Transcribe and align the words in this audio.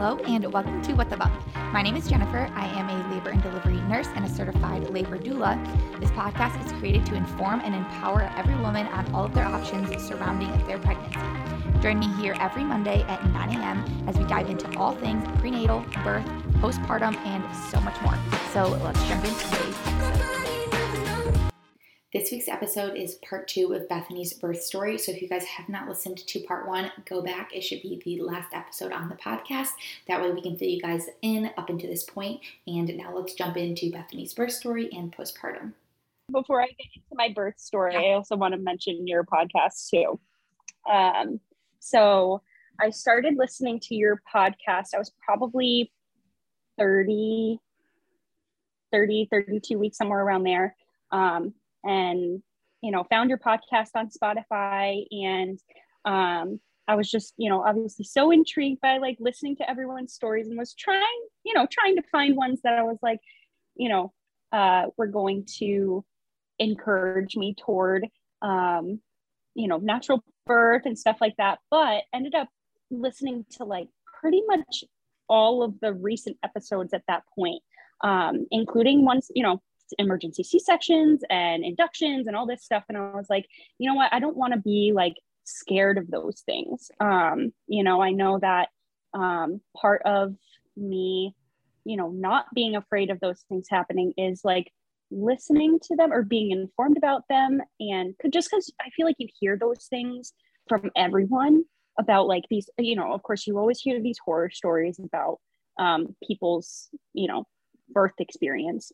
Hello, 0.00 0.16
and 0.28 0.52
welcome 0.52 0.80
to 0.82 0.92
What 0.92 1.10
the 1.10 1.16
Bump. 1.16 1.34
My 1.72 1.82
name 1.82 1.96
is 1.96 2.08
Jennifer. 2.08 2.48
I 2.54 2.66
am 2.66 2.88
a 2.88 3.12
labor 3.12 3.30
and 3.30 3.42
delivery 3.42 3.80
nurse 3.88 4.06
and 4.14 4.24
a 4.24 4.28
certified 4.28 4.88
labor 4.90 5.18
doula. 5.18 5.58
This 5.98 6.08
podcast 6.12 6.64
is 6.64 6.70
created 6.74 7.04
to 7.06 7.16
inform 7.16 7.62
and 7.64 7.74
empower 7.74 8.32
every 8.36 8.54
woman 8.54 8.86
on 8.86 9.12
all 9.12 9.24
of 9.24 9.34
their 9.34 9.44
options 9.44 9.90
surrounding 10.00 10.56
their 10.68 10.78
pregnancy. 10.78 11.18
Join 11.82 11.98
me 11.98 12.06
here 12.22 12.36
every 12.38 12.62
Monday 12.62 13.02
at 13.08 13.28
9 13.32 13.56
a.m. 13.56 14.04
as 14.06 14.16
we 14.16 14.24
dive 14.26 14.48
into 14.48 14.72
all 14.78 14.94
things 14.94 15.26
prenatal, 15.40 15.84
birth, 16.04 16.24
postpartum, 16.60 17.16
and 17.26 17.42
so 17.68 17.80
much 17.80 18.00
more. 18.00 18.16
So 18.52 18.78
let's 18.84 19.02
jump 19.08 19.24
into 19.24 19.44
today's 19.48 19.76
episode. 19.84 20.47
This 22.10 22.32
week's 22.32 22.48
episode 22.48 22.96
is 22.96 23.16
part 23.16 23.48
two 23.48 23.74
of 23.74 23.86
Bethany's 23.86 24.32
birth 24.32 24.62
story. 24.62 24.96
So 24.96 25.12
if 25.12 25.20
you 25.20 25.28
guys 25.28 25.44
have 25.44 25.68
not 25.68 25.86
listened 25.86 26.16
to 26.16 26.40
part 26.40 26.66
one, 26.66 26.90
go 27.04 27.20
back. 27.20 27.54
It 27.54 27.60
should 27.60 27.82
be 27.82 28.00
the 28.02 28.22
last 28.22 28.54
episode 28.54 28.92
on 28.92 29.10
the 29.10 29.14
podcast. 29.14 29.72
That 30.06 30.22
way 30.22 30.30
we 30.30 30.40
can 30.40 30.56
fill 30.56 30.68
you 30.68 30.80
guys 30.80 31.10
in 31.20 31.50
up 31.58 31.68
into 31.68 31.86
this 31.86 32.04
point. 32.04 32.40
And 32.66 32.96
now 32.96 33.14
let's 33.14 33.34
jump 33.34 33.58
into 33.58 33.90
Bethany's 33.90 34.32
birth 34.32 34.52
story 34.52 34.88
and 34.90 35.14
postpartum. 35.14 35.74
Before 36.32 36.62
I 36.62 36.68
get 36.68 36.86
into 36.94 37.12
my 37.12 37.28
birth 37.28 37.58
story, 37.58 37.92
yeah. 37.92 38.00
I 38.00 38.14
also 38.14 38.36
want 38.36 38.54
to 38.54 38.58
mention 38.58 39.06
your 39.06 39.24
podcast 39.24 39.90
too. 39.90 40.18
Um, 40.90 41.40
so 41.78 42.40
I 42.80 42.88
started 42.88 43.34
listening 43.36 43.80
to 43.80 43.94
your 43.94 44.22
podcast. 44.34 44.94
I 44.94 44.98
was 44.98 45.12
probably 45.22 45.92
30, 46.78 47.60
30, 48.92 49.28
32 49.30 49.78
weeks, 49.78 49.98
somewhere 49.98 50.20
around 50.20 50.44
there. 50.44 50.74
Um, 51.10 51.52
and 51.84 52.42
you 52.82 52.90
know 52.90 53.04
found 53.10 53.30
your 53.30 53.38
podcast 53.38 53.90
on 53.94 54.08
spotify. 54.08 55.04
And 55.10 55.58
um, 56.04 56.60
i 56.86 56.94
was 56.94 57.10
just 57.10 57.34
you 57.36 57.48
know 57.48 57.62
obviously 57.62 58.04
so 58.04 58.30
intrigued 58.30 58.80
by 58.80 58.98
like 58.98 59.16
listening 59.20 59.56
to 59.56 59.68
everyone's 59.68 60.14
stories 60.14 60.48
and 60.48 60.58
was 60.58 60.74
trying 60.74 61.26
you 61.44 61.54
know 61.54 61.66
trying 61.70 61.96
to 61.96 62.02
find 62.10 62.36
ones 62.36 62.60
that 62.62 62.74
i 62.74 62.82
was 62.82 62.98
like 63.02 63.20
you 63.76 63.88
know 63.88 64.12
uh, 64.52 64.86
were 64.96 65.06
going 65.06 65.44
to 65.58 66.04
encourage 66.58 67.36
me 67.36 67.54
toward 67.54 68.06
um, 68.42 69.00
you 69.54 69.68
know 69.68 69.78
natural 69.78 70.22
birth 70.46 70.82
and 70.84 70.98
stuff 70.98 71.18
like 71.20 71.36
that. 71.36 71.58
But 71.70 72.04
ended 72.12 72.34
up 72.34 72.48
listening 72.90 73.44
to 73.52 73.64
like 73.64 73.88
pretty 74.20 74.42
much 74.46 74.84
all 75.28 75.62
of 75.62 75.78
the 75.80 75.92
recent 75.92 76.38
episodes 76.42 76.94
at 76.94 77.02
that 77.06 77.22
point 77.34 77.62
um, 78.02 78.46
including 78.50 79.04
ones 79.04 79.30
you 79.34 79.42
know 79.42 79.60
emergency 79.98 80.42
C-sections 80.42 81.22
and 81.30 81.64
inductions 81.64 82.26
and 82.26 82.36
all 82.36 82.46
this 82.46 82.64
stuff. 82.64 82.84
And 82.88 82.98
I 82.98 83.14
was 83.14 83.28
like, 83.30 83.46
you 83.78 83.88
know 83.88 83.94
what? 83.94 84.12
I 84.12 84.20
don't 84.20 84.36
want 84.36 84.54
to 84.54 84.60
be 84.60 84.92
like 84.94 85.14
scared 85.44 85.98
of 85.98 86.10
those 86.10 86.42
things. 86.44 86.90
Um, 87.00 87.52
you 87.66 87.82
know, 87.82 88.02
I 88.02 88.10
know 88.10 88.38
that 88.40 88.68
um, 89.14 89.60
part 89.76 90.02
of 90.04 90.34
me, 90.76 91.34
you 91.84 91.96
know, 91.96 92.10
not 92.10 92.46
being 92.54 92.76
afraid 92.76 93.10
of 93.10 93.20
those 93.20 93.44
things 93.48 93.66
happening 93.70 94.12
is 94.16 94.42
like 94.44 94.70
listening 95.10 95.78
to 95.84 95.96
them 95.96 96.12
or 96.12 96.22
being 96.22 96.50
informed 96.50 96.98
about 96.98 97.22
them. 97.28 97.60
And 97.80 98.16
could, 98.18 98.32
just 98.32 98.50
because 98.50 98.72
I 98.80 98.90
feel 98.90 99.06
like 99.06 99.16
you 99.18 99.28
hear 99.40 99.56
those 99.56 99.86
things 99.86 100.32
from 100.68 100.90
everyone 100.96 101.64
about 101.98 102.26
like 102.26 102.44
these, 102.50 102.68
you 102.78 102.94
know, 102.94 103.12
of 103.12 103.22
course, 103.22 103.46
you 103.46 103.58
always 103.58 103.80
hear 103.80 104.00
these 104.02 104.18
horror 104.24 104.50
stories 104.50 105.00
about 105.02 105.38
um, 105.78 106.14
people's, 106.26 106.90
you 107.14 107.26
know, 107.26 107.44
birth 107.90 108.12
experience 108.18 108.92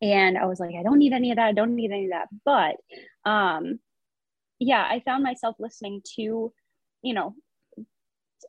and 0.00 0.38
i 0.38 0.46
was 0.46 0.60
like 0.60 0.74
i 0.78 0.82
don't 0.82 0.98
need 0.98 1.12
any 1.12 1.30
of 1.30 1.36
that. 1.36 1.46
I 1.46 1.52
don't 1.52 1.74
need 1.74 1.90
any 1.90 2.06
of 2.06 2.12
that. 2.12 2.28
But 2.44 3.30
um 3.30 3.78
yeah 4.58 4.86
i 4.88 5.00
found 5.04 5.22
myself 5.22 5.56
listening 5.58 6.02
to 6.16 6.52
you 7.02 7.14
know 7.14 7.34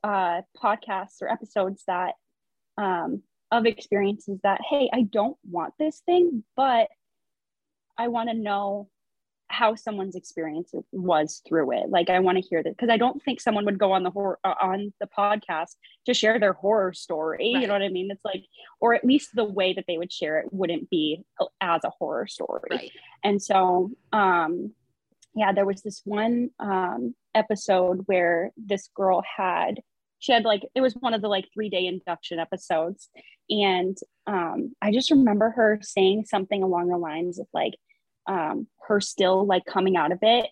uh 0.03 0.41
podcasts 0.61 1.22
or 1.22 1.31
episodes 1.31 1.83
that 1.88 2.13
um 2.77 3.23
of 3.52 3.66
experiences 3.66 4.39
that 4.44 4.61
hey 4.69 4.89
i 4.94 5.02
don't 5.02 5.38
want 5.50 5.73
this 5.77 6.02
thing 6.05 6.44
but 6.55 6.88
i 7.97 8.07
want 8.07 8.30
to 8.30 8.35
know 8.35 8.89
how 9.47 9.75
someone's 9.75 10.16
experience 10.16 10.73
was 10.91 11.41
through 11.47 11.72
it. 11.73 11.90
Like 11.90 12.09
I 12.09 12.19
want 12.19 12.38
to 12.38 12.44
hear 12.44 12.63
that 12.63 12.75
because 12.75 12.90
I 12.90 12.97
don't 12.97 13.22
think 13.23 13.40
someone 13.40 13.66
would 13.66 13.78
go 13.78 13.91
on 13.91 14.03
the 14.03 14.09
horror 14.09 14.40
uh, 14.44 14.56
on 14.62 14.94
the 15.00 15.07
podcast 15.07 15.75
to 16.06 16.13
share 16.13 16.40
their 16.40 16.53
horror 16.53 16.94
story. 16.94 17.51
Right. 17.53 17.62
You 17.62 17.68
know 17.68 17.73
what 17.73 17.84
I 17.84 17.90
mean? 17.90 18.09
It's 18.09 18.25
like, 18.25 18.45
or 18.79 18.94
at 18.95 19.06
least 19.06 19.35
the 19.35 19.44
way 19.44 19.73
that 19.73 19.85
they 19.88 19.97
would 19.97 20.12
share 20.12 20.40
it 20.40 20.51
wouldn't 20.51 20.90
be 20.90 21.23
as 21.62 21.81
a 21.84 21.91
horror 21.91 22.28
story. 22.28 22.69
Right. 22.72 22.91
And 23.23 23.41
so, 23.41 23.91
um, 24.12 24.73
yeah, 25.35 25.51
there 25.53 25.66
was 25.66 25.81
this 25.81 26.01
one 26.03 26.50
um, 26.59 27.16
episode 27.35 28.03
where 28.06 28.51
this 28.57 28.89
girl 28.95 29.23
had 29.38 29.81
she 30.19 30.31
had 30.31 30.45
like 30.45 30.63
it 30.73 30.79
was 30.79 30.94
one 30.94 31.13
of 31.13 31.22
the 31.22 31.28
like 31.28 31.50
three 31.53 31.69
day 31.69 31.85
induction 31.85 32.39
episodes 32.39 33.09
and 33.50 33.97
um, 34.25 34.73
i 34.81 34.89
just 34.89 35.12
remember 35.12 35.50
her 35.50 35.79
saying 35.81 36.23
something 36.25 36.63
along 36.63 36.88
the 36.88 36.97
lines 36.97 37.39
of 37.39 37.47
like 37.53 37.73
um, 38.28 38.67
her 38.88 39.01
still 39.01 39.45
like 39.45 39.66
coming 39.66 39.95
out 39.95 40.11
of 40.11 40.19
it 40.22 40.47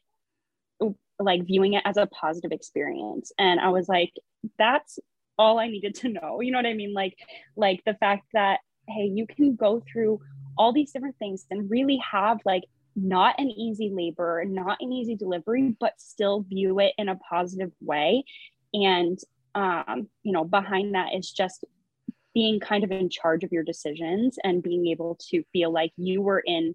like 1.22 1.46
viewing 1.46 1.74
it 1.74 1.84
as 1.86 1.98
a 1.98 2.08
positive 2.08 2.52
experience. 2.52 3.32
And 3.38 3.60
i 3.60 3.70
was 3.70 3.88
like 3.88 4.14
that's 4.58 5.00
all 5.38 5.60
i 5.60 5.68
needed 5.68 5.96
to 5.96 6.10
know. 6.10 6.42
You 6.42 6.52
know 6.52 6.58
what 6.58 6.66
i 6.66 6.74
mean? 6.74 6.94
Like 6.94 7.16
like 7.56 7.82
the 7.86 7.96
fact 7.96 8.26
that 8.34 8.60
hey 8.88 9.06
you 9.14 9.26
can 9.28 9.56
go 9.56 9.84
through 9.92 10.20
all 10.58 10.74
these 10.74 10.92
different 10.92 11.18
things 11.18 11.46
and 11.50 11.70
really 11.70 11.98
have 12.12 12.40
like 12.46 12.64
not 12.96 13.40
an 13.40 13.50
easy 13.50 13.90
labor 13.94 14.44
not 14.46 14.78
an 14.82 14.92
easy 14.92 15.16
delivery 15.16 15.76
but 15.80 15.94
still 15.98 16.42
view 16.42 16.80
it 16.80 16.94
in 16.98 17.10
a 17.10 17.16
positive 17.16 17.72
way. 17.82 18.24
And 18.74 19.18
um 19.56 20.08
you 20.24 20.32
know 20.32 20.44
behind 20.44 20.96
that 20.96 21.14
is 21.14 21.32
just 21.32 21.64
being 22.34 22.62
kind 22.62 22.86
of 22.86 22.92
in 22.92 23.10
charge 23.10 23.44
of 23.44 23.52
your 23.52 23.64
decisions 23.64 24.38
and 24.44 24.64
being 24.64 24.88
able 24.88 25.18
to 25.30 25.44
feel 25.52 25.72
like 25.72 25.92
you 25.98 26.22
were 26.22 26.40
in 26.40 26.74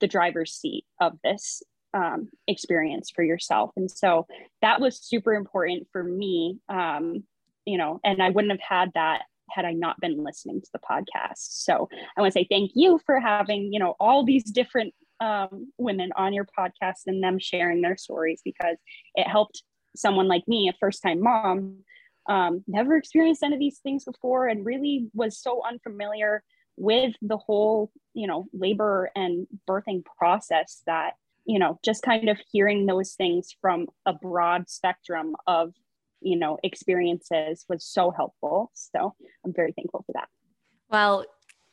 the 0.00 0.06
driver's 0.06 0.52
seat 0.52 0.84
of 1.00 1.18
this 1.22 1.62
um, 1.94 2.28
experience 2.46 3.10
for 3.10 3.22
yourself. 3.22 3.70
And 3.76 3.90
so 3.90 4.26
that 4.62 4.80
was 4.80 5.00
super 5.00 5.34
important 5.34 5.88
for 5.92 6.02
me, 6.02 6.58
um, 6.68 7.24
you 7.64 7.78
know, 7.78 8.00
and 8.04 8.22
I 8.22 8.30
wouldn't 8.30 8.52
have 8.52 8.60
had 8.60 8.90
that 8.94 9.22
had 9.50 9.64
I 9.64 9.72
not 9.72 9.98
been 10.00 10.22
listening 10.22 10.60
to 10.60 10.68
the 10.72 10.78
podcast. 10.78 11.62
So 11.62 11.88
I 12.16 12.20
want 12.20 12.32
to 12.32 12.38
say 12.38 12.46
thank 12.50 12.72
you 12.74 13.00
for 13.06 13.18
having, 13.18 13.72
you 13.72 13.78
know, 13.78 13.94
all 13.98 14.24
these 14.24 14.44
different 14.44 14.94
um, 15.20 15.72
women 15.78 16.10
on 16.16 16.32
your 16.32 16.46
podcast 16.58 17.06
and 17.06 17.22
them 17.22 17.38
sharing 17.38 17.80
their 17.80 17.96
stories 17.96 18.40
because 18.44 18.76
it 19.14 19.26
helped 19.26 19.62
someone 19.96 20.28
like 20.28 20.46
me, 20.46 20.68
a 20.68 20.76
first 20.78 21.02
time 21.02 21.22
mom, 21.22 21.78
um, 22.28 22.62
never 22.68 22.96
experienced 22.96 23.42
any 23.42 23.54
of 23.54 23.60
these 23.60 23.78
things 23.78 24.04
before 24.04 24.48
and 24.48 24.66
really 24.66 25.08
was 25.14 25.38
so 25.38 25.62
unfamiliar 25.66 26.42
with 26.78 27.14
the 27.22 27.36
whole 27.36 27.90
you 28.14 28.26
know 28.26 28.46
labor 28.52 29.10
and 29.14 29.46
birthing 29.68 30.04
process 30.18 30.82
that 30.86 31.14
you 31.44 31.58
know 31.58 31.78
just 31.84 32.02
kind 32.02 32.28
of 32.28 32.38
hearing 32.52 32.86
those 32.86 33.14
things 33.14 33.54
from 33.60 33.86
a 34.06 34.12
broad 34.12 34.68
spectrum 34.68 35.34
of 35.46 35.72
you 36.20 36.38
know 36.38 36.58
experiences 36.62 37.64
was 37.68 37.84
so 37.84 38.10
helpful. 38.10 38.70
So 38.74 39.14
i'm 39.44 39.52
very 39.52 39.72
thankful 39.72 40.04
for 40.06 40.12
that. 40.12 40.28
Well 40.90 41.24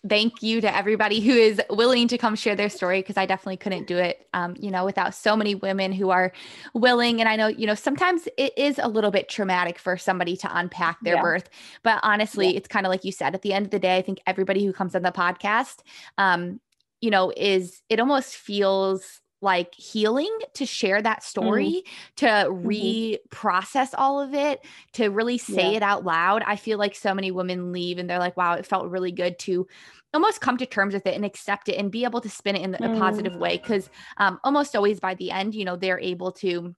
thank 0.08 0.44
you 0.44 0.62
to 0.62 0.76
everybody 0.76 1.20
who 1.20 1.34
is 1.34 1.62
willing 1.70 2.08
to 2.08 2.18
come 2.18 2.36
share 2.36 2.56
their 2.56 2.70
story 2.70 3.02
because 3.02 3.18
I 3.18 3.26
definitely 3.26 3.58
couldn't 3.58 3.88
do 3.88 3.98
it, 3.98 4.28
um, 4.34 4.56
you 4.60 4.72
know, 4.72 4.86
without 4.86 5.16
so 5.16 5.36
many 5.36 5.56
women 5.56 5.92
who 5.92 6.10
are 6.10 6.32
willing. 6.74 7.20
And 7.20 7.30
I 7.30 7.36
know, 7.36 7.48
you 7.48 7.66
know, 7.66 7.76
sometimes 7.76 8.28
it 8.38 8.58
is 8.58 8.80
a 8.80 8.88
little 8.88 9.12
bit 9.12 9.30
traumatic 9.30 9.80
for 9.80 9.98
somebody 9.98 10.38
to 10.38 10.58
unpack 10.58 10.98
their 11.02 11.16
yeah. 11.16 11.22
birth, 11.22 11.50
but 11.84 12.00
honestly, 12.04 12.50
yeah. 12.52 12.58
it's 12.58 12.68
kind 12.68 12.86
of 12.86 12.90
like 12.90 13.04
you 13.04 13.12
said. 13.12 13.34
At 13.34 13.42
the 13.42 13.54
end 13.54 13.66
of 13.66 13.72
the 13.72 13.80
day, 13.80 13.98
I 13.98 14.02
think 14.02 14.20
everybody 14.28 14.66
who 14.66 14.74
comes 14.74 14.96
on 14.96 15.02
the 15.02 15.12
podcast, 15.12 15.80
um, 16.18 16.60
you 17.02 17.10
know, 17.10 17.32
is 17.36 17.82
it 17.90 18.00
almost 18.00 18.36
feels 18.36 19.22
like 19.46 19.74
healing 19.76 20.38
to 20.56 20.66
share 20.66 21.02
that 21.02 21.24
story, 21.24 21.84
mm. 21.86 22.16
to 22.18 22.26
mm-hmm. 22.26 22.68
reprocess 22.68 23.94
all 23.98 24.20
of 24.20 24.34
it, 24.34 24.66
to 24.94 25.08
really 25.08 25.38
say 25.38 25.72
yeah. 25.72 25.78
it 25.78 25.84
out 25.84 26.04
loud. 26.04 26.44
I 26.46 26.58
feel 26.58 26.78
like 26.78 26.96
so 26.96 27.14
many 27.14 27.32
women 27.32 27.72
leave 27.72 27.98
and 27.98 28.10
they're 28.10 28.20
like, 28.20 28.36
wow, 28.36 28.56
it 28.56 28.66
felt 28.66 28.90
really 28.90 29.14
good 29.14 29.40
to 29.40 29.68
almost 30.14 30.42
come 30.42 30.58
to 30.58 30.66
terms 30.66 30.94
with 30.94 31.06
it 31.06 31.16
and 31.16 31.24
accept 31.24 31.70
it 31.70 31.76
and 31.76 31.92
be 31.92 32.04
able 32.04 32.22
to 32.22 32.30
spin 32.30 32.56
it 32.56 32.64
in 32.64 32.76
a 32.76 33.00
positive 33.00 33.36
way. 33.36 33.58
Mm. 33.58 33.64
Cause 33.64 33.90
um, 34.18 34.40
almost 34.44 34.76
always 34.76 35.00
by 35.00 35.14
the 35.14 35.32
end, 35.32 35.56
you 35.56 35.64
know, 35.64 35.76
they're 35.76 36.00
able 36.00 36.32
to 36.34 36.76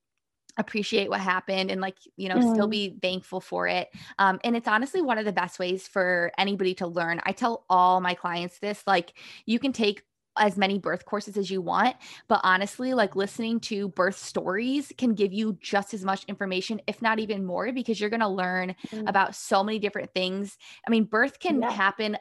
appreciate 0.58 1.10
what 1.10 1.20
happened 1.20 1.70
and 1.70 1.82
like 1.82 1.98
you 2.16 2.28
know 2.28 2.36
mm. 2.36 2.54
still 2.54 2.68
be 2.68 2.98
thankful 3.02 3.40
for 3.40 3.68
it 3.68 3.90
um, 4.18 4.40
and 4.44 4.56
it's 4.56 4.68
honestly 4.68 5.02
one 5.02 5.18
of 5.18 5.26
the 5.26 5.32
best 5.32 5.60
ways 5.60 5.88
for 5.88 6.32
anybody 6.38 6.74
to 6.74 6.88
learn 6.88 7.22
i 7.24 7.32
tell 7.32 7.64
all 7.70 8.02
my 8.02 8.14
clients 8.16 8.58
this 8.60 8.82
like 8.88 9.14
you 9.46 9.60
can 9.60 9.72
take 9.72 10.04
as 10.40 10.58
many 10.58 10.80
birth 10.80 11.06
courses 11.06 11.38
as 11.38 11.50
you 11.50 11.62
want. 11.62 11.96
But 12.28 12.42
honestly, 12.44 12.94
like 12.94 13.16
listening 13.16 13.60
to 13.62 13.90
birth 13.90 14.18
stories 14.18 14.92
can 14.98 15.14
give 15.14 15.34
you 15.34 15.58
just 15.62 15.94
as 15.94 16.04
much 16.04 16.24
information, 16.26 16.82
if 16.88 17.02
not 17.02 17.20
even 17.20 17.46
more, 17.46 17.72
because 17.72 18.00
you're 18.00 18.10
going 18.10 18.20
to 18.22 18.28
learn 18.28 18.76
mm. 18.88 19.10
about 19.10 19.36
so 19.36 19.64
many 19.64 19.80
different 19.80 20.14
things. 20.14 20.58
I 20.86 20.92
mean, 20.92 21.06
birth 21.06 21.40
can 21.40 21.62
yeah. 21.62 21.72
happen 21.72 22.18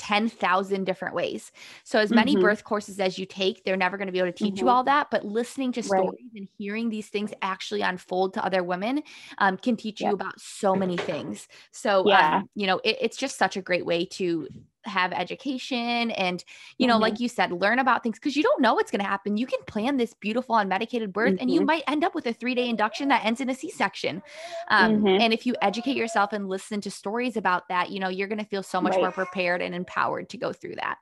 10,000 0.00 0.84
different 0.84 1.14
ways. 1.14 1.52
So, 1.84 1.98
as 1.98 2.10
many 2.10 2.32
mm-hmm. 2.32 2.42
birth 2.42 2.64
courses 2.64 3.00
as 3.00 3.18
you 3.18 3.26
take, 3.26 3.64
they're 3.64 3.76
never 3.76 3.98
going 3.98 4.06
to 4.06 4.12
be 4.12 4.18
able 4.18 4.32
to 4.32 4.32
teach 4.32 4.54
mm-hmm. 4.54 4.66
you 4.66 4.70
all 4.70 4.84
that. 4.84 5.08
But 5.10 5.26
listening 5.26 5.72
to 5.72 5.82
stories 5.82 6.20
right. 6.32 6.40
and 6.40 6.48
hearing 6.56 6.88
these 6.88 7.08
things 7.08 7.32
actually 7.42 7.82
unfold 7.82 8.34
to 8.34 8.44
other 8.44 8.62
women 8.62 9.02
um, 9.38 9.58
can 9.58 9.76
teach 9.76 10.00
you 10.00 10.10
about 10.10 10.40
so 10.40 10.74
many 10.74 10.96
things. 10.96 11.48
So, 11.72 12.04
yeah. 12.06 12.38
Um, 12.38 12.50
you 12.54 12.66
know, 12.66 12.80
it, 12.82 12.96
it's 13.00 13.16
just 13.16 13.36
such 13.36 13.58
a 13.58 13.62
great 13.62 13.84
way 13.84 14.06
to 14.06 14.48
have 14.84 15.12
education 15.12 16.10
and 16.12 16.44
you 16.78 16.86
know 16.86 16.94
mm-hmm. 16.94 17.02
like 17.02 17.20
you 17.20 17.28
said 17.28 17.52
learn 17.52 17.78
about 17.78 18.02
things 18.02 18.18
because 18.18 18.36
you 18.36 18.42
don't 18.42 18.60
know 18.60 18.74
what's 18.74 18.90
going 18.90 19.00
to 19.00 19.06
happen 19.06 19.36
you 19.36 19.46
can 19.46 19.58
plan 19.66 19.96
this 19.96 20.14
beautiful 20.14 20.56
unmedicated 20.56 21.12
birth 21.12 21.32
mm-hmm. 21.32 21.42
and 21.42 21.50
you 21.50 21.60
mm-hmm. 21.60 21.66
might 21.66 21.84
end 21.86 22.02
up 22.02 22.14
with 22.14 22.26
a 22.26 22.32
three 22.32 22.54
day 22.54 22.68
induction 22.68 23.08
that 23.08 23.24
ends 23.24 23.40
in 23.40 23.50
a 23.50 23.54
c-section 23.54 24.22
um, 24.68 24.96
mm-hmm. 24.96 25.20
and 25.20 25.32
if 25.32 25.46
you 25.46 25.54
educate 25.62 25.96
yourself 25.96 26.32
and 26.32 26.48
listen 26.48 26.80
to 26.80 26.90
stories 26.90 27.36
about 27.36 27.68
that 27.68 27.90
you 27.90 28.00
know 28.00 28.08
you're 28.08 28.28
going 28.28 28.38
to 28.38 28.44
feel 28.44 28.62
so 28.62 28.80
much 28.80 28.92
right. 28.92 29.00
more 29.00 29.12
prepared 29.12 29.60
and 29.60 29.74
empowered 29.74 30.28
to 30.28 30.38
go 30.38 30.52
through 30.52 30.74
that 30.76 30.96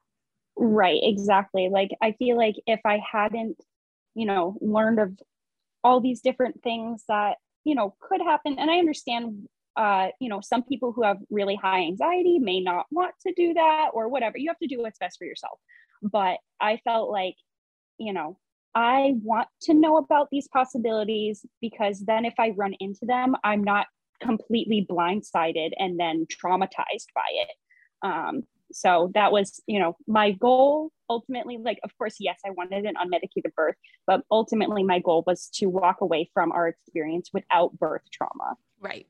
right 0.56 1.00
exactly 1.02 1.68
like 1.68 1.90
i 2.02 2.12
feel 2.12 2.36
like 2.36 2.56
if 2.66 2.80
i 2.84 3.00
hadn't 3.10 3.56
you 4.14 4.26
know 4.26 4.56
learned 4.60 4.98
of 4.98 5.16
all 5.84 6.00
these 6.00 6.20
different 6.20 6.60
things 6.62 7.04
that 7.08 7.36
you 7.64 7.74
know 7.74 7.94
could 8.00 8.20
happen 8.20 8.58
and 8.58 8.70
i 8.70 8.78
understand 8.78 9.46
uh, 9.78 10.08
you 10.18 10.28
know, 10.28 10.40
some 10.40 10.64
people 10.64 10.92
who 10.92 11.04
have 11.04 11.18
really 11.30 11.54
high 11.54 11.82
anxiety 11.82 12.40
may 12.40 12.60
not 12.60 12.86
want 12.90 13.14
to 13.24 13.32
do 13.34 13.54
that 13.54 13.90
or 13.94 14.08
whatever. 14.08 14.36
You 14.36 14.50
have 14.50 14.58
to 14.58 14.66
do 14.66 14.82
what's 14.82 14.98
best 14.98 15.18
for 15.18 15.24
yourself. 15.24 15.60
But 16.02 16.38
I 16.60 16.80
felt 16.82 17.10
like, 17.10 17.36
you 17.96 18.12
know, 18.12 18.38
I 18.74 19.14
want 19.22 19.46
to 19.62 19.74
know 19.74 19.96
about 19.96 20.28
these 20.32 20.48
possibilities 20.48 21.46
because 21.60 22.00
then 22.00 22.24
if 22.24 22.34
I 22.40 22.50
run 22.50 22.74
into 22.80 23.06
them, 23.06 23.36
I'm 23.44 23.62
not 23.62 23.86
completely 24.20 24.84
blindsided 24.90 25.70
and 25.78 25.98
then 25.98 26.26
traumatized 26.26 27.12
by 27.14 27.28
it. 27.30 27.50
Um, 28.02 28.42
so 28.72 29.12
that 29.14 29.30
was, 29.30 29.62
you 29.68 29.78
know, 29.78 29.96
my 30.08 30.32
goal 30.32 30.90
ultimately. 31.08 31.56
Like, 31.56 31.78
of 31.84 31.96
course, 31.96 32.16
yes, 32.18 32.40
I 32.44 32.50
wanted 32.50 32.84
an 32.84 32.94
unmedicated 32.96 33.54
birth, 33.54 33.76
but 34.08 34.22
ultimately, 34.28 34.82
my 34.82 34.98
goal 34.98 35.22
was 35.24 35.48
to 35.54 35.66
walk 35.66 36.00
away 36.00 36.28
from 36.34 36.50
our 36.50 36.66
experience 36.66 37.30
without 37.32 37.78
birth 37.78 38.02
trauma. 38.12 38.56
Right 38.80 39.06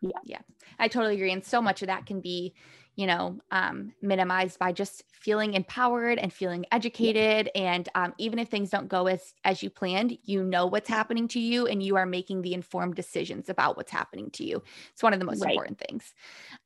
yeah. 0.00 0.10
Yeah. 0.24 0.40
I 0.78 0.88
totally 0.88 1.14
agree 1.14 1.32
and 1.32 1.44
so 1.44 1.60
much 1.60 1.82
of 1.82 1.88
that 1.88 2.06
can 2.06 2.20
be 2.20 2.54
you 2.98 3.06
know 3.06 3.38
um, 3.52 3.92
minimized 4.02 4.58
by 4.58 4.72
just 4.72 5.04
feeling 5.12 5.54
empowered 5.54 6.18
and 6.18 6.32
feeling 6.32 6.66
educated 6.72 7.50
yeah. 7.54 7.74
and 7.74 7.88
um, 7.94 8.12
even 8.18 8.38
if 8.38 8.48
things 8.48 8.70
don't 8.70 8.88
go 8.88 9.06
as 9.06 9.34
as 9.44 9.62
you 9.62 9.70
planned 9.70 10.18
you 10.24 10.42
know 10.42 10.66
what's 10.66 10.88
happening 10.88 11.28
to 11.28 11.38
you 11.38 11.66
and 11.66 11.82
you 11.82 11.96
are 11.96 12.06
making 12.06 12.42
the 12.42 12.54
informed 12.54 12.96
decisions 12.96 13.48
about 13.48 13.76
what's 13.76 13.92
happening 13.92 14.30
to 14.30 14.44
you. 14.44 14.62
It's 14.92 15.02
one 15.02 15.12
of 15.12 15.20
the 15.20 15.26
most 15.26 15.42
right. 15.42 15.52
important 15.52 15.78
things. 15.78 16.12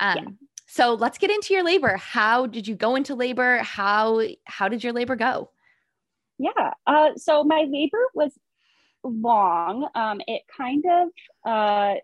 Um, 0.00 0.16
yeah. 0.16 0.24
so 0.66 0.94
let's 0.94 1.18
get 1.18 1.30
into 1.30 1.52
your 1.52 1.64
labor. 1.64 1.96
How 1.98 2.46
did 2.46 2.66
you 2.66 2.74
go 2.74 2.96
into 2.96 3.14
labor? 3.14 3.58
How 3.58 4.22
how 4.44 4.68
did 4.68 4.82
your 4.82 4.94
labor 4.94 5.16
go? 5.16 5.50
Yeah 6.38 6.72
uh, 6.86 7.10
so 7.16 7.44
my 7.44 7.66
labor 7.68 8.06
was 8.14 8.32
long. 9.04 9.88
Um, 9.94 10.20
it 10.26 10.42
kind 10.56 10.84
of 10.86 11.08
uh, 11.44 11.94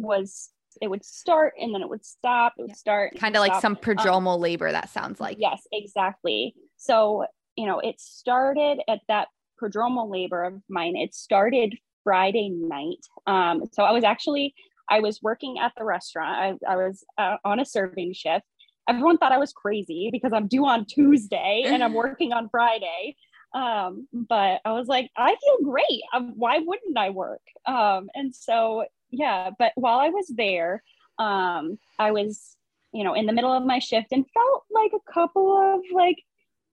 was 0.00 0.50
it 0.80 0.88
would 0.88 1.04
start 1.04 1.54
and 1.60 1.74
then 1.74 1.82
it 1.82 1.88
would 1.88 2.04
stop. 2.04 2.54
It 2.58 2.62
would 2.62 2.76
start. 2.76 3.18
Kind 3.18 3.36
of 3.36 3.40
like 3.40 3.60
some 3.60 3.76
prodromal 3.76 4.36
um, 4.36 4.40
labor, 4.40 4.70
that 4.70 4.90
sounds 4.90 5.20
like. 5.20 5.36
Yes, 5.40 5.62
exactly. 5.72 6.54
So, 6.76 7.26
you 7.56 7.66
know, 7.66 7.80
it 7.80 8.00
started 8.00 8.80
at 8.88 9.00
that 9.08 9.28
prodromal 9.60 10.10
labor 10.10 10.44
of 10.44 10.54
mine. 10.68 10.96
It 10.96 11.14
started 11.14 11.76
Friday 12.04 12.50
night. 12.50 13.04
Um, 13.26 13.64
so 13.72 13.82
I 13.82 13.92
was 13.92 14.04
actually, 14.04 14.54
I 14.88 15.00
was 15.00 15.20
working 15.22 15.58
at 15.60 15.72
the 15.76 15.84
restaurant. 15.84 16.60
I, 16.66 16.72
I 16.72 16.76
was 16.76 17.04
uh, 17.18 17.36
on 17.44 17.60
a 17.60 17.64
serving 17.64 18.14
shift. 18.14 18.44
Everyone 18.88 19.18
thought 19.18 19.32
I 19.32 19.38
was 19.38 19.52
crazy 19.52 20.08
because 20.10 20.32
I'm 20.32 20.48
due 20.48 20.66
on 20.66 20.86
Tuesday 20.86 21.64
and 21.66 21.82
I'm 21.84 21.94
working 22.04 22.32
on 22.32 22.48
Friday. 22.48 23.16
Um, 23.54 24.06
but 24.12 24.60
I 24.64 24.72
was 24.72 24.86
like, 24.86 25.10
I 25.16 25.36
feel 25.36 25.70
great. 25.70 26.02
Um, 26.14 26.34
why 26.36 26.58
wouldn't 26.58 26.96
I 26.96 27.10
work? 27.10 27.42
Um, 27.66 28.08
and 28.14 28.34
so 28.34 28.84
yeah 29.10 29.50
but 29.58 29.72
while 29.74 29.98
i 29.98 30.08
was 30.08 30.26
there 30.36 30.82
um 31.18 31.78
i 31.98 32.10
was 32.10 32.56
you 32.92 33.04
know 33.04 33.14
in 33.14 33.26
the 33.26 33.32
middle 33.32 33.52
of 33.52 33.64
my 33.64 33.78
shift 33.78 34.08
and 34.12 34.24
felt 34.32 34.64
like 34.70 34.92
a 34.94 35.12
couple 35.12 35.56
of 35.56 35.80
like 35.92 36.16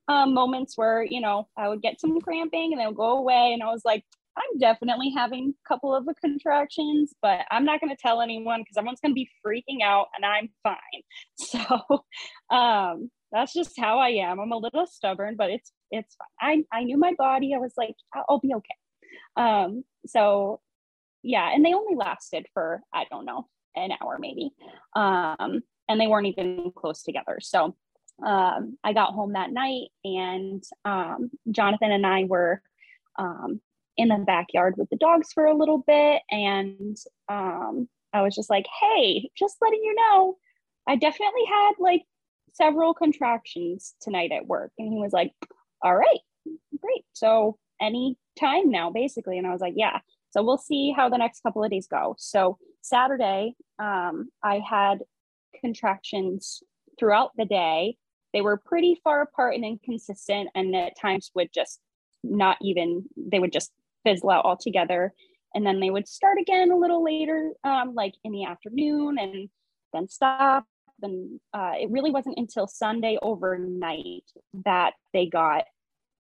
um, 0.09 0.33
moments 0.33 0.77
where 0.77 1.03
you 1.03 1.19
know 1.19 1.47
i 1.57 1.67
would 1.67 1.81
get 1.81 1.99
some 1.99 2.19
cramping 2.21 2.71
and 2.71 2.81
then 2.81 2.93
go 2.93 3.17
away 3.17 3.51
and 3.53 3.61
i 3.61 3.67
was 3.67 3.83
like 3.83 4.03
i'm 4.37 4.59
definitely 4.59 5.11
having 5.15 5.53
a 5.53 5.67
couple 5.67 5.93
of 5.93 6.07
contractions 6.21 7.13
but 7.21 7.41
i'm 7.51 7.65
not 7.65 7.81
going 7.81 7.93
to 7.93 8.01
tell 8.01 8.21
anyone 8.21 8.61
because 8.61 8.77
everyone's 8.77 9.01
going 9.01 9.11
to 9.11 9.15
be 9.15 9.29
freaking 9.45 9.81
out 9.83 10.07
and 10.15 10.25
i'm 10.25 10.49
fine. 10.63 10.77
So 11.37 12.05
um 12.55 13.11
that's 13.31 13.53
just 13.53 13.77
how 13.77 13.99
i 13.99 14.09
am. 14.09 14.39
I'm 14.39 14.53
a 14.53 14.57
little 14.57 14.87
stubborn 14.87 15.35
but 15.35 15.49
it's 15.49 15.71
it's 15.91 16.15
fine. 16.39 16.63
I, 16.71 16.79
I 16.79 16.83
knew 16.83 16.97
my 16.97 17.13
body. 17.17 17.53
I 17.53 17.57
was 17.57 17.73
like 17.77 17.95
i'll 18.13 18.39
be 18.39 18.53
okay. 18.53 18.75
Um 19.35 19.83
so 20.05 20.61
yeah 21.23 21.51
and 21.53 21.63
they 21.65 21.73
only 21.73 21.95
lasted 21.95 22.45
for 22.53 22.81
i 22.93 23.05
don't 23.09 23.25
know 23.25 23.47
an 23.75 23.91
hour 24.01 24.17
maybe 24.19 24.51
um, 24.95 25.61
and 25.89 26.01
they 26.01 26.07
weren't 26.07 26.27
even 26.27 26.71
close 26.75 27.03
together. 27.03 27.37
So 27.41 27.75
um, 28.25 28.77
i 28.83 28.93
got 28.93 29.13
home 29.13 29.33
that 29.33 29.51
night 29.51 29.89
and 30.03 30.63
um, 30.85 31.29
jonathan 31.51 31.91
and 31.91 32.05
i 32.05 32.23
were 32.23 32.61
um, 33.19 33.61
in 33.97 34.07
the 34.09 34.17
backyard 34.17 34.75
with 34.77 34.89
the 34.89 34.97
dogs 34.97 35.31
for 35.33 35.45
a 35.45 35.55
little 35.55 35.83
bit 35.85 36.21
and 36.31 36.97
um, 37.29 37.87
i 38.13 38.21
was 38.21 38.35
just 38.35 38.49
like 38.49 38.65
hey 38.81 39.29
just 39.37 39.57
letting 39.61 39.81
you 39.83 39.93
know 39.95 40.37
i 40.87 40.95
definitely 40.95 41.45
had 41.47 41.73
like 41.79 42.01
several 42.57 42.93
contractions 42.93 43.93
tonight 44.01 44.31
at 44.31 44.47
work. 44.47 44.71
And 44.77 44.91
he 44.91 44.99
was 44.99 45.13
like 45.13 45.31
all 45.81 45.95
right 45.95 46.19
great. 46.81 47.05
So 47.13 47.57
any 47.79 48.17
time 48.39 48.69
now 48.71 48.89
basically. 48.89 49.37
And 49.37 49.47
i 49.47 49.51
was 49.51 49.61
like 49.61 49.75
yeah 49.75 49.99
so 50.37 50.43
we'll 50.43 50.59
see 50.59 50.93
how 50.95 51.09
the 51.09 51.17
next 51.17 51.41
couple 51.41 51.63
of 51.63 51.71
days 51.71 51.87
go. 51.87 52.13
So 52.19 52.59
Saturday, 52.81 53.55
um, 53.79 54.29
I 54.43 54.59
had 54.59 54.99
contractions 55.59 56.61
throughout 56.99 57.31
the 57.37 57.45
day. 57.45 57.97
They 58.33 58.41
were 58.41 58.57
pretty 58.57 59.01
far 59.03 59.23
apart 59.23 59.55
and 59.55 59.65
inconsistent, 59.65 60.49
and 60.53 60.75
at 60.75 60.99
times 60.99 61.31
would 61.33 61.49
just 61.51 61.79
not 62.23 62.57
even, 62.61 63.05
they 63.15 63.39
would 63.39 63.51
just 63.51 63.71
fizzle 64.05 64.29
out 64.29 64.45
altogether. 64.45 65.11
And 65.55 65.65
then 65.65 65.79
they 65.79 65.89
would 65.89 66.07
start 66.07 66.37
again 66.39 66.69
a 66.69 66.77
little 66.77 67.03
later, 67.03 67.53
um, 67.63 67.95
like 67.95 68.13
in 68.23 68.31
the 68.31 68.45
afternoon, 68.45 69.17
and 69.17 69.49
then 69.91 70.07
stop. 70.07 70.65
And 71.01 71.39
uh, 71.51 71.73
it 71.79 71.89
really 71.89 72.11
wasn't 72.11 72.37
until 72.37 72.67
Sunday 72.67 73.17
overnight 73.23 74.25
that 74.65 74.93
they 75.13 75.25
got 75.25 75.63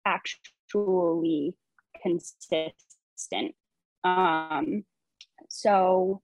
actually 0.07 1.55
consistent. 2.03 3.55
Um, 4.05 4.85
so 5.49 6.23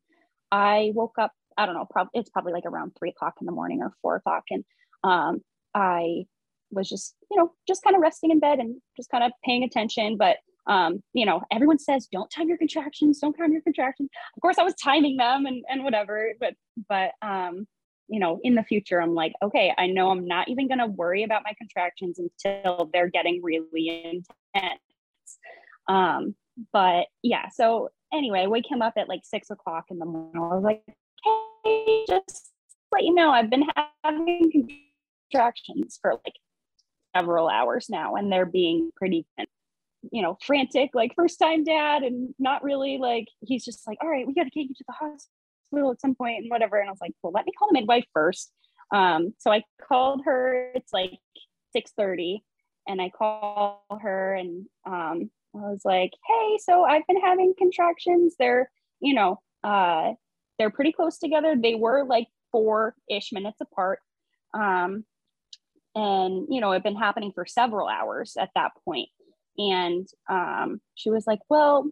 I 0.51 0.93
woke 0.95 1.19
up, 1.19 1.33
I 1.57 1.67
don't 1.67 1.75
know, 1.75 1.87
probably 1.91 2.11
it's 2.15 2.31
probably 2.31 2.53
like 2.53 2.67
around 2.67 2.93
three 2.99 3.11
o'clock 3.11 3.35
in 3.41 3.47
the 3.47 3.53
morning 3.53 3.81
or 3.83 3.93
four 4.03 4.17
o'clock. 4.17 4.45
And 4.51 4.65
um, 5.03 5.41
I 5.75 6.25
was 6.71 6.89
just, 6.89 7.15
you 7.31 7.37
know, 7.37 7.53
just 7.67 7.83
kind 7.83 7.97
of 7.97 8.03
resting 8.03 8.31
in 8.31 8.41
bed 8.41 8.59
and 8.59 8.81
just 8.97 9.11
kind 9.11 9.25
of 9.25 9.33
paying 9.45 9.63
attention. 9.63 10.17
But 10.17 10.39
um, 10.67 11.03
you 11.13 11.27
know, 11.27 11.43
everyone 11.53 11.79
says 11.79 12.09
don't 12.11 12.31
time 12.31 12.49
your 12.49 12.59
contractions, 12.59 13.19
don't 13.19 13.35
time 13.35 13.53
your 13.53 13.63
contractions. 13.63 14.09
Of 14.37 14.41
course, 14.41 14.59
I 14.59 14.63
was 14.63 14.75
timing 14.75 15.17
them 15.17 15.47
and 15.47 15.65
and 15.69 15.85
whatever, 15.85 16.33
but 16.41 16.55
but 16.89 17.13
um, 17.23 17.67
you 18.09 18.21
know, 18.21 18.41
in 18.43 18.55
the 18.55 18.63
future, 18.63 19.01
I'm 19.01 19.15
like, 19.15 19.33
okay, 19.43 19.73
I 19.77 19.87
know 19.87 20.11
I'm 20.11 20.27
not 20.27 20.49
even 20.49 20.69
gonna 20.69 20.87
worry 20.87 21.23
about 21.23 21.43
my 21.45 21.55
contractions 21.59 22.19
until 22.19 22.91
they're 22.93 23.11
getting 23.11 23.41
really 23.43 24.23
intense. 24.55 24.81
Um, 25.87 26.35
but 26.73 27.07
yeah, 27.23 27.49
so 27.49 27.91
anyway, 28.13 28.47
wake 28.47 28.71
him 28.71 28.83
up 28.83 28.95
at 28.97 29.09
like 29.09 29.23
six 29.25 29.51
o'clock 29.51 29.87
in 29.91 29.99
the 29.99 30.05
morning. 30.05 30.33
I 30.37 30.55
was 30.55 30.65
like, 30.65 30.83
hey, 31.65 32.05
just 32.09 32.53
let 32.93 33.05
you 33.05 33.15
know, 33.15 33.31
I've 33.31 33.51
been 33.51 33.65
having 34.05 34.69
contractions 35.31 35.99
for 36.01 36.15
like 36.25 36.35
several 37.17 37.49
hours 37.49 37.87
now, 37.89 38.15
and 38.17 38.31
they're 38.31 38.47
being 38.47 38.91
pretty, 38.97 39.27
you 40.11 40.23
know, 40.23 40.39
frantic, 40.45 40.91
like 40.95 41.15
first 41.15 41.39
time 41.39 41.65
dad, 41.65 42.03
and 42.03 42.35
not 42.39 42.63
really 42.63 42.99
like, 42.99 43.27
he's 43.41 43.65
just 43.65 43.87
like, 43.87 43.99
all 44.03 44.09
right, 44.09 44.27
we 44.27 44.35
got 44.35 44.45
to 44.45 44.51
get 44.51 44.69
you 44.69 44.75
to 44.75 44.85
the 44.87 44.93
hospital 44.93 45.91
at 45.91 46.01
some 46.01 46.15
point 46.15 46.43
and 46.43 46.51
whatever. 46.51 46.79
And 46.79 46.89
I 46.89 46.93
was 46.93 47.01
like, 47.01 47.13
well, 47.23 47.33
let 47.33 47.47
me 47.47 47.53
call 47.59 47.69
the 47.69 47.81
midwife 47.81 48.05
first. 48.13 48.53
Um, 48.93 49.35
so 49.39 49.51
I 49.51 49.65
called 49.89 50.23
her, 50.25 50.71
it's 50.75 50.93
like 50.93 51.19
6 51.73 51.93
30 51.97 52.45
and 52.87 53.01
I 53.01 53.11
call 53.11 53.85
her 54.01 54.35
and 54.35 54.67
um, 54.87 55.31
I 55.55 55.71
was 55.71 55.83
like, 55.85 56.13
hey, 56.27 56.59
so 56.63 56.85
I've 56.85 57.07
been 57.07 57.21
having 57.21 57.55
contractions. 57.57 58.35
They're, 58.39 58.71
you 59.01 59.15
know, 59.15 59.41
uh, 59.63 60.13
they're 60.59 60.71
pretty 60.71 60.93
close 60.93 61.19
together. 61.19 61.55
They 61.61 61.75
were 61.75 62.05
like 62.05 62.29
four 62.53 62.95
ish 63.11 63.33
minutes 63.33 63.61
apart. 63.61 64.01
Um, 64.53 65.05
and, 65.95 66.47
you 66.49 66.61
know, 66.61 66.73
it 66.73 66.77
had 66.77 66.83
been 66.83 66.97
happening 66.97 67.33
for 67.35 67.47
several 67.47 67.89
hours 67.89 68.37
at 68.39 68.51
that 68.55 68.73
point. 68.85 69.09
And 69.59 70.09
um, 70.29 70.81
she 70.95 71.11
was 71.11 71.27
like, 71.27 71.41
well, 71.49 71.89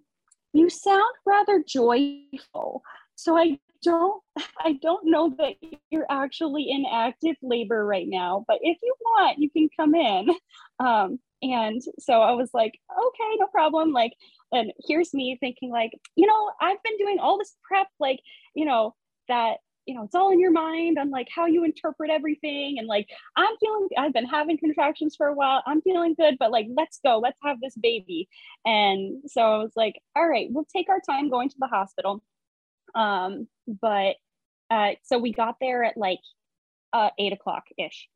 you 0.52 0.68
sound 0.68 1.14
rather 1.24 1.62
joyful. 1.66 2.82
So 3.14 3.36
I 3.36 3.58
don't 3.82 4.22
I 4.58 4.78
don't 4.80 5.10
know 5.10 5.34
that 5.38 5.54
you're 5.90 6.06
actually 6.10 6.70
in 6.70 6.84
active 6.90 7.36
labor 7.42 7.84
right 7.84 8.06
now, 8.08 8.44
but 8.48 8.58
if 8.62 8.78
you 8.82 8.94
want, 9.04 9.38
you 9.38 9.50
can 9.50 9.68
come 9.76 9.94
in. 9.94 10.28
Um, 10.80 11.20
and 11.42 11.82
so 11.98 12.20
I 12.20 12.32
was 12.32 12.50
like, 12.54 12.78
okay, 12.90 13.36
no 13.38 13.46
problem. 13.48 13.92
Like, 13.92 14.12
and 14.52 14.72
here's 14.86 15.12
me 15.12 15.36
thinking, 15.40 15.70
like, 15.70 15.92
you 16.16 16.26
know, 16.26 16.50
I've 16.60 16.82
been 16.82 16.96
doing 16.98 17.18
all 17.18 17.38
this 17.38 17.56
prep, 17.66 17.88
like, 17.98 18.20
you 18.54 18.64
know, 18.64 18.94
that 19.28 19.58
you 19.86 19.94
know, 19.94 20.04
it's 20.04 20.14
all 20.14 20.30
in 20.30 20.38
your 20.38 20.52
mind 20.52 20.98
on 20.98 21.10
like 21.10 21.28
how 21.34 21.46
you 21.46 21.64
interpret 21.64 22.10
everything. 22.10 22.78
And 22.78 22.86
like, 22.86 23.08
I'm 23.36 23.56
feeling, 23.60 23.88
I've 23.98 24.12
been 24.12 24.26
having 24.26 24.58
contractions 24.58 25.16
for 25.16 25.26
a 25.26 25.34
while. 25.34 25.62
I'm 25.66 25.82
feeling 25.82 26.14
good, 26.14 26.36
but 26.38 26.52
like, 26.52 26.68
let's 26.76 27.00
go, 27.04 27.18
let's 27.18 27.38
have 27.42 27.60
this 27.60 27.74
baby. 27.74 28.28
And 28.64 29.22
so 29.26 29.40
I 29.40 29.58
was 29.58 29.72
like, 29.74 29.96
all 30.14 30.28
right, 30.28 30.48
we'll 30.50 30.66
take 30.74 30.88
our 30.88 31.00
time 31.00 31.30
going 31.30 31.48
to 31.48 31.56
the 31.58 31.66
hospital. 31.66 32.22
Um, 32.94 33.48
but 33.66 34.16
uh, 34.70 34.92
so 35.02 35.18
we 35.18 35.32
got 35.32 35.56
there 35.60 35.82
at 35.84 35.96
like 35.96 36.20
uh, 36.92 37.10
eight 37.18 37.32
o'clock 37.32 37.64
ish. 37.76 38.08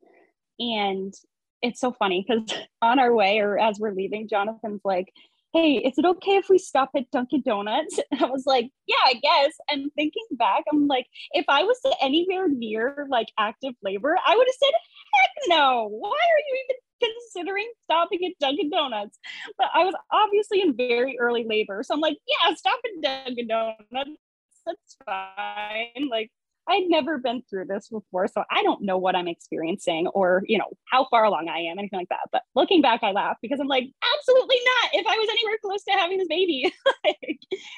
And 0.59 1.13
it's 1.61 1.79
so 1.79 1.91
funny 1.91 2.25
because 2.27 2.57
on 2.81 2.99
our 2.99 3.13
way 3.13 3.39
or 3.39 3.57
as 3.57 3.79
we're 3.79 3.93
leaving, 3.93 4.27
Jonathan's 4.27 4.81
like, 4.83 5.11
hey, 5.53 5.77
is 5.77 5.97
it 5.97 6.05
okay 6.05 6.35
if 6.37 6.49
we 6.49 6.57
stop 6.57 6.91
at 6.95 7.09
Dunkin' 7.11 7.41
Donuts? 7.41 7.99
And 8.11 8.21
I 8.23 8.25
was 8.25 8.45
like, 8.45 8.69
yeah, 8.85 8.95
I 9.05 9.13
guess. 9.13 9.53
And 9.69 9.91
thinking 9.95 10.25
back, 10.31 10.63
I'm 10.71 10.87
like, 10.87 11.07
if 11.31 11.45
I 11.47 11.63
was 11.63 11.79
anywhere 12.01 12.47
near 12.47 13.07
like 13.09 13.27
active 13.39 13.73
labor, 13.81 14.17
I 14.25 14.35
would 14.35 14.47
have 14.47 14.55
said, 14.59 14.73
heck 15.13 15.57
no. 15.57 15.87
Why 15.89 16.09
are 16.09 16.43
you 16.49 16.63
even 16.65 17.11
considering 17.31 17.69
stopping 17.85 18.19
at 18.25 18.33
Dunkin' 18.39 18.69
Donuts? 18.69 19.17
But 19.57 19.67
I 19.73 19.83
was 19.83 19.95
obviously 20.11 20.61
in 20.61 20.75
very 20.75 21.17
early 21.19 21.45
labor. 21.47 21.81
So 21.83 21.93
I'm 21.93 22.01
like, 22.01 22.17
yeah, 22.27 22.53
stop 22.55 22.79
at 22.85 23.25
Dunkin' 23.25 23.47
Donuts. 23.47 24.21
That's 24.65 24.97
fine. 25.05 26.09
Like, 26.09 26.29
I'd 26.69 26.89
never 26.89 27.17
been 27.17 27.43
through 27.49 27.65
this 27.65 27.87
before, 27.87 28.27
so 28.27 28.43
I 28.51 28.61
don't 28.61 28.81
know 28.81 28.97
what 28.97 29.15
I'm 29.15 29.27
experiencing 29.27 30.07
or, 30.07 30.43
you 30.47 30.57
know, 30.57 30.69
how 30.91 31.07
far 31.09 31.23
along 31.23 31.47
I 31.47 31.59
am, 31.59 31.79
anything 31.79 31.99
like 31.99 32.09
that. 32.09 32.27
But 32.31 32.43
looking 32.55 32.81
back, 32.81 33.03
I 33.03 33.11
laugh 33.11 33.37
because 33.41 33.59
I'm 33.59 33.67
like, 33.67 33.85
absolutely 34.17 34.57
not. 34.65 34.91
If 34.93 35.07
I 35.07 35.17
was 35.17 35.29
anywhere 35.29 35.57
close 35.63 35.83
to 35.85 35.91
having 35.91 36.17
this 36.17 36.27
baby, 36.27 36.73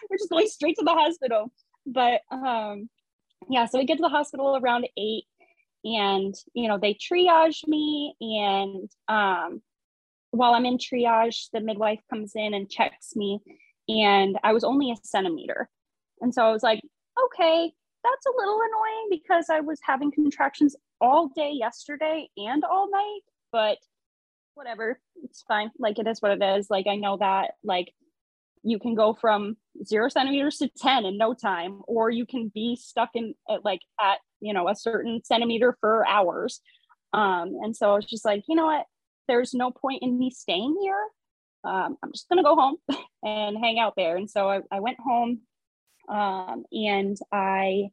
we're 0.10 0.18
just 0.18 0.30
going 0.30 0.48
straight 0.48 0.78
to 0.78 0.86
the 0.86 0.94
hospital. 0.94 1.52
But 1.86 2.22
um, 2.32 2.90
yeah, 3.50 3.66
so 3.66 3.78
we 3.78 3.86
get 3.86 3.98
to 3.98 4.02
the 4.02 4.10
hospital 4.10 4.58
around 4.58 4.88
eight, 4.98 5.26
and 5.84 6.34
you 6.54 6.68
know, 6.68 6.78
they 6.78 6.96
triage 6.96 7.68
me, 7.68 8.16
and 8.20 8.90
um, 9.08 9.62
while 10.32 10.54
I'm 10.54 10.66
in 10.66 10.78
triage, 10.78 11.50
the 11.54 11.62
midwife 11.62 12.00
comes 12.10 12.34
in 12.36 12.54
and 12.54 12.70
checks 12.70 13.16
me, 13.16 13.40
and 13.88 14.38
I 14.44 14.54
was 14.54 14.64
only 14.64 14.92
a 14.92 14.96
centimeter, 15.04 15.70
and 16.22 16.34
so 16.34 16.44
I 16.44 16.52
was 16.52 16.64
like, 16.64 16.82
okay, 17.26 17.72
that's 18.04 18.26
a 18.26 18.38
little 18.38 18.60
annoying 18.62 19.08
because 19.10 19.48
I 19.50 19.60
was 19.60 19.80
having 19.84 20.12
contractions 20.12 20.76
all 21.02 21.30
day 21.36 21.52
yesterday 21.54 22.30
and 22.38 22.64
all 22.64 22.90
night, 22.90 23.22
but 23.52 23.78
whatever, 24.56 25.00
it's 25.24 25.44
fine. 25.48 25.72
Like 25.80 26.00
it 26.00 26.08
is 26.08 26.22
what 26.22 26.32
it 26.32 26.44
is. 26.44 26.68
Like 26.70 26.88
I 26.88 26.96
know 26.96 27.18
that 27.18 27.52
like 27.64 27.94
you 28.64 28.80
can 28.80 28.96
go 28.96 29.14
from 29.14 29.58
zero 29.86 30.10
centimeters 30.10 30.58
to 30.58 30.70
10 30.78 31.06
in 31.06 31.18
no 31.18 31.34
time, 31.34 31.82
or 31.88 32.10
you 32.10 32.26
can 32.26 32.52
be 32.54 32.76
stuck 32.76 33.10
in 33.14 33.34
at, 33.50 33.64
like 33.64 33.82
at, 34.00 34.20
you 34.42 34.54
know, 34.54 34.68
a 34.68 34.76
certain 34.76 35.22
centimeter 35.24 35.78
for 35.80 36.06
hours. 36.08 36.62
Um, 37.14 37.58
and 37.64 37.76
so 37.76 37.92
I 37.92 37.96
was 37.96 38.06
just 38.06 38.26
like, 38.26 38.44
you 38.48 38.56
know 38.56 38.66
what? 38.66 38.86
There's 39.28 39.54
no 39.54 39.72
point 39.72 40.04
in 40.04 40.18
me 40.18 40.30
staying 40.30 40.78
here. 40.82 41.08
Um, 41.64 41.98
I'm 42.04 42.12
just 42.14 42.28
gonna 42.30 42.44
go 42.44 42.56
home 42.56 42.78
and 43.24 43.58
hang 43.58 43.80
out 43.80 43.94
there. 43.96 44.18
And 44.18 44.30
so 44.30 44.50
I, 44.50 44.60
I 44.72 44.80
went 44.80 44.98
home 45.00 45.42
um, 46.10 46.64
and 46.72 47.18
I 47.32 47.90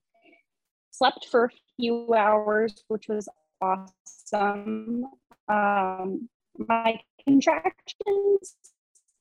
slept 0.91 1.27
for 1.31 1.45
a 1.45 1.51
few 1.77 2.15
hours, 2.15 2.83
which 2.89 3.09
was 3.09 3.29
awesome. 3.61 5.05
Um, 5.49 6.29
my 6.59 7.01
contractions, 7.27 8.57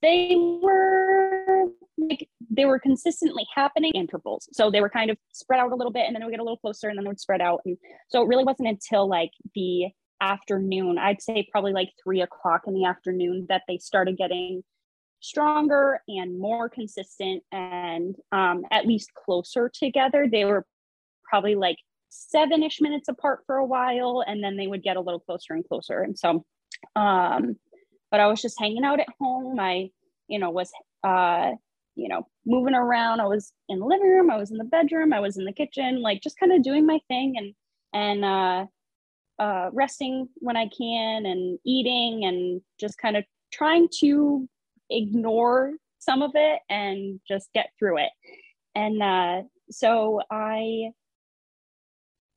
they 0.02 0.36
were 0.36 1.66
like 1.98 2.28
they 2.50 2.66
were 2.66 2.80
consistently 2.80 3.46
happening 3.54 3.92
intervals. 3.94 4.48
So 4.52 4.70
they 4.70 4.82
were 4.82 4.90
kind 4.90 5.10
of 5.10 5.18
spread 5.34 5.60
out 5.60 5.72
a 5.72 5.76
little 5.76 5.92
bit 5.92 6.06
and 6.06 6.16
then 6.16 6.22
it 6.22 6.26
would 6.26 6.32
get 6.32 6.40
a 6.40 6.44
little 6.44 6.58
closer 6.58 6.90
and 6.90 6.98
then 6.98 7.04
they 7.04 7.10
would 7.10 7.20
spread 7.20 7.42
out. 7.42 7.62
And 7.66 7.78
so 8.10 8.22
it 8.22 8.28
really 8.28 8.44
wasn't 8.44 8.68
until 8.68 9.08
like 9.08 9.32
the 9.54 9.88
afternoon, 10.22 10.98
I'd 10.98 11.22
say 11.22 11.48
probably 11.52 11.74
like 11.74 11.90
three 12.04 12.22
o'clock 12.22 12.64
in 12.68 12.74
the 12.74 12.86
afternoon 12.86 13.48
that 13.50 13.64
they 13.68 13.78
started 13.78 14.18
getting 14.18 14.64
stronger 15.20 16.02
and 16.08 16.40
more 16.40 16.70
consistent 16.70 17.44
and 17.52 18.16
um, 18.32 18.64
at 18.72 18.86
least 18.86 19.14
closer 19.14 19.70
together. 19.74 20.28
They 20.32 20.46
were 20.46 20.66
probably 21.30 21.56
like 21.56 21.78
seven 22.10 22.64
ish 22.64 22.82
minutes 22.82 23.08
apart 23.10 23.44
for 23.46 23.58
a 23.58 23.66
while, 23.66 24.24
and 24.26 24.44
then 24.44 24.58
they 24.58 24.68
would 24.68 24.84
get 24.84 24.98
a 24.98 25.02
little 25.02 25.20
closer 25.20 25.54
and 25.54 25.68
closer. 25.68 26.02
And 26.02 26.18
so, 26.18 26.46
um, 26.96 27.58
but 28.12 28.20
I 28.20 28.28
was 28.28 28.42
just 28.42 28.60
hanging 28.60 28.86
out 28.86 29.00
at 29.00 29.08
home. 29.20 29.60
I, 29.60 29.90
you 30.28 30.40
know, 30.40 30.50
was, 30.50 30.72
uh, 31.04 31.52
you 31.96 32.08
know, 32.08 32.28
moving 32.46 32.76
around. 32.76 33.22
I 33.22 33.26
was 33.26 33.52
in 33.70 33.80
the 33.80 33.86
living 33.86 34.10
room. 34.10 34.30
I 34.30 34.38
was 34.38 34.52
in 34.52 34.58
the 34.58 34.64
bedroom. 34.64 35.14
I 35.14 35.20
was 35.20 35.38
in 35.38 35.46
the 35.46 35.54
kitchen, 35.54 36.02
like 36.02 36.22
just 36.22 36.40
kind 36.40 36.52
of 36.52 36.64
doing 36.64 36.86
my 36.86 37.00
thing 37.08 37.36
and 37.38 37.54
and 37.94 38.26
uh, 38.26 38.66
uh, 39.40 39.70
resting 39.72 40.28
when 40.36 40.58
I 40.58 40.68
can 40.78 41.26
and 41.26 41.60
eating 41.66 42.26
and 42.26 42.62
just 42.80 42.98
kind 42.98 43.18
of 43.18 43.24
trying 43.52 43.88
to 44.00 44.48
ignore 44.90 45.74
some 46.00 46.22
of 46.22 46.32
it 46.36 46.60
and 46.70 47.20
just 47.28 47.50
get 47.54 47.70
through 47.78 48.00
it. 48.00 48.10
And 48.76 49.02
uh, 49.02 49.42
so 49.72 50.22
I 50.32 50.92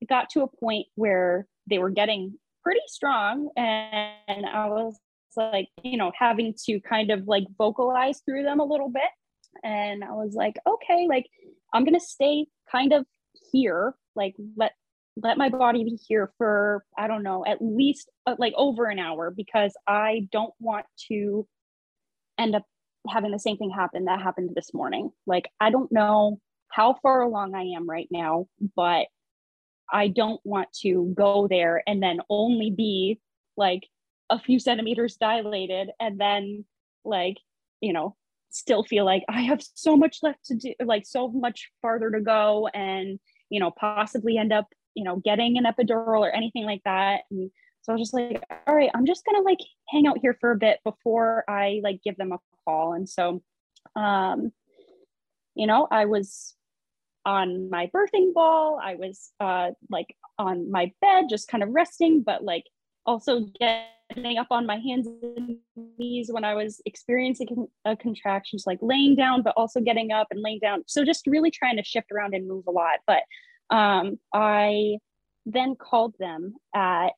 got 0.08 0.30
to 0.30 0.42
a 0.42 0.48
point 0.48 0.86
where 0.94 1.46
they 1.68 1.78
were 1.78 1.90
getting 1.90 2.38
pretty 2.62 2.80
strong. 2.86 3.50
And 3.56 4.46
I 4.46 4.68
was 4.68 4.98
like, 5.36 5.68
you 5.82 5.96
know, 5.96 6.12
having 6.18 6.54
to 6.66 6.80
kind 6.80 7.10
of 7.10 7.26
like 7.26 7.44
vocalize 7.56 8.20
through 8.24 8.44
them 8.44 8.60
a 8.60 8.64
little 8.64 8.90
bit. 8.90 9.10
And 9.62 10.04
I 10.04 10.12
was 10.12 10.34
like, 10.34 10.54
okay, 10.66 11.06
like 11.08 11.26
I'm 11.72 11.84
to 11.84 12.00
stay 12.00 12.46
kind 12.70 12.92
of 12.92 13.04
here, 13.52 13.94
like 14.14 14.34
let 14.56 14.72
let 15.22 15.36
my 15.36 15.48
body 15.48 15.82
be 15.84 15.98
here 16.06 16.30
for 16.38 16.84
i 16.96 17.08
don't 17.08 17.22
know 17.24 17.44
at 17.44 17.58
least 17.60 18.08
uh, 18.26 18.36
like 18.38 18.52
over 18.56 18.86
an 18.86 18.98
hour 18.98 19.32
because 19.36 19.72
i 19.88 20.26
don't 20.30 20.54
want 20.60 20.86
to 21.08 21.46
end 22.38 22.54
up 22.54 22.64
having 23.08 23.30
the 23.30 23.38
same 23.38 23.56
thing 23.56 23.70
happen 23.70 24.04
that 24.04 24.20
happened 24.20 24.50
this 24.54 24.74
morning. 24.74 25.10
Like, 25.26 25.50
I 25.60 25.70
don't 25.70 25.90
know 25.92 26.40
how 26.70 26.96
far 27.02 27.22
along 27.22 27.54
I 27.54 27.76
am 27.76 27.88
right 27.88 28.08
now, 28.10 28.46
but 28.76 29.06
I 29.90 30.08
don't 30.08 30.40
want 30.44 30.68
to 30.82 31.12
go 31.16 31.48
there 31.48 31.82
and 31.86 32.02
then 32.02 32.20
only 32.28 32.70
be 32.70 33.20
like 33.56 33.88
a 34.30 34.38
few 34.38 34.58
centimeters 34.58 35.16
dilated 35.16 35.90
and 35.98 36.20
then 36.20 36.64
like, 37.04 37.38
you 37.80 37.92
know, 37.92 38.16
still 38.50 38.82
feel 38.82 39.04
like 39.04 39.24
I 39.28 39.42
have 39.42 39.62
so 39.74 39.96
much 39.96 40.18
left 40.22 40.44
to 40.46 40.56
do, 40.56 40.74
like 40.84 41.06
so 41.06 41.28
much 41.28 41.70
farther 41.80 42.10
to 42.10 42.20
go 42.20 42.68
and, 42.74 43.18
you 43.50 43.60
know, 43.60 43.70
possibly 43.70 44.36
end 44.36 44.52
up, 44.52 44.66
you 44.94 45.04
know, 45.04 45.16
getting 45.16 45.56
an 45.56 45.64
epidural 45.64 46.20
or 46.20 46.30
anything 46.30 46.64
like 46.64 46.82
that. 46.84 47.22
And 47.30 47.50
so 47.88 47.92
I 47.92 47.96
was 47.96 48.02
just 48.02 48.12
like, 48.12 48.42
all 48.66 48.74
right, 48.74 48.90
I'm 48.94 49.06
just 49.06 49.24
gonna 49.24 49.42
like 49.42 49.60
hang 49.88 50.06
out 50.06 50.18
here 50.20 50.36
for 50.42 50.50
a 50.50 50.56
bit 50.58 50.78
before 50.84 51.42
I 51.48 51.80
like 51.82 52.02
give 52.04 52.18
them 52.18 52.32
a 52.32 52.38
call. 52.66 52.92
And 52.92 53.08
so, 53.08 53.42
um, 53.96 54.52
you 55.54 55.66
know, 55.66 55.88
I 55.90 56.04
was 56.04 56.54
on 57.24 57.70
my 57.70 57.86
birthing 57.86 58.34
ball. 58.34 58.78
I 58.82 58.96
was 58.96 59.32
uh, 59.40 59.70
like 59.88 60.14
on 60.38 60.70
my 60.70 60.92
bed, 61.00 61.24
just 61.30 61.48
kind 61.48 61.62
of 61.62 61.70
resting, 61.70 62.20
but 62.20 62.44
like 62.44 62.64
also 63.06 63.46
getting 63.58 64.36
up 64.36 64.48
on 64.50 64.66
my 64.66 64.76
hands 64.76 65.06
and 65.06 65.56
knees 65.98 66.30
when 66.30 66.44
I 66.44 66.52
was 66.52 66.82
experiencing 66.84 67.68
a 67.86 67.96
contraction, 67.96 68.58
just 68.58 68.66
like 68.66 68.80
laying 68.82 69.16
down, 69.16 69.40
but 69.40 69.54
also 69.56 69.80
getting 69.80 70.12
up 70.12 70.26
and 70.30 70.42
laying 70.42 70.58
down. 70.60 70.84
So 70.86 71.06
just 71.06 71.26
really 71.26 71.50
trying 71.50 71.78
to 71.78 71.82
shift 71.82 72.12
around 72.12 72.34
and 72.34 72.46
move 72.46 72.66
a 72.68 72.70
lot. 72.70 72.98
But 73.06 73.22
um, 73.74 74.18
I 74.34 74.98
then 75.46 75.74
called 75.74 76.14
them 76.18 76.54
at 76.74 77.12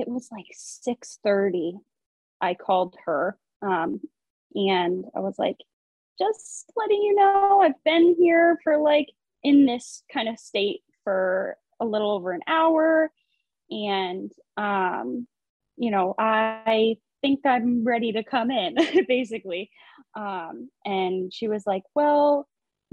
it 0.00 0.08
was 0.08 0.28
like 0.30 0.46
6:30 0.54 1.74
I 2.40 2.54
called 2.54 2.96
her 3.04 3.38
um, 3.62 4.00
and 4.54 5.04
I 5.14 5.20
was 5.20 5.38
like 5.38 5.56
just 6.18 6.70
letting 6.76 7.02
you 7.02 7.14
know 7.14 7.60
I've 7.62 7.82
been 7.84 8.16
here 8.18 8.58
for 8.64 8.78
like 8.78 9.08
in 9.42 9.66
this 9.66 10.02
kind 10.12 10.28
of 10.28 10.38
state 10.38 10.80
for 11.04 11.56
a 11.80 11.84
little 11.84 12.10
over 12.10 12.32
an 12.32 12.40
hour 12.46 13.10
and 13.70 14.30
um, 14.56 15.26
you 15.76 15.90
know 15.90 16.14
I 16.18 16.96
think 17.22 17.40
I'm 17.44 17.84
ready 17.84 18.12
to 18.12 18.22
come 18.22 18.50
in 18.50 18.76
basically. 19.08 19.70
Um, 20.14 20.70
and 20.84 21.32
she 21.32 21.48
was 21.48 21.66
like 21.66 21.82
well 21.94 22.48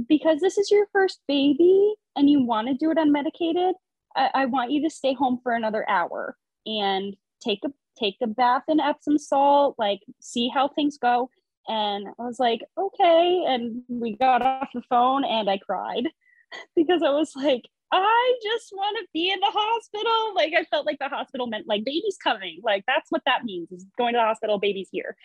because 0.08 0.40
this 0.42 0.58
is 0.58 0.72
your 0.72 0.88
first 0.92 1.22
baby 1.28 1.94
and 2.16 2.30
you 2.30 2.44
want 2.44 2.68
to 2.68 2.74
do 2.74 2.92
it 2.92 2.98
unmedicated 2.98 3.74
I, 4.16 4.30
I 4.34 4.46
want 4.46 4.72
you 4.72 4.82
to 4.84 4.90
stay 4.90 5.14
home 5.14 5.40
for 5.42 5.54
another 5.54 5.88
hour 5.90 6.36
and 6.66 7.16
take 7.44 7.60
a 7.66 7.70
take 7.98 8.18
a 8.22 8.28
bath 8.28 8.64
in 8.68 8.80
Epsom 8.80 9.18
salt, 9.18 9.76
like 9.78 10.02
see 10.20 10.50
how 10.50 10.68
things 10.68 10.98
go. 10.98 11.30
And 11.68 12.08
I 12.08 12.24
was 12.24 12.40
like, 12.40 12.62
okay. 12.78 13.44
And 13.48 13.84
we 13.88 14.16
got 14.16 14.42
off 14.42 14.68
the 14.74 14.84
phone 14.90 15.24
and 15.24 15.50
I 15.50 15.58
cried. 15.58 16.08
because 16.76 17.02
I 17.04 17.10
was 17.10 17.32
like, 17.36 17.64
I 17.92 18.34
just 18.44 18.72
want 18.74 18.98
to 19.00 19.08
be 19.14 19.32
in 19.32 19.40
the 19.40 19.52
hospital. 19.52 20.36
Like 20.36 20.54
I 20.58 20.66
felt 20.66 20.86
like 20.86 21.00
the 21.00 21.08
hospital 21.08 21.48
meant 21.48 21.68
like 21.68 21.86
baby's 21.86 22.18
coming. 22.22 22.60
Like 22.64 22.84
that's 22.88 23.10
what 23.10 23.22
that 23.26 23.44
means 23.44 23.72
is 23.72 23.86
going 23.98 24.14
to 24.14 24.18
the 24.18 24.24
hospital, 24.24 24.60
baby's 24.60 24.90
here. 24.92 25.16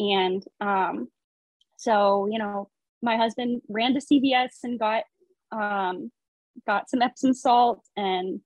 And 0.00 0.42
um, 0.60 1.08
so, 1.76 2.28
you 2.30 2.38
know, 2.38 2.68
my 3.02 3.16
husband 3.16 3.62
ran 3.68 3.94
to 3.94 4.00
CVS 4.00 4.64
and 4.64 4.78
got 4.78 5.04
um, 5.52 6.10
got 6.66 6.90
some 6.90 7.02
Epsom 7.02 7.34
salt 7.34 7.84
and 7.96 8.40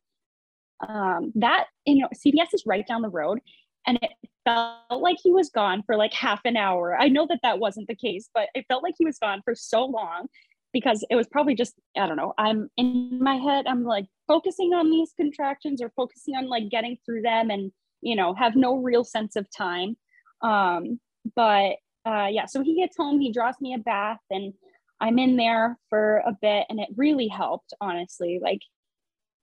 um, 0.88 1.32
that 1.37 1.66
you 1.87 2.02
know 2.02 2.08
CVS 2.14 2.54
is 2.54 2.64
right 2.66 2.87
down 2.87 3.02
the 3.02 3.08
road 3.08 3.40
and 3.87 3.99
it 4.02 4.10
felt 4.44 5.00
like 5.00 5.16
he 5.22 5.30
was 5.30 5.50
gone 5.50 5.82
for 5.87 5.96
like 5.96 6.12
half 6.12 6.40
an 6.44 6.56
hour. 6.56 6.96
I 6.99 7.08
know 7.08 7.26
that 7.28 7.40
that 7.42 7.58
wasn't 7.58 7.88
the 7.88 7.94
case, 7.94 8.28
but 8.34 8.49
it 8.54 8.66
felt 8.68 8.82
like 8.82 8.94
he 8.99 9.04
was 9.04 9.18
gone 9.18 9.42
for 9.44 9.54
so 9.54 9.84
long 9.84 10.26
because 10.72 11.04
it 11.10 11.16
was 11.16 11.26
probably 11.28 11.54
just 11.54 11.75
I 11.96 12.06
don't 12.06 12.16
know. 12.16 12.34
I'm 12.38 12.70
in 12.76 13.18
my 13.22 13.37
head. 13.37 13.66
I'm 13.66 13.84
like 13.84 14.06
focusing 14.28 14.72
on 14.72 14.90
these 14.90 15.12
contractions 15.16 15.82
or 15.82 15.90
focusing 15.96 16.37
on 16.37 16.49
like 16.49 16.68
getting 16.70 16.99
through 17.04 17.22
them, 17.22 17.50
and 17.50 17.72
you 18.00 18.16
know 18.16 18.34
have 18.34 18.56
no 18.56 18.76
real 18.76 19.04
sense 19.04 19.37
of 19.37 19.46
time. 19.56 19.96
Um, 20.42 21.00
but 21.37 21.76
uh, 22.06 22.28
yeah, 22.30 22.46
so 22.46 22.62
he 22.62 22.76
gets 22.76 22.96
home. 22.96 23.20
He 23.20 23.32
draws 23.32 23.54
me 23.60 23.75
a 23.75 23.78
bath, 23.78 24.20
and 24.30 24.54
I'm 25.00 25.18
in 25.18 25.37
there 25.37 25.78
for 25.88 26.18
a 26.26 26.37
bit, 26.40 26.66
and 26.68 26.80
it 26.80 26.88
really 26.96 27.28
helped. 27.28 27.75
Honestly, 27.80 28.40
like 28.42 28.60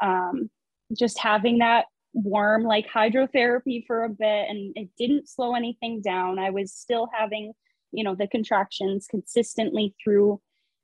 um, 0.01 0.49
just 0.97 1.17
having 1.19 1.59
that 1.59 1.85
warm 2.13 2.63
like 2.63 2.87
hydrotherapy 2.87 3.85
for 3.85 4.03
a 4.03 4.09
bit 4.09 4.49
and 4.49 4.73
it 4.75 4.89
didn't 4.97 5.29
slow 5.29 5.55
anything 5.55 6.01
down. 6.01 6.39
I 6.39 6.49
was 6.49 6.73
still 6.73 7.09
having 7.13 7.53
you 7.91 8.03
know 8.03 8.15
the 8.15 8.27
contractions 8.27 9.07
consistently 9.09 9.95
through 10.03 10.41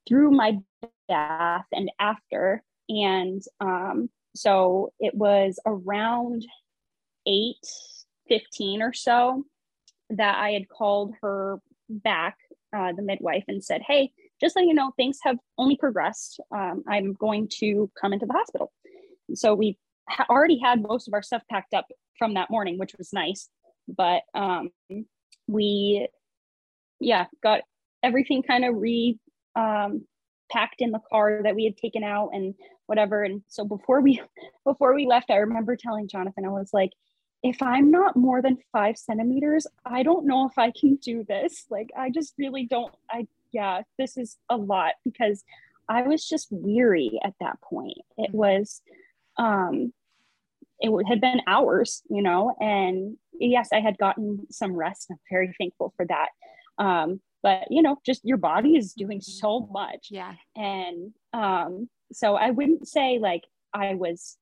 through 0.07 0.31
my 0.31 0.57
bath 1.07 1.65
and 1.71 1.91
after. 1.99 2.63
And 2.89 3.41
um, 3.61 4.09
so 4.35 4.91
it 4.99 5.15
was 5.15 5.59
around 5.65 6.45
8 7.25 7.55
15 8.27 8.81
or 8.81 8.93
so 8.93 9.43
that 10.09 10.37
i 10.37 10.51
had 10.51 10.67
called 10.67 11.13
her 11.21 11.59
back 11.89 12.37
uh, 12.75 12.91
the 12.93 13.01
midwife 13.01 13.43
and 13.47 13.63
said 13.63 13.81
hey 13.87 14.11
just 14.41 14.55
so 14.55 14.59
you 14.59 14.73
know 14.73 14.91
things 14.97 15.19
have 15.23 15.37
only 15.57 15.77
progressed. 15.77 16.39
Um, 16.53 16.83
i'm 16.87 17.13
going 17.13 17.47
to 17.59 17.89
come 17.99 18.11
into 18.11 18.25
the 18.25 18.33
hospital. 18.33 18.71
So 19.35 19.53
we 19.55 19.77
ha- 20.09 20.25
already 20.29 20.59
had 20.59 20.81
most 20.81 21.07
of 21.07 21.13
our 21.13 21.23
stuff 21.23 21.43
packed 21.49 21.73
up 21.73 21.87
from 22.17 22.33
that 22.35 22.49
morning 22.49 22.77
which 22.77 22.95
was 22.97 23.13
nice 23.13 23.49
but 23.87 24.21
um, 24.33 24.69
we 25.47 26.07
yeah 26.99 27.25
got 27.41 27.61
everything 28.01 28.43
kind 28.43 28.65
of 28.65 28.75
re 28.75 29.17
um, 29.55 30.05
packed 30.51 30.81
in 30.81 30.91
the 30.91 31.01
car 31.11 31.41
that 31.43 31.55
we 31.55 31.63
had 31.63 31.77
taken 31.77 32.03
out 32.03 32.29
and 32.33 32.53
whatever. 32.85 33.23
And 33.23 33.41
so 33.47 33.65
before 33.65 34.01
we 34.01 34.21
before 34.65 34.93
we 34.93 35.05
left, 35.05 35.31
I 35.31 35.37
remember 35.37 35.75
telling 35.75 36.07
Jonathan, 36.07 36.45
I 36.45 36.49
was 36.49 36.71
like, 36.73 36.91
if 37.41 37.61
I'm 37.61 37.91
not 37.91 38.15
more 38.15 38.41
than 38.41 38.57
five 38.71 38.97
centimeters, 38.97 39.67
I 39.85 40.03
don't 40.03 40.25
know 40.25 40.47
if 40.47 40.57
I 40.57 40.71
can 40.71 40.95
do 40.95 41.25
this. 41.27 41.65
Like 41.69 41.89
I 41.97 42.09
just 42.09 42.33
really 42.37 42.65
don't. 42.65 42.93
I 43.09 43.27
yeah, 43.51 43.81
this 43.97 44.17
is 44.17 44.37
a 44.49 44.57
lot 44.57 44.93
because 45.03 45.43
I 45.89 46.03
was 46.03 46.27
just 46.27 46.47
weary 46.51 47.19
at 47.23 47.33
that 47.39 47.59
point. 47.61 47.97
It 48.17 48.29
mm-hmm. 48.29 48.37
was 48.37 48.81
um 49.37 49.93
it 50.79 50.91
had 51.07 51.21
been 51.21 51.39
hours, 51.47 52.01
you 52.09 52.21
know, 52.21 52.55
and 52.59 53.17
yes, 53.39 53.69
I 53.71 53.79
had 53.79 53.97
gotten 53.97 54.45
some 54.51 54.73
rest. 54.73 55.07
I'm 55.09 55.17
very 55.31 55.55
thankful 55.57 55.93
for 55.95 56.05
that. 56.07 56.29
Um, 56.77 57.21
but 57.43 57.67
you 57.69 57.81
know 57.83 57.97
just 58.03 58.21
your 58.23 58.37
body 58.37 58.75
is 58.75 58.93
doing 58.93 59.19
mm-hmm. 59.19 59.39
so 59.39 59.69
much 59.71 60.07
yeah 60.09 60.33
and 60.55 61.11
um 61.33 61.87
so 62.11 62.35
i 62.35 62.49
wouldn't 62.49 62.87
say 62.87 63.19
like 63.21 63.43
i 63.73 63.93
was 63.93 64.37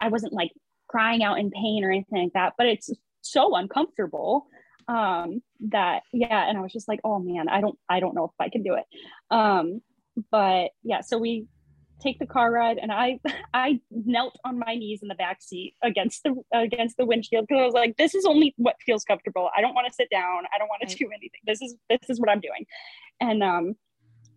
i 0.00 0.08
wasn't 0.08 0.32
like 0.32 0.50
crying 0.88 1.22
out 1.22 1.38
in 1.38 1.50
pain 1.50 1.84
or 1.84 1.90
anything 1.90 2.24
like 2.24 2.32
that 2.34 2.52
but 2.58 2.66
it's 2.66 2.90
so 3.22 3.54
uncomfortable 3.54 4.46
um 4.88 5.40
that 5.60 6.02
yeah 6.12 6.48
and 6.48 6.58
i 6.58 6.60
was 6.60 6.72
just 6.72 6.88
like 6.88 7.00
oh 7.04 7.18
man 7.18 7.48
i 7.48 7.60
don't 7.60 7.78
i 7.88 8.00
don't 8.00 8.14
know 8.14 8.24
if 8.24 8.30
i 8.40 8.48
can 8.48 8.62
do 8.62 8.74
it 8.74 8.84
um 9.30 9.80
but 10.30 10.70
yeah 10.82 11.00
so 11.00 11.16
we 11.16 11.46
take 12.00 12.18
the 12.18 12.26
car 12.26 12.50
ride 12.50 12.78
and 12.78 12.90
i 12.92 13.18
i 13.54 13.80
knelt 13.90 14.36
on 14.44 14.58
my 14.58 14.74
knees 14.74 15.00
in 15.02 15.08
the 15.08 15.14
back 15.14 15.40
seat 15.40 15.74
against 15.82 16.22
the 16.22 16.34
against 16.52 16.96
the 16.96 17.04
windshield 17.04 17.46
because 17.46 17.60
i 17.60 17.64
was 17.64 17.74
like 17.74 17.96
this 17.96 18.14
is 18.14 18.24
only 18.24 18.54
what 18.56 18.76
feels 18.84 19.04
comfortable. 19.04 19.50
I 19.56 19.60
don't 19.60 19.74
want 19.74 19.86
to 19.86 19.92
sit 19.92 20.08
down. 20.10 20.44
I 20.54 20.58
don't 20.58 20.68
want 20.68 20.88
to 20.88 20.96
do 20.96 21.06
anything. 21.06 21.40
This 21.46 21.62
is 21.62 21.76
this 21.88 22.08
is 22.08 22.20
what 22.20 22.28
i'm 22.30 22.40
doing. 22.40 22.66
And 23.20 23.42
um 23.42 23.76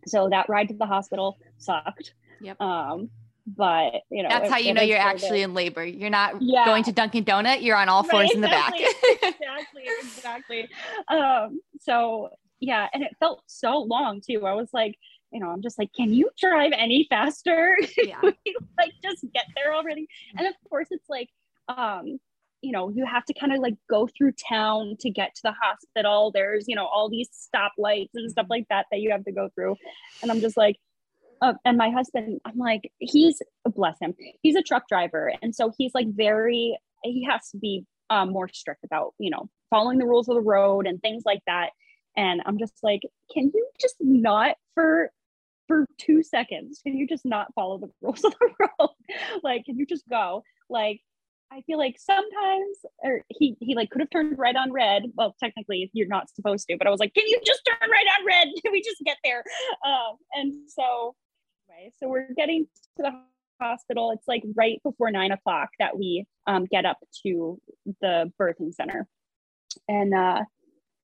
so 0.05 0.29
that 0.29 0.49
ride 0.49 0.67
to 0.69 0.73
the 0.73 0.85
hospital 0.85 1.38
sucked. 1.57 2.13
Yep. 2.41 2.59
Um 2.59 3.09
but 3.45 3.93
you 4.09 4.23
know 4.23 4.29
that's 4.29 4.49
how 4.49 4.57
you 4.57 4.73
know 4.73 4.81
you're 4.81 4.97
actually 4.97 5.41
in 5.41 5.53
labor. 5.53 5.85
You're 5.85 6.09
not 6.09 6.41
yeah. 6.41 6.65
going 6.65 6.83
to 6.85 6.91
dunkin 6.91 7.25
donut 7.25 7.61
you're 7.61 7.77
on 7.77 7.89
all 7.89 8.03
fours 8.03 8.25
right, 8.25 8.35
in 8.35 8.41
the 8.41 8.47
back. 8.47 8.73
exactly 9.21 9.83
exactly. 10.01 10.69
Um 11.09 11.59
so 11.79 12.29
yeah 12.59 12.88
and 12.93 13.03
it 13.03 13.11
felt 13.19 13.43
so 13.47 13.79
long 13.79 14.21
too. 14.21 14.45
I 14.45 14.53
was 14.53 14.69
like 14.73 14.95
you 15.33 15.39
know, 15.39 15.49
I'm 15.49 15.61
just 15.61 15.79
like, 15.79 15.91
can 15.93 16.13
you 16.13 16.29
drive 16.39 16.71
any 16.77 17.07
faster? 17.09 17.77
Yeah. 17.97 18.19
like 18.21 18.91
just 19.01 19.25
get 19.33 19.45
there 19.55 19.73
already. 19.73 20.07
And 20.37 20.47
of 20.47 20.53
course 20.69 20.87
it's 20.91 21.09
like, 21.09 21.29
um, 21.67 22.19
you 22.61 22.71
know, 22.71 22.89
you 22.89 23.05
have 23.05 23.25
to 23.25 23.33
kind 23.33 23.53
of 23.53 23.59
like 23.59 23.75
go 23.89 24.07
through 24.07 24.33
town 24.33 24.95
to 24.99 25.09
get 25.09 25.35
to 25.35 25.41
the 25.43 25.53
hospital. 25.53 26.31
There's, 26.33 26.65
you 26.67 26.75
know, 26.75 26.85
all 26.85 27.09
these 27.09 27.29
stoplights 27.29 28.09
and 28.13 28.29
stuff 28.31 28.47
like 28.49 28.67
that 28.69 28.85
that 28.91 28.99
you 28.99 29.11
have 29.11 29.25
to 29.25 29.31
go 29.31 29.49
through. 29.55 29.75
And 30.21 30.31
I'm 30.31 30.41
just 30.41 30.57
like, 30.57 30.77
uh, 31.41 31.53
and 31.65 31.77
my 31.77 31.89
husband, 31.89 32.39
I'm 32.45 32.57
like, 32.57 32.91
he's 32.99 33.41
bless 33.65 33.99
him, 33.99 34.13
he's 34.41 34.55
a 34.55 34.61
truck 34.61 34.87
driver, 34.87 35.33
and 35.41 35.53
so 35.53 35.73
he's 35.77 35.91
like 35.93 36.07
very, 36.07 36.77
he 37.03 37.25
has 37.29 37.49
to 37.49 37.57
be 37.57 37.85
um, 38.09 38.31
more 38.31 38.47
strict 38.47 38.85
about, 38.85 39.13
you 39.19 39.29
know, 39.29 39.49
following 39.69 39.97
the 39.97 40.05
rules 40.05 40.29
of 40.29 40.35
the 40.35 40.41
road 40.41 40.87
and 40.87 41.01
things 41.01 41.23
like 41.25 41.41
that. 41.47 41.71
And 42.15 42.41
I'm 42.45 42.57
just 42.59 42.75
like, 42.81 43.01
can 43.33 43.51
you 43.53 43.67
just 43.79 43.95
not 43.99 44.55
for 44.73 45.11
for 45.67 45.86
two 45.97 46.21
seconds 46.23 46.82
can 46.86 46.97
you 46.97 47.08
just 47.08 47.26
not 47.26 47.54
follow 47.54 47.78
the 47.78 47.89
rules 48.02 48.23
of 48.23 48.34
the 48.39 48.49
road 48.80 48.89
like 49.43 49.65
can 49.65 49.78
you 49.78 49.86
just 49.86 50.08
go 50.10 50.43
like 50.69 50.99
I 51.54 51.62
feel 51.62 51.78
like 51.78 51.97
sometimes, 51.99 52.78
or 53.04 53.21
he 53.30 53.56
he 53.60 53.76
like 53.76 53.91
could 53.91 54.02
have 54.02 54.10
turned 54.10 54.39
right 54.39 54.56
on 54.56 54.71
red. 54.71 55.04
Well, 55.15 55.36
technically 55.39 55.89
you're 55.93 56.08
not 56.08 56.30
supposed 56.34 56.67
to, 56.69 56.78
but 56.78 56.88
I 56.88 56.89
was 56.89 56.99
like, 56.99 57.13
can 57.13 57.28
you 57.28 57.39
just 57.45 57.62
turn 57.65 57.89
right 57.91 58.06
on 58.19 58.26
red? 58.26 58.47
Can 58.63 58.71
we 58.71 58.82
just 58.82 59.02
get 59.06 59.17
there? 59.23 59.43
Um, 59.86 60.17
and 60.34 60.54
so, 60.67 61.15
anyway, 61.69 61.91
so 61.99 62.08
we're 62.08 62.34
getting 62.36 62.65
to 62.97 63.04
the 63.04 63.12
hospital. 63.62 64.12
It's 64.12 64.28
like 64.28 64.43
right 64.56 64.82
before 64.84 65.12
nine 65.12 65.32
o'clock 65.32 65.69
that 65.78 65.95
we 65.95 66.26
um, 66.47 66.65
get 66.65 66.86
up 66.86 66.97
to 67.23 67.60
the 68.02 68.32
birthing 68.41 68.73
center, 68.73 69.08
and 69.88 70.12
uh, 70.15 70.41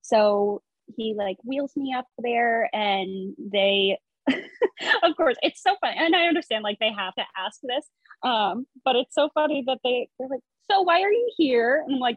so 0.02 0.62
he 0.96 1.14
like 1.16 1.36
wheels 1.44 1.76
me 1.76 1.94
up 1.96 2.06
there, 2.18 2.68
and 2.74 3.34
they 3.38 3.98
of 5.02 5.16
course, 5.16 5.36
it's 5.42 5.62
so 5.62 5.76
funny. 5.80 5.96
And 5.98 6.14
I 6.14 6.26
understand 6.26 6.64
like 6.64 6.78
they 6.80 6.92
have 6.92 7.14
to 7.14 7.24
ask 7.36 7.60
this. 7.62 7.86
Um, 8.22 8.66
but 8.84 8.96
it's 8.96 9.14
so 9.14 9.30
funny 9.34 9.64
that 9.66 9.78
they, 9.84 10.08
they're 10.18 10.28
like, 10.28 10.40
so 10.70 10.82
why 10.82 11.02
are 11.02 11.12
you 11.12 11.30
here? 11.36 11.82
And 11.84 11.96
I'm 11.96 12.00
like, 12.00 12.16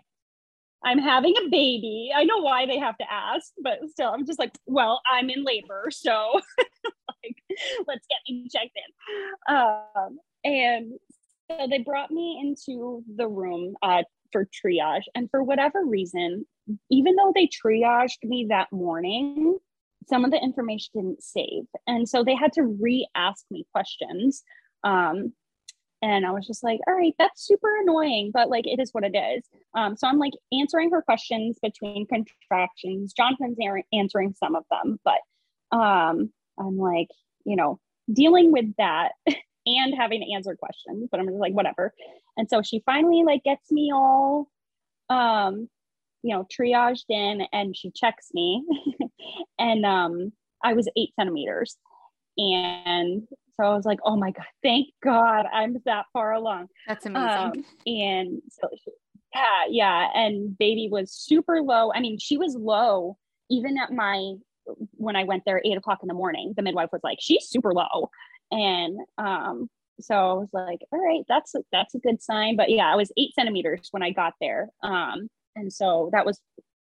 I'm 0.84 1.00
having 1.00 1.34
a 1.38 1.50
baby. 1.50 2.12
I 2.14 2.26
know 2.26 2.40
why 2.40 2.66
they 2.66 2.78
have 2.78 2.98
to 2.98 3.12
ask, 3.12 3.52
but 3.62 3.80
still, 3.90 4.10
I'm 4.10 4.26
just 4.26 4.40
like, 4.40 4.52
well, 4.66 5.02
I'm 5.10 5.30
in 5.30 5.44
labor. 5.44 5.90
So 5.92 6.42
like, 7.24 7.38
let's 7.88 8.06
get 8.08 8.18
me 8.30 8.48
checked 8.52 8.76
in. 8.76 9.56
Um, 9.56 10.20
and 10.44 10.94
so 11.50 11.68
they 11.70 11.80
brought 11.80 12.12
me 12.12 12.40
into 12.42 13.04
the 13.16 13.28
room 13.28 13.76
uh, 13.82 14.04
for 14.32 14.46
triage. 14.46 15.04
And 15.16 15.30
for 15.30 15.42
whatever 15.42 15.86
reason, 15.86 16.46
even 16.90 17.16
though 17.16 17.32
they 17.34 17.48
triaged 17.48 18.24
me 18.24 18.48
that 18.50 18.72
morning, 18.72 19.58
some 20.08 20.26
of 20.26 20.32
the 20.32 20.42
information 20.42 20.92
didn't 20.96 21.24
save. 21.24 21.64
And 21.88 22.08
so 22.08 22.24
they 22.24 22.36
had 22.36 22.54
to 22.54 22.64
re 22.64 23.08
ask 23.16 23.46
me 23.52 23.66
questions. 23.72 24.44
Um, 24.84 25.34
and 26.02 26.26
I 26.26 26.32
was 26.32 26.46
just 26.46 26.64
like, 26.64 26.82
all 26.86 26.96
right, 26.96 27.16
that's 27.18 27.48
super 27.48 27.80
annoying, 27.82 28.32
but 28.34 28.50
like 28.50 28.68
it 28.68 28.80
is 28.80 28.94
what 28.94 29.06
it 29.06 29.16
is. 29.16 29.44
Um, 29.74 29.96
so 29.96 30.08
I'm 30.08 30.20
like 30.20 30.34
answering 30.52 30.92
her 30.92 31.02
questions 31.02 31.58
between 31.62 32.06
contractions. 32.08 33.14
Jonathan's 33.14 33.58
answering 33.94 34.34
some 34.38 34.56
of 34.56 34.66
them, 34.70 35.00
but 35.06 35.78
um, 35.78 36.32
I'm 36.60 36.78
like, 36.78 37.08
you 37.46 37.56
know, 37.56 37.80
dealing 38.12 38.52
with 38.52 38.76
that 38.78 39.14
and 39.66 39.96
having 39.98 40.22
to 40.22 40.34
answer 40.34 40.56
questions, 40.58 41.08
but 41.10 41.22
I'm 41.22 41.28
just 41.28 41.40
like, 41.40 41.54
whatever. 41.54 41.94
And 42.36 42.50
so 42.50 42.62
she 42.62 42.84
finally 42.86 43.24
like 43.24 43.44
gets 43.44 43.72
me 43.72 43.92
all 43.94 44.50
um 45.10 45.70
you 46.24 46.34
know, 46.34 46.48
triaged 46.52 47.06
in 47.10 47.46
and 47.52 47.76
she 47.76 47.92
checks 47.92 48.30
me. 48.34 48.64
and 49.60 49.86
um, 49.86 50.32
I 50.64 50.74
was 50.74 50.90
eight 50.98 51.12
centimeters. 51.20 51.78
And 52.38 53.28
so 53.56 53.66
I 53.66 53.76
was 53.76 53.86
like, 53.86 54.00
oh 54.04 54.18
my 54.18 54.32
God, 54.32 54.46
thank 54.64 54.88
God 55.04 55.46
I'm 55.52 55.78
that 55.86 56.06
far 56.14 56.34
along. 56.34 56.68
That's 56.88 57.06
amazing. 57.06 57.28
Um, 57.28 57.66
and 57.86 58.42
so, 58.50 58.68
yeah, 59.36 59.64
yeah. 59.70 60.08
And 60.16 60.58
baby 60.58 60.90
was 60.92 61.12
super 61.12 61.62
low. 61.62 61.92
I 61.94 62.00
mean, 62.00 62.18
she 62.20 62.38
was 62.38 62.56
low 62.56 63.18
even 63.50 63.78
at 63.78 63.92
my, 63.92 64.34
when 64.94 65.16
I 65.16 65.26
went 65.26 65.44
there 65.46 65.62
eight 65.64 65.78
o'clock 65.78 66.00
in 66.02 66.08
the 66.08 66.14
morning, 66.14 66.54
the 66.56 66.64
midwife 66.64 66.90
was 66.92 67.02
like, 67.04 67.20
she's 67.22 67.48
super 67.48 67.74
low. 67.74 68.10
And 68.52 68.98
um, 69.18 69.70
so 70.00 70.16
I 70.16 70.34
was 70.34 70.50
like, 70.54 70.80
all 70.92 71.00
right, 71.00 71.24
that's 71.28 71.54
a, 71.54 71.60
that's 71.72 71.94
a 71.94 72.00
good 72.00 72.22
sign. 72.24 72.56
But 72.56 72.70
yeah, 72.72 72.92
I 72.92 72.96
was 72.96 73.12
eight 73.18 73.36
centimeters 73.36 73.90
when 73.92 74.02
I 74.02 74.12
got 74.12 74.34
there. 74.42 74.70
Um, 74.82 75.28
and 75.56 75.72
so 75.72 76.10
that 76.14 76.26
was 76.26 76.40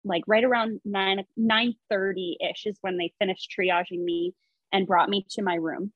like 0.05 0.23
right 0.27 0.45
around 0.45 0.81
nine 0.85 1.25
nine 1.37 1.75
thirty 1.91 2.37
ish 2.41 2.67
is 2.67 2.79
when 2.81 2.97
they 2.97 3.13
finished 3.19 3.53
triaging 3.59 4.03
me 4.05 4.35
and 4.73 4.87
brought 4.87 5.09
me 5.09 5.27
to 5.31 5.43
my 5.43 5.55
room. 5.55 5.93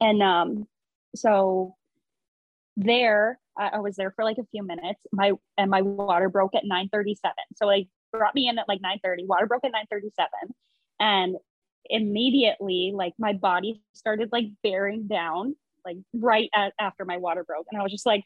And 0.00 0.22
um, 0.22 0.66
so 1.14 1.74
there, 2.76 3.38
I, 3.56 3.68
I 3.74 3.78
was 3.78 3.96
there 3.96 4.12
for 4.14 4.24
like 4.24 4.38
a 4.38 4.46
few 4.50 4.64
minutes. 4.64 5.00
My 5.12 5.32
and 5.56 5.70
my 5.70 5.82
water 5.82 6.28
broke 6.28 6.54
at 6.54 6.64
nine 6.64 6.88
thirty 6.92 7.14
seven. 7.14 7.44
So 7.56 7.68
they 7.68 7.88
brought 8.12 8.34
me 8.34 8.48
in 8.48 8.58
at 8.58 8.68
like 8.68 8.80
nine 8.80 9.00
thirty. 9.02 9.24
Water 9.24 9.46
broke 9.46 9.64
at 9.64 9.72
nine 9.72 9.86
thirty 9.90 10.10
seven, 10.16 10.54
and 11.00 11.36
immediately 11.88 12.92
like 12.94 13.12
my 13.18 13.32
body 13.32 13.82
started 13.92 14.30
like 14.32 14.46
bearing 14.62 15.06
down 15.06 15.54
like 15.84 15.96
right 16.14 16.50
at, 16.54 16.72
after 16.80 17.04
my 17.04 17.16
water 17.16 17.44
broke 17.44 17.66
and 17.70 17.80
i 17.80 17.82
was 17.82 17.92
just 17.92 18.06
like 18.06 18.24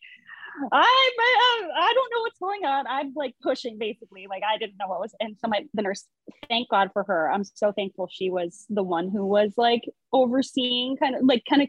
I, 0.72 1.10
I 1.18 1.68
I 1.74 1.92
don't 1.94 2.10
know 2.12 2.20
what's 2.20 2.38
going 2.38 2.64
on. 2.64 2.86
I'm 2.86 3.12
like 3.14 3.34
pushing 3.42 3.78
basically, 3.78 4.26
like 4.28 4.42
I 4.48 4.58
didn't 4.58 4.76
know 4.78 4.88
what 4.88 5.00
was. 5.00 5.14
And 5.20 5.36
so 5.38 5.48
my 5.48 5.64
the 5.74 5.82
nurse, 5.82 6.06
thank 6.48 6.68
God 6.68 6.90
for 6.92 7.04
her. 7.04 7.30
I'm 7.30 7.44
so 7.44 7.72
thankful 7.72 8.08
she 8.10 8.30
was 8.30 8.66
the 8.68 8.82
one 8.82 9.10
who 9.10 9.26
was 9.26 9.54
like 9.56 9.82
overseeing, 10.12 10.96
kind 10.96 11.16
of 11.16 11.22
like 11.24 11.44
kind 11.48 11.62
of 11.62 11.68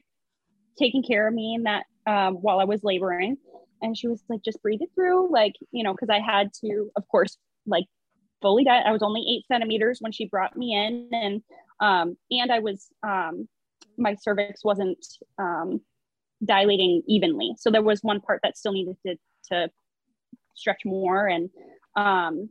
taking 0.78 1.04
care 1.04 1.28
of 1.28 1.34
me 1.34 1.56
in 1.56 1.63
that 1.63 1.86
um, 2.08 2.36
while 2.36 2.60
I 2.60 2.65
was 2.65 2.84
laboring. 2.84 3.38
And 3.82 3.98
she 3.98 4.08
was 4.08 4.24
like, 4.30 4.44
just 4.44 4.62
breathe 4.62 4.82
it 4.82 4.89
through, 4.94 5.32
like 5.32 5.54
you 5.72 5.84
know, 5.84 5.94
because 5.94 6.10
I 6.10 6.20
had 6.20 6.54
to, 6.65 6.91
of 6.96 7.08
course, 7.08 7.38
like 7.65 7.86
fully 8.41 8.63
diet. 8.63 8.86
I 8.86 8.91
was 8.91 9.04
only 9.04 9.22
eight 9.30 9.46
centimeters 9.48 10.00
when 10.02 10.12
she 10.12 10.26
brought 10.26 10.56
me 10.56 10.76
in, 10.76 11.10
and 11.13 11.41
um, 11.80 12.17
and 12.30 12.52
I 12.52 12.60
was 12.60 12.88
um, 13.04 13.48
my 13.98 14.15
cervix 14.15 14.63
wasn't 14.63 15.04
um 15.38 15.82
dilating 16.43 17.04
evenly. 17.08 17.54
So 17.58 17.69
there 17.69 17.82
was 17.82 18.01
one 18.01 18.21
part 18.21 18.39
that 18.43 18.58
still 18.58 18.73
needed 18.73 18.97
to, 19.06 19.15
to 19.49 19.69
stretch 20.56 20.82
more. 20.86 21.27
And, 21.27 21.49
um, 21.95 22.49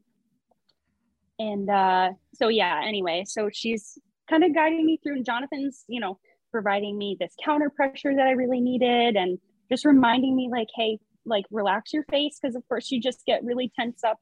and, 1.38 1.68
uh, 1.68 2.10
so 2.34 2.48
yeah, 2.48 2.82
anyway, 2.84 3.24
so 3.26 3.48
she's 3.52 3.98
kind 4.28 4.44
of 4.44 4.54
guiding 4.54 4.84
me 4.86 5.00
through 5.02 5.16
and 5.16 5.24
Jonathan's, 5.24 5.84
you 5.88 6.00
know, 6.00 6.18
providing 6.50 6.98
me 6.98 7.16
this 7.18 7.34
counter 7.44 7.70
pressure 7.70 8.14
that 8.14 8.26
I 8.26 8.32
really 8.32 8.60
needed 8.60 9.16
and 9.16 9.38
just 9.70 9.84
reminding 9.84 10.36
me 10.36 10.48
like, 10.50 10.68
Hey, 10.74 10.98
like 11.24 11.44
relax 11.50 11.92
your 11.92 12.04
face. 12.04 12.38
Cause 12.42 12.54
of 12.54 12.66
course 12.68 12.90
you 12.90 13.00
just 13.00 13.24
get 13.26 13.44
really 13.44 13.70
tense 13.76 14.02
up 14.04 14.18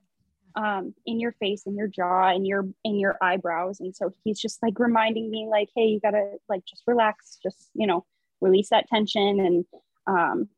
um, 0.57 0.95
in 1.07 1.21
your 1.21 1.33
face 1.33 1.63
and 1.67 1.77
your 1.77 1.87
jaw 1.87 2.29
and 2.29 2.47
your 2.47 2.67
in 2.85 2.99
your 2.99 3.17
eyebrows 3.23 3.81
and 3.81 3.95
so 3.95 4.13
he's 4.25 4.41
just 4.41 4.63
like 4.63 4.79
reminding 4.79 5.31
me 5.31 5.47
like 5.49 5.69
hey 5.77 5.87
you 5.87 6.01
gotta 6.01 6.33
like 6.49 6.65
just 6.65 6.83
relax 6.87 7.39
just 7.43 7.71
you 7.75 7.87
know 7.87 8.05
release 8.41 8.71
that 8.71 8.87
tension 8.89 9.41
and 9.41 9.65
um, 10.07 10.49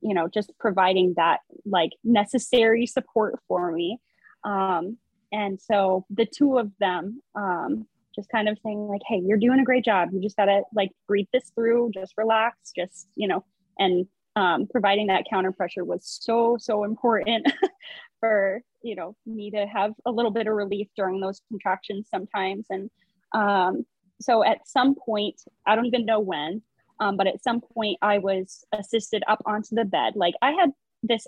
you 0.00 0.14
know 0.14 0.28
just 0.28 0.52
providing 0.58 1.14
that 1.16 1.40
like 1.64 1.90
necessary 2.04 2.86
support 2.86 3.38
for 3.48 3.72
me. 3.72 3.98
Um, 4.44 4.98
and 5.32 5.60
so 5.60 6.04
the 6.10 6.26
two 6.26 6.58
of 6.58 6.70
them 6.78 7.22
um, 7.34 7.86
just 8.14 8.28
kind 8.28 8.48
of 8.48 8.58
saying 8.62 8.88
like 8.88 9.02
hey 9.06 9.20
you're 9.24 9.38
doing 9.38 9.60
a 9.60 9.64
great 9.64 9.84
job. 9.84 10.10
You 10.12 10.20
just 10.20 10.36
gotta 10.36 10.62
like 10.74 10.90
breathe 11.06 11.28
this 11.32 11.50
through 11.54 11.90
just 11.94 12.14
relax 12.16 12.72
just 12.74 13.08
you 13.14 13.28
know 13.28 13.44
and 13.78 14.06
um, 14.34 14.66
providing 14.70 15.08
that 15.08 15.24
counter 15.28 15.52
pressure 15.52 15.84
was 15.84 16.18
so 16.20 16.56
so 16.58 16.84
important 16.84 17.46
for 18.20 18.62
you 18.82 18.96
know 18.96 19.14
me 19.26 19.50
to 19.50 19.66
have 19.66 19.92
a 20.06 20.10
little 20.10 20.30
bit 20.30 20.46
of 20.46 20.54
relief 20.54 20.88
during 20.96 21.20
those 21.20 21.40
contractions 21.48 22.08
sometimes. 22.10 22.66
And 22.70 22.90
um, 23.32 23.84
so 24.22 24.44
at 24.44 24.66
some 24.66 24.94
point 24.94 25.40
i 25.66 25.74
don't 25.74 25.86
even 25.86 26.06
know 26.06 26.20
when 26.20 26.62
um, 27.02 27.16
but 27.16 27.26
at 27.26 27.42
some 27.42 27.60
point, 27.60 27.98
I 28.00 28.18
was 28.18 28.64
assisted 28.72 29.24
up 29.26 29.42
onto 29.44 29.74
the 29.74 29.84
bed. 29.84 30.14
Like 30.14 30.34
I 30.40 30.52
had 30.52 30.70
this 31.02 31.26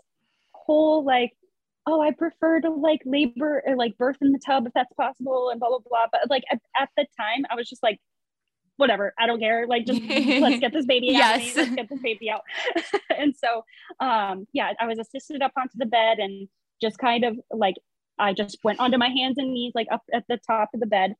whole 0.52 1.04
like, 1.04 1.32
oh, 1.84 2.00
I 2.00 2.12
prefer 2.12 2.60
to 2.60 2.70
like 2.70 3.00
labor 3.04 3.60
or 3.66 3.74
like 3.74 3.98
birth 3.98 4.18
in 4.22 4.30
the 4.30 4.38
tub 4.38 4.66
if 4.68 4.72
that's 4.72 4.92
possible, 4.94 5.50
and 5.50 5.58
blah 5.58 5.70
blah 5.70 5.80
blah. 5.80 6.06
But 6.12 6.30
like 6.30 6.44
at, 6.52 6.60
at 6.80 6.90
the 6.96 7.06
time, 7.18 7.44
I 7.50 7.56
was 7.56 7.68
just 7.68 7.82
like, 7.82 7.98
whatever, 8.76 9.14
I 9.18 9.26
don't 9.26 9.40
care. 9.40 9.66
Like 9.66 9.84
just 9.84 10.00
let's 10.08 10.60
get 10.60 10.72
this 10.72 10.86
baby 10.86 11.16
out. 11.16 11.40
Yes. 11.40 11.56
Let's 11.56 11.74
get 11.74 11.88
this 11.88 12.00
baby 12.00 12.30
out. 12.30 12.42
and 13.18 13.34
so, 13.34 13.64
um, 13.98 14.46
yeah, 14.52 14.72
I 14.80 14.86
was 14.86 15.00
assisted 15.00 15.42
up 15.42 15.52
onto 15.58 15.76
the 15.76 15.86
bed 15.86 16.20
and 16.20 16.48
just 16.80 16.98
kind 16.98 17.24
of 17.24 17.36
like 17.50 17.74
I 18.16 18.32
just 18.32 18.58
went 18.62 18.78
onto 18.78 18.96
my 18.96 19.08
hands 19.08 19.38
and 19.38 19.52
knees 19.52 19.72
like 19.74 19.88
up 19.90 20.02
at 20.12 20.22
the 20.28 20.38
top 20.46 20.68
of 20.72 20.78
the 20.78 20.86
bed, 20.86 21.16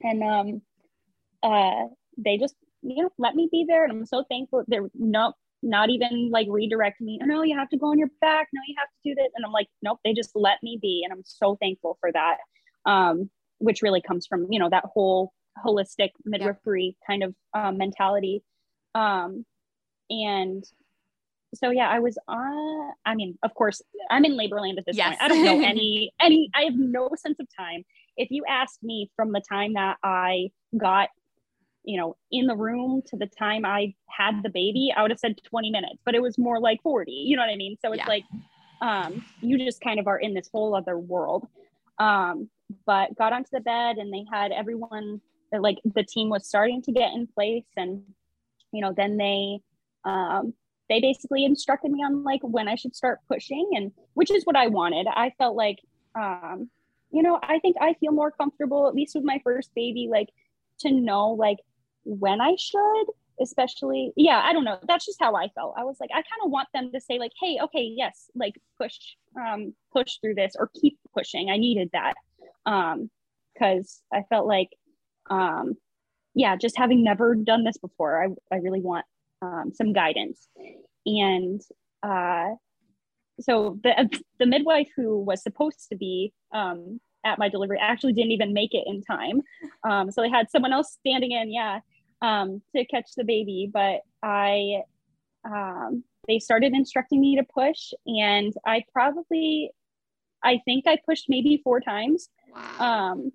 and 0.00 0.22
um, 0.22 0.62
uh, 1.42 1.88
they 2.16 2.38
just 2.38 2.54
you 2.82 3.02
know, 3.02 3.10
let 3.18 3.34
me 3.34 3.48
be 3.50 3.64
there. 3.66 3.84
And 3.84 3.92
I'm 3.92 4.06
so 4.06 4.24
thankful. 4.28 4.64
They're 4.66 4.88
no, 4.94 5.32
not 5.62 5.90
even 5.90 6.30
like 6.30 6.46
redirect 6.50 7.00
me. 7.00 7.18
Oh, 7.22 7.26
no, 7.26 7.42
you 7.42 7.56
have 7.56 7.68
to 7.70 7.78
go 7.78 7.88
on 7.88 7.98
your 7.98 8.10
back. 8.20 8.48
No, 8.52 8.60
you 8.66 8.74
have 8.78 8.88
to 8.88 9.10
do 9.10 9.14
this. 9.14 9.30
And 9.36 9.44
I'm 9.44 9.52
like, 9.52 9.68
nope, 9.82 10.00
they 10.04 10.12
just 10.12 10.32
let 10.34 10.58
me 10.62 10.78
be. 10.80 11.02
And 11.04 11.12
I'm 11.12 11.22
so 11.24 11.56
thankful 11.60 11.96
for 12.00 12.10
that. 12.12 12.38
Um, 12.84 13.30
which 13.58 13.80
really 13.80 14.00
comes 14.00 14.26
from, 14.26 14.48
you 14.50 14.58
know, 14.58 14.68
that 14.68 14.84
whole 14.92 15.32
holistic 15.64 16.10
midwifery 16.24 16.96
yeah. 17.00 17.06
kind 17.06 17.22
of 17.22 17.34
um, 17.54 17.78
mentality. 17.78 18.42
Um, 18.94 19.46
and 20.10 20.64
so 21.54 21.70
yeah, 21.70 21.88
I 21.88 22.00
was 22.00 22.18
on, 22.26 22.92
I 23.04 23.14
mean, 23.14 23.38
of 23.42 23.54
course, 23.54 23.80
I'm 24.10 24.24
in 24.24 24.36
labor 24.36 24.60
land 24.60 24.78
at 24.78 24.86
this 24.86 24.96
yes. 24.96 25.10
point. 25.10 25.22
I 25.22 25.28
don't 25.28 25.44
know 25.44 25.60
any, 25.64 26.12
any, 26.20 26.50
I 26.54 26.62
have 26.62 26.74
no 26.76 27.10
sense 27.16 27.38
of 27.38 27.46
time. 27.56 27.84
If 28.16 28.30
you 28.30 28.44
asked 28.48 28.82
me 28.82 29.10
from 29.16 29.32
the 29.32 29.42
time 29.48 29.74
that 29.74 29.96
I 30.02 30.48
got 30.76 31.08
you 31.84 31.98
know, 31.98 32.16
in 32.30 32.46
the 32.46 32.56
room 32.56 33.02
to 33.06 33.16
the 33.16 33.26
time 33.26 33.64
I 33.64 33.94
had 34.08 34.42
the 34.42 34.50
baby, 34.50 34.92
I 34.96 35.02
would 35.02 35.10
have 35.10 35.18
said 35.18 35.40
20 35.44 35.70
minutes, 35.70 35.98
but 36.04 36.14
it 36.14 36.22
was 36.22 36.38
more 36.38 36.60
like 36.60 36.80
40. 36.82 37.10
You 37.10 37.36
know 37.36 37.42
what 37.42 37.50
I 37.50 37.56
mean? 37.56 37.76
So 37.84 37.92
it's 37.92 37.98
yeah. 37.98 38.08
like 38.08 38.24
um, 38.80 39.24
you 39.40 39.58
just 39.58 39.80
kind 39.80 39.98
of 39.98 40.06
are 40.06 40.18
in 40.18 40.34
this 40.34 40.48
whole 40.52 40.74
other 40.74 40.98
world. 40.98 41.46
Um, 41.98 42.48
but 42.86 43.14
got 43.16 43.32
onto 43.32 43.50
the 43.52 43.60
bed 43.60 43.98
and 43.98 44.12
they 44.12 44.24
had 44.30 44.50
everyone 44.50 45.20
like 45.52 45.78
the 45.84 46.02
team 46.02 46.30
was 46.30 46.46
starting 46.46 46.80
to 46.80 46.92
get 46.92 47.12
in 47.12 47.26
place 47.26 47.66
and 47.76 48.02
you 48.72 48.80
know 48.80 48.94
then 48.96 49.18
they 49.18 49.60
um, 50.04 50.54
they 50.88 51.00
basically 51.00 51.44
instructed 51.44 51.90
me 51.90 52.02
on 52.02 52.24
like 52.24 52.40
when 52.42 52.68
I 52.68 52.74
should 52.74 52.96
start 52.96 53.20
pushing 53.28 53.70
and 53.74 53.92
which 54.14 54.30
is 54.30 54.44
what 54.44 54.56
I 54.56 54.68
wanted. 54.68 55.06
I 55.06 55.32
felt 55.38 55.54
like 55.54 55.78
um, 56.14 56.70
you 57.10 57.22
know, 57.22 57.38
I 57.42 57.58
think 57.58 57.76
I 57.80 57.94
feel 57.94 58.12
more 58.12 58.30
comfortable 58.30 58.88
at 58.88 58.94
least 58.94 59.14
with 59.14 59.24
my 59.24 59.40
first 59.44 59.70
baby 59.74 60.08
like 60.10 60.30
to 60.80 60.90
know 60.90 61.30
like 61.30 61.58
when 62.04 62.40
I 62.40 62.56
should, 62.58 63.04
especially. 63.40 64.12
Yeah, 64.16 64.40
I 64.44 64.52
don't 64.52 64.64
know. 64.64 64.78
That's 64.86 65.06
just 65.06 65.20
how 65.20 65.34
I 65.34 65.48
felt. 65.48 65.74
I 65.76 65.84
was 65.84 65.96
like, 66.00 66.10
I 66.12 66.22
kind 66.22 66.42
of 66.44 66.50
want 66.50 66.68
them 66.74 66.90
to 66.92 67.00
say, 67.00 67.18
like, 67.18 67.32
hey, 67.40 67.58
okay, 67.62 67.82
yes, 67.82 68.30
like 68.34 68.54
push, 68.80 68.96
um, 69.36 69.74
push 69.92 70.18
through 70.20 70.34
this 70.34 70.54
or 70.58 70.70
keep 70.80 70.98
pushing. 71.14 71.50
I 71.50 71.56
needed 71.56 71.90
that. 71.92 72.14
Um, 72.66 73.10
because 73.54 74.02
I 74.12 74.22
felt 74.30 74.46
like, 74.46 74.70
um, 75.30 75.74
yeah, 76.34 76.56
just 76.56 76.78
having 76.78 77.04
never 77.04 77.34
done 77.34 77.64
this 77.64 77.76
before, 77.76 78.24
I, 78.24 78.54
I 78.54 78.58
really 78.58 78.80
want 78.80 79.04
um, 79.42 79.72
some 79.74 79.92
guidance. 79.92 80.48
And 81.04 81.60
uh, 82.02 82.50
so 83.40 83.78
the, 83.82 84.08
the 84.38 84.46
midwife 84.46 84.88
who 84.96 85.18
was 85.18 85.42
supposed 85.42 85.88
to 85.90 85.96
be 85.96 86.32
um, 86.54 87.00
at 87.24 87.38
my 87.38 87.48
delivery 87.48 87.78
actually 87.80 88.14
didn't 88.14 88.32
even 88.32 88.52
make 88.52 88.74
it 88.74 88.84
in 88.86 89.02
time. 89.02 89.42
Um, 89.88 90.10
so 90.10 90.22
they 90.22 90.30
had 90.30 90.50
someone 90.50 90.72
else 90.72 90.96
standing 90.98 91.32
in, 91.32 91.52
yeah, 91.52 91.80
um, 92.22 92.62
to 92.74 92.84
catch 92.86 93.10
the 93.16 93.24
baby. 93.24 93.70
But 93.72 94.00
I, 94.22 94.82
um, 95.44 96.04
they 96.28 96.38
started 96.38 96.72
instructing 96.72 97.20
me 97.20 97.36
to 97.36 97.42
push, 97.42 97.92
and 98.06 98.52
I 98.64 98.84
probably, 98.92 99.70
I 100.42 100.60
think 100.64 100.86
I 100.86 100.98
pushed 101.06 101.26
maybe 101.28 101.60
four 101.62 101.80
times. 101.80 102.28
Wow. 102.54 103.12
Um, 103.12 103.32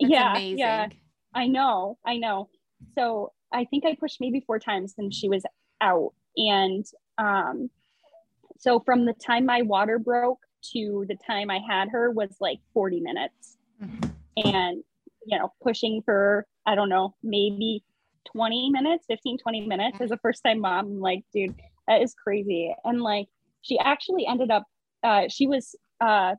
That's 0.00 0.12
yeah, 0.12 0.32
amazing. 0.32 0.58
yeah, 0.58 0.88
I 1.32 1.46
know, 1.46 1.98
I 2.04 2.16
know. 2.16 2.48
So 2.96 3.32
I 3.52 3.64
think 3.64 3.86
I 3.86 3.94
pushed 3.94 4.18
maybe 4.20 4.42
four 4.46 4.58
times, 4.58 4.94
and 4.98 5.14
she 5.14 5.28
was 5.28 5.44
out. 5.80 6.12
And 6.36 6.84
um, 7.18 7.70
so 8.58 8.80
from 8.80 9.06
the 9.06 9.14
time 9.14 9.46
my 9.46 9.62
water 9.62 9.98
broke 9.98 10.40
to 10.72 11.04
the 11.08 11.16
time 11.16 11.50
I 11.50 11.60
had 11.68 11.88
her 11.90 12.10
was 12.10 12.34
like 12.40 12.58
40 12.72 13.00
minutes. 13.00 13.58
Mm-hmm. 13.82 14.10
And, 14.48 14.84
you 15.26 15.38
know, 15.38 15.52
pushing 15.62 16.02
for, 16.04 16.46
I 16.66 16.74
don't 16.74 16.88
know, 16.88 17.14
maybe 17.22 17.84
20 18.32 18.70
minutes, 18.70 19.04
15, 19.08 19.38
20 19.38 19.66
minutes 19.66 19.98
as 20.00 20.10
a 20.10 20.18
first 20.18 20.42
time 20.44 20.60
mom. 20.60 20.86
I'm 20.86 21.00
like, 21.00 21.24
dude, 21.32 21.54
that 21.88 22.02
is 22.02 22.14
crazy. 22.14 22.74
And 22.84 23.02
like, 23.02 23.26
she 23.62 23.78
actually 23.78 24.26
ended 24.26 24.50
up, 24.50 24.64
uh, 25.02 25.28
she 25.28 25.46
was 25.46 25.74
uh, 26.00 26.34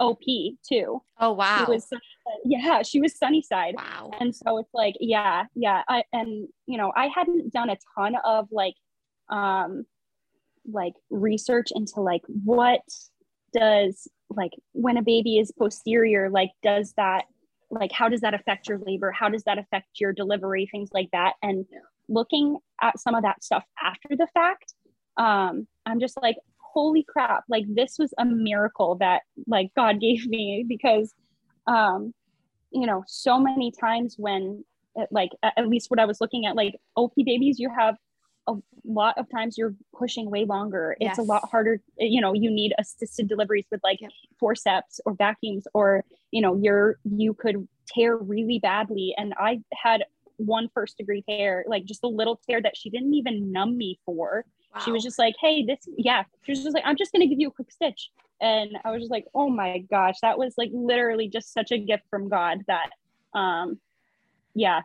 OP 0.00 0.22
too. 0.68 1.02
Oh, 1.20 1.32
wow. 1.32 1.64
She 1.64 1.72
was, 1.72 1.88
yeah, 2.44 2.82
she 2.82 3.00
was 3.00 3.16
Sunnyside. 3.16 3.74
Wow. 3.76 4.10
And 4.20 4.34
so 4.34 4.58
it's 4.58 4.72
like, 4.74 4.94
yeah, 5.00 5.44
yeah. 5.54 5.82
I, 5.88 6.04
and, 6.12 6.48
you 6.66 6.78
know, 6.78 6.92
I 6.96 7.08
hadn't 7.14 7.52
done 7.52 7.70
a 7.70 7.76
ton 7.96 8.16
of 8.24 8.48
like, 8.50 8.74
um, 9.30 9.86
like 10.70 10.94
research 11.10 11.68
into 11.74 12.00
like 12.00 12.22
what 12.26 12.80
does 13.52 14.08
like 14.30 14.52
when 14.72 14.96
a 14.96 15.02
baby 15.02 15.38
is 15.38 15.52
posterior 15.52 16.30
like 16.30 16.50
does 16.62 16.94
that 16.96 17.24
like 17.74 17.92
how 17.92 18.08
does 18.08 18.20
that 18.20 18.34
affect 18.34 18.68
your 18.68 18.78
labor? 18.78 19.10
How 19.12 19.28
does 19.28 19.44
that 19.44 19.58
affect 19.58 20.00
your 20.00 20.12
delivery? 20.12 20.68
Things 20.70 20.90
like 20.92 21.10
that. 21.12 21.34
And 21.42 21.66
looking 22.08 22.58
at 22.82 22.98
some 22.98 23.14
of 23.14 23.22
that 23.22 23.42
stuff 23.42 23.64
after 23.82 24.10
the 24.10 24.28
fact, 24.34 24.74
um, 25.16 25.66
I'm 25.86 26.00
just 26.00 26.20
like, 26.20 26.36
holy 26.58 27.04
crap, 27.08 27.44
like 27.48 27.64
this 27.68 27.96
was 27.98 28.12
a 28.18 28.24
miracle 28.24 28.96
that 28.96 29.22
like 29.46 29.70
God 29.76 30.00
gave 30.00 30.26
me 30.26 30.64
because, 30.68 31.14
um, 31.66 32.12
you 32.70 32.86
know, 32.86 33.04
so 33.06 33.38
many 33.38 33.70
times 33.70 34.16
when, 34.18 34.64
like, 35.10 35.30
at 35.42 35.68
least 35.68 35.90
what 35.90 36.00
I 36.00 36.04
was 36.04 36.20
looking 36.20 36.44
at, 36.46 36.56
like 36.56 36.74
OP 36.96 37.12
babies, 37.16 37.58
you 37.58 37.70
have 37.76 37.96
a 38.46 38.54
lot 38.84 39.16
of 39.18 39.28
times 39.30 39.56
you're 39.56 39.74
pushing 39.96 40.30
way 40.30 40.44
longer. 40.44 40.96
It's 41.00 41.18
a 41.18 41.22
lot 41.22 41.48
harder. 41.48 41.80
You 41.98 42.20
know, 42.20 42.32
you 42.32 42.50
need 42.50 42.74
assisted 42.78 43.28
deliveries 43.28 43.66
with 43.70 43.80
like 43.82 44.00
yep. 44.00 44.10
forceps 44.38 45.00
or 45.04 45.14
vacuums, 45.14 45.66
or 45.74 46.04
you 46.30 46.40
know, 46.40 46.56
you're 46.56 46.98
you 47.04 47.34
could 47.34 47.66
tear 47.86 48.16
really 48.16 48.58
badly. 48.58 49.14
And 49.16 49.34
I 49.38 49.60
had 49.74 50.04
one 50.36 50.68
first 50.74 50.98
degree 50.98 51.22
tear, 51.22 51.64
like 51.66 51.84
just 51.84 52.04
a 52.04 52.08
little 52.08 52.40
tear 52.48 52.60
that 52.62 52.76
she 52.76 52.90
didn't 52.90 53.14
even 53.14 53.52
numb 53.52 53.76
me 53.76 53.98
for. 54.04 54.44
Wow. 54.74 54.80
She 54.84 54.90
was 54.90 55.02
just 55.02 55.18
like, 55.18 55.34
"Hey, 55.40 55.64
this, 55.64 55.88
yeah." 55.96 56.24
She 56.42 56.52
was 56.52 56.62
just 56.62 56.74
like, 56.74 56.84
"I'm 56.86 56.96
just 56.96 57.12
gonna 57.12 57.26
give 57.26 57.40
you 57.40 57.48
a 57.48 57.52
quick 57.52 57.70
stitch," 57.70 58.10
and 58.40 58.76
I 58.84 58.90
was 58.90 59.02
just 59.02 59.12
like, 59.12 59.26
"Oh 59.34 59.48
my 59.48 59.78
gosh, 59.78 60.16
that 60.22 60.38
was 60.38 60.54
like 60.58 60.70
literally 60.72 61.28
just 61.28 61.52
such 61.52 61.70
a 61.70 61.78
gift 61.78 62.04
from 62.10 62.28
God 62.28 62.64
that, 62.66 62.90
um, 63.34 63.78
yeah, 64.54 64.82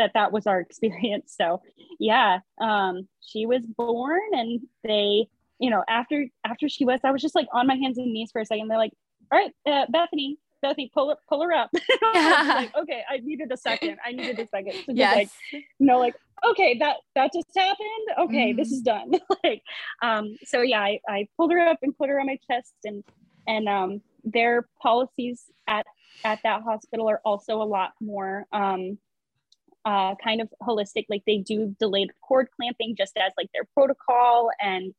that 0.00 0.12
that 0.14 0.32
was 0.32 0.46
our 0.46 0.60
experience." 0.66 1.34
So, 1.38 1.62
yeah, 1.98 2.40
um, 2.60 3.08
she 3.20 3.46
was 3.46 3.64
born, 3.66 4.20
and 4.32 4.60
they, 4.84 5.28
you 5.58 5.70
know, 5.70 5.84
after 5.88 6.26
after 6.44 6.68
she 6.68 6.84
was, 6.84 7.00
I 7.04 7.10
was 7.10 7.22
just 7.22 7.34
like 7.34 7.48
on 7.52 7.66
my 7.66 7.76
hands 7.76 7.98
and 7.98 8.12
knees 8.12 8.30
for 8.32 8.40
a 8.40 8.46
second. 8.46 8.68
They're 8.68 8.78
like, 8.78 8.92
"All 9.32 9.38
right, 9.38 9.52
uh, 9.66 9.86
Bethany, 9.90 10.38
Bethany, 10.62 10.90
pull 10.92 11.10
up, 11.10 11.20
pull 11.28 11.42
her 11.42 11.52
up. 11.52 11.70
like, 12.14 12.74
okay, 12.76 13.02
I 13.08 13.18
needed 13.22 13.50
a 13.52 13.56
second. 13.56 13.98
I 14.04 14.12
needed 14.12 14.38
a 14.38 14.46
second. 14.46 14.74
So 14.86 14.92
yes. 14.92 15.16
like, 15.16 15.30
you 15.52 15.86
know, 15.86 15.98
like, 15.98 16.14
okay, 16.50 16.78
that 16.78 16.96
that 17.14 17.32
just 17.32 17.48
happened. 17.56 17.86
Okay, 18.18 18.50
mm-hmm. 18.50 18.58
this 18.58 18.72
is 18.72 18.82
done. 18.82 19.12
like, 19.44 19.62
um, 20.02 20.36
so 20.44 20.60
yeah, 20.62 20.80
I, 20.80 21.00
I 21.08 21.28
pulled 21.36 21.52
her 21.52 21.60
up 21.60 21.78
and 21.82 21.96
put 21.96 22.08
her 22.08 22.20
on 22.20 22.26
my 22.26 22.38
chest 22.50 22.74
and 22.84 23.04
and 23.46 23.68
um 23.68 24.02
their 24.24 24.68
policies 24.82 25.44
at 25.66 25.86
at 26.24 26.40
that 26.44 26.62
hospital 26.62 27.08
are 27.08 27.20
also 27.24 27.62
a 27.62 27.64
lot 27.64 27.92
more 28.00 28.46
um 28.52 28.98
uh 29.84 30.14
kind 30.22 30.40
of 30.40 30.48
holistic. 30.62 31.06
Like 31.08 31.22
they 31.26 31.38
do 31.38 31.74
delayed 31.78 32.10
cord 32.22 32.48
clamping 32.56 32.96
just 32.96 33.16
as 33.16 33.32
like 33.36 33.48
their 33.54 33.64
protocol 33.74 34.50
and 34.60 34.94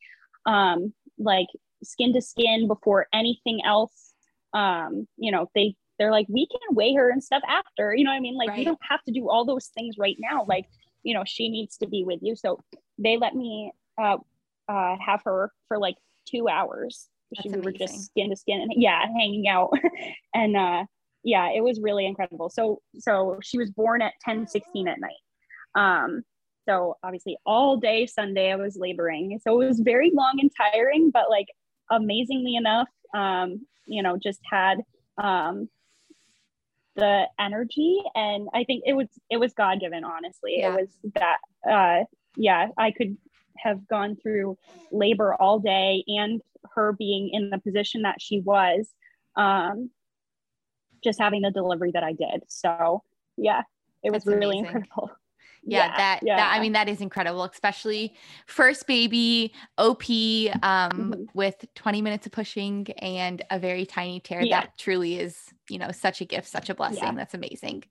um 0.46 0.94
like 1.18 1.48
skin 1.84 2.14
to 2.14 2.22
skin 2.22 2.68
before 2.68 3.08
anything 3.14 3.64
else 3.66 4.12
um, 4.54 5.08
you 5.18 5.32
know, 5.32 5.50
they 5.56 5.76
they're 5.98 6.12
like, 6.12 6.26
we 6.30 6.48
can 6.48 6.76
weigh 6.76 6.96
her 6.96 7.12
and 7.12 7.24
stuff 7.24 7.44
after, 7.48 7.94
you 7.96 8.04
know 8.04 8.10
what 8.10 8.18
I 8.18 8.22
mean? 8.22 8.36
Like 8.36 8.50
right. 8.50 8.58
we 8.58 8.64
don't 8.64 8.80
have 8.90 9.04
to 9.04 9.12
do 9.12 9.30
all 9.30 9.46
those 9.46 9.68
things 9.68 9.98
right 10.00 10.18
now. 10.20 10.46
Like, 10.48 10.66
you 11.04 11.14
know, 11.14 11.24
she 11.26 11.48
needs 11.50 11.78
to 11.78 11.88
be 11.88 12.04
with 12.04 12.20
you. 12.24 12.36
So 12.36 12.60
they 12.98 13.18
let 13.18 13.36
me 13.36 13.72
uh, 14.02 14.18
uh, 14.68 14.96
have 15.06 15.22
her 15.26 15.52
for 15.68 15.78
like 15.78 15.96
two 16.28 16.48
hours. 16.50 17.08
She, 17.40 17.50
we 17.50 17.62
were 17.62 17.72
just 17.72 18.06
skin 18.06 18.30
to 18.32 18.36
skin 18.36 18.62
and 18.62 18.74
yeah, 18.76 19.00
hanging 19.02 19.48
out. 19.48 19.74
and 20.34 20.58
uh, 20.58 20.86
yeah, 21.24 21.50
it 21.54 21.64
was 21.64 21.80
really 21.82 22.06
incredible. 22.06 22.50
So 22.50 22.82
so 23.00 23.40
she 23.44 23.58
was 23.58 23.70
born 23.72 24.02
at 24.02 24.14
10 24.24 24.48
16 24.48 24.88
at 24.88 24.98
night. 25.00 25.12
Um, 25.76 26.24
so 26.68 26.98
obviously 27.04 27.38
all 27.46 27.78
day 27.78 28.06
Sunday 28.06 28.52
I 28.52 28.56
was 28.56 28.78
laboring. 28.78 29.40
So 29.44 29.62
it 29.62 29.68
was 29.68 29.80
very 29.80 30.12
long 30.14 30.38
and 30.40 30.52
tiring, 30.56 31.12
but 31.12 31.30
like 31.30 31.48
amazingly 31.90 32.56
enough, 32.56 32.90
um, 33.14 33.66
you 33.86 34.04
know, 34.04 34.18
just 34.18 34.40
had 34.50 34.80
um, 35.18 35.70
the 36.96 37.26
energy. 37.40 38.02
And 38.16 38.48
I 38.54 38.64
think 38.64 38.84
it 38.86 38.94
was, 38.94 39.08
it 39.30 39.38
was 39.38 39.54
God 39.54 39.80
given, 39.80 40.04
honestly. 40.04 40.58
Yeah. 40.60 40.74
It 40.74 40.82
was 40.82 40.98
that, 41.16 41.38
uh, 41.70 42.06
yeah, 42.36 42.68
I 42.78 42.92
could 42.92 43.18
have 43.58 43.88
gone 43.88 44.16
through 44.16 44.58
labor 44.92 45.36
all 45.36 45.60
day 45.60 46.04
and 46.08 46.42
her 46.76 46.94
being 46.94 47.30
in 47.34 47.50
the 47.50 47.60
position 47.60 48.04
that 48.04 48.22
she 48.22 48.40
was, 48.40 48.90
um, 49.36 49.90
just 51.04 51.20
having 51.20 51.42
the 51.42 51.52
delivery 51.52 51.92
that 51.92 52.04
I 52.04 52.14
did. 52.14 52.44
So 52.48 53.04
yeah, 53.38 53.62
it 54.04 54.12
was 54.12 54.24
That's 54.24 54.36
really 54.36 54.60
amazing. 54.60 54.66
incredible 54.66 55.12
yeah, 55.64 55.86
yeah 55.86 55.98
that, 55.98 56.20
yeah. 56.24 56.36
that 56.38 56.54
i 56.54 56.60
mean 56.60 56.74
that 56.74 56.90
is 56.90 57.02
incredible 57.02 57.44
especially 57.44 58.16
first 58.48 58.88
baby 58.88 59.54
op 59.78 60.04
um 60.10 60.10
mm-hmm. 60.10 61.24
with 61.34 61.66
20 61.76 62.02
minutes 62.02 62.26
of 62.26 62.32
pushing 62.32 62.88
and 62.98 63.44
a 63.52 63.60
very 63.60 63.86
tiny 63.86 64.20
tear 64.20 64.42
yeah. 64.42 64.62
that 64.62 64.78
truly 64.78 65.20
is 65.20 65.54
you 65.72 65.80
know 65.80 65.92
such 65.92 66.22
a 66.22 66.26
gift 66.26 66.48
such 66.48 66.70
a 66.70 66.76
blessing 66.76 67.04
yeah. 67.04 67.14
that's 67.14 67.34
amazing 67.34 67.84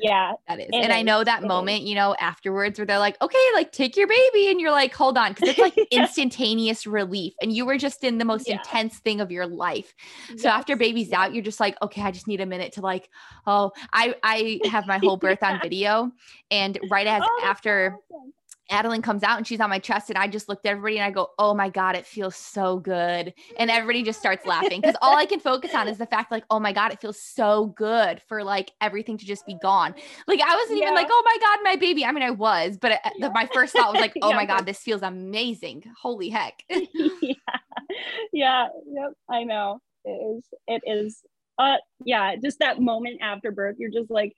yeah 0.00 0.32
that 0.48 0.58
is 0.58 0.68
and 0.72 0.86
is. 0.86 0.90
i 0.90 1.02
know 1.02 1.22
that 1.22 1.42
it 1.42 1.46
moment 1.46 1.82
is. 1.82 1.88
you 1.88 1.94
know 1.94 2.14
afterwards 2.18 2.78
where 2.78 2.86
they're 2.86 2.98
like 2.98 3.20
okay 3.20 3.38
like 3.54 3.70
take 3.72 3.96
your 3.96 4.06
baby 4.06 4.48
and 4.48 4.60
you're 4.60 4.70
like 4.70 4.94
hold 4.94 5.18
on 5.18 5.32
because 5.32 5.50
it's 5.50 5.58
like 5.58 5.76
instantaneous 5.90 6.86
relief 6.86 7.34
and 7.40 7.52
you 7.52 7.66
were 7.66 7.78
just 7.78 8.02
in 8.02 8.18
the 8.18 8.24
most 8.24 8.48
yeah. 8.48 8.56
intense 8.56 8.98
thing 8.98 9.20
of 9.20 9.30
your 9.30 9.46
life 9.46 9.94
yes. 10.30 10.42
so 10.42 10.48
after 10.48 10.76
baby's 10.76 11.12
out 11.12 11.34
you're 11.34 11.44
just 11.44 11.60
like 11.60 11.76
okay 11.82 12.02
i 12.02 12.10
just 12.10 12.26
need 12.26 12.40
a 12.40 12.46
minute 12.46 12.72
to 12.72 12.80
like 12.80 13.10
oh 13.46 13.70
i 13.92 14.14
i 14.22 14.60
have 14.70 14.86
my 14.86 14.98
whole 14.98 15.16
birth 15.26 15.42
on 15.42 15.60
video 15.60 16.10
and 16.50 16.78
right 16.90 17.06
as 17.06 17.22
oh, 17.24 17.40
after 17.44 17.98
awesome. 18.10 18.32
Adeline 18.70 19.02
comes 19.02 19.22
out 19.22 19.36
and 19.38 19.46
she's 19.46 19.60
on 19.60 19.70
my 19.70 19.78
chest, 19.78 20.10
and 20.10 20.18
I 20.18 20.26
just 20.26 20.48
looked 20.48 20.66
at 20.66 20.70
everybody 20.70 20.98
and 20.98 21.04
I 21.04 21.10
go, 21.10 21.30
"Oh 21.38 21.54
my 21.54 21.68
god, 21.68 21.94
it 21.96 22.04
feels 22.04 22.34
so 22.34 22.78
good!" 22.78 23.32
And 23.58 23.70
everybody 23.70 24.02
just 24.02 24.18
starts 24.18 24.44
laughing 24.44 24.80
because 24.80 24.96
all 25.00 25.16
I 25.16 25.26
can 25.26 25.40
focus 25.40 25.74
on 25.74 25.86
is 25.88 25.98
the 25.98 26.06
fact, 26.06 26.32
like, 26.32 26.44
"Oh 26.50 26.58
my 26.58 26.72
god, 26.72 26.92
it 26.92 27.00
feels 27.00 27.20
so 27.20 27.66
good 27.66 28.20
for 28.26 28.42
like 28.42 28.72
everything 28.80 29.18
to 29.18 29.26
just 29.26 29.46
be 29.46 29.54
gone." 29.62 29.94
Like 30.26 30.40
I 30.40 30.56
wasn't 30.56 30.78
yeah. 30.78 30.86
even 30.86 30.94
like, 30.94 31.08
"Oh 31.10 31.22
my 31.24 31.36
god, 31.40 31.58
my 31.62 31.76
baby." 31.76 32.04
I 32.04 32.12
mean, 32.12 32.24
I 32.24 32.30
was, 32.30 32.76
but 32.76 32.92
uh, 32.92 33.10
yeah. 33.16 33.28
my 33.28 33.48
first 33.52 33.72
thought 33.72 33.92
was 33.92 34.00
like, 34.00 34.14
"Oh 34.22 34.30
yeah. 34.30 34.36
my 34.36 34.46
god, 34.46 34.66
this 34.66 34.78
feels 34.78 35.02
amazing! 35.02 35.84
Holy 36.00 36.28
heck!" 36.28 36.64
yeah, 36.70 37.34
yeah, 38.32 38.68
yep, 38.90 39.12
I 39.30 39.44
know 39.44 39.78
it 40.04 40.10
is. 40.10 40.44
It 40.66 40.82
is. 40.86 41.22
Uh, 41.58 41.76
yeah, 42.04 42.34
just 42.36 42.58
that 42.58 42.80
moment 42.80 43.20
after 43.22 43.50
birth, 43.50 43.76
you're 43.78 43.90
just 43.90 44.10
like, 44.10 44.36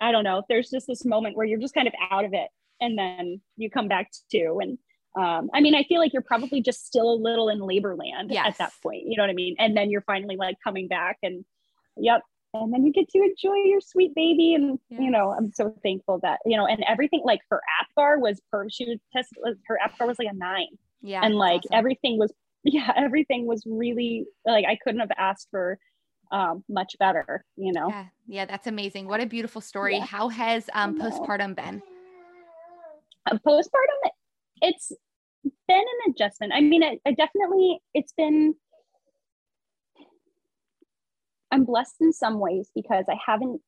I 0.00 0.12
don't 0.12 0.24
know. 0.24 0.42
There's 0.48 0.68
just 0.68 0.86
this 0.86 1.04
moment 1.04 1.36
where 1.36 1.46
you're 1.46 1.60
just 1.60 1.74
kind 1.74 1.88
of 1.88 1.94
out 2.10 2.24
of 2.24 2.34
it 2.34 2.48
and 2.80 2.98
then 2.98 3.40
you 3.56 3.70
come 3.70 3.88
back 3.88 4.10
to 4.30 4.58
and 4.60 4.78
um, 5.16 5.48
I 5.54 5.60
mean, 5.60 5.74
I 5.74 5.82
feel 5.84 5.98
like 5.98 6.12
you're 6.12 6.22
probably 6.22 6.60
just 6.60 6.86
still 6.86 7.10
a 7.10 7.16
little 7.16 7.48
in 7.48 7.58
labor 7.58 7.96
land 7.96 8.30
yes. 8.30 8.46
at 8.46 8.58
that 8.58 8.72
point. 8.82 9.04
You 9.06 9.16
know 9.16 9.22
what 9.22 9.30
I 9.30 9.34
mean? 9.34 9.56
And 9.58 9.74
then 9.74 9.90
you're 9.90 10.02
finally 10.02 10.36
like 10.36 10.56
coming 10.62 10.88
back 10.88 11.16
and 11.22 11.44
yep. 11.96 12.20
And 12.52 12.72
then 12.72 12.84
you 12.84 12.92
get 12.92 13.08
to 13.10 13.18
enjoy 13.18 13.56
your 13.64 13.80
sweet 13.80 14.14
baby. 14.14 14.54
And, 14.54 14.78
yes. 14.88 15.00
you 15.00 15.10
know, 15.10 15.30
I'm 15.30 15.52
so 15.52 15.74
thankful 15.82 16.20
that, 16.22 16.40
you 16.44 16.56
know, 16.56 16.66
and 16.66 16.84
everything 16.88 17.22
like 17.24 17.40
her 17.50 17.60
APGAR 17.82 18.18
was 18.18 18.40
per, 18.50 18.68
she 18.70 18.84
was 18.84 18.98
tested, 19.14 19.38
her 19.66 19.78
APGAR 19.84 20.06
was 20.06 20.18
like 20.18 20.28
a 20.30 20.34
nine. 20.34 20.68
Yeah. 21.02 21.20
And 21.22 21.34
like 21.34 21.62
awesome. 21.66 21.78
everything 21.78 22.18
was, 22.18 22.32
yeah, 22.64 22.92
everything 22.96 23.46
was 23.46 23.62
really 23.66 24.26
like, 24.44 24.64
I 24.66 24.76
couldn't 24.82 25.00
have 25.00 25.10
asked 25.16 25.48
for 25.50 25.78
um, 26.30 26.64
much 26.68 26.94
better, 26.98 27.44
you 27.56 27.72
know? 27.72 27.88
Yeah. 27.88 28.04
Yeah. 28.26 28.44
That's 28.46 28.66
amazing. 28.66 29.06
What 29.06 29.20
a 29.20 29.26
beautiful 29.26 29.60
story. 29.60 29.96
Yeah. 29.96 30.06
How 30.06 30.28
has 30.28 30.68
um, 30.74 30.98
postpartum 30.98 31.54
been? 31.56 31.82
Postpartum 33.34 34.10
it's 34.62 34.92
been 35.68 35.78
an 35.78 36.12
adjustment. 36.12 36.52
I 36.54 36.60
mean 36.60 36.82
it 36.82 37.00
definitely 37.16 37.80
it's 37.94 38.12
been 38.16 38.54
i'm 41.52 41.64
blessed 41.64 41.96
in 42.00 42.12
some 42.12 42.40
ways 42.40 42.70
because 42.74 43.04
i 43.08 43.16
haven't 43.24 43.60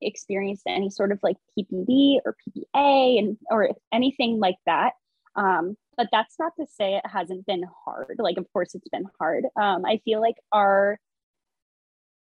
experienced 0.00 0.62
any 0.66 0.88
sort 0.88 1.12
of 1.12 1.18
like 1.22 1.36
ppd 1.58 2.16
or 2.24 2.34
ppa 2.48 3.18
and 3.18 3.36
or 3.50 3.70
anything 3.92 4.38
like 4.38 4.56
that. 4.66 4.92
Um, 5.36 5.76
but 5.96 6.08
that's 6.10 6.36
not 6.38 6.52
to 6.58 6.66
say 6.66 6.96
it 6.96 7.06
hasn't 7.06 7.46
been 7.46 7.64
hard. 7.84 8.16
Like 8.18 8.36
of 8.36 8.46
course 8.52 8.74
it's 8.74 8.88
been 8.88 9.06
hard. 9.18 9.44
Um, 9.60 9.84
i 9.84 10.00
feel 10.04 10.20
like 10.20 10.36
our 10.52 10.98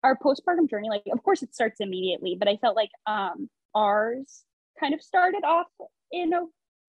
our 0.03 0.16
postpartum 0.18 0.68
journey 0.68 0.90
like 0.90 1.03
of 1.12 1.22
course 1.22 1.42
it 1.42 1.55
starts 1.55 1.81
immediately 1.81 2.37
but 2.38 2.46
i 2.46 2.57
felt 2.59 2.77
like 2.77 2.90
um, 3.07 3.48
ours 3.74 4.44
kind 4.79 4.92
of 4.92 5.00
started 5.00 5.44
off 5.44 5.66
in 6.14 6.33
a 6.33 6.42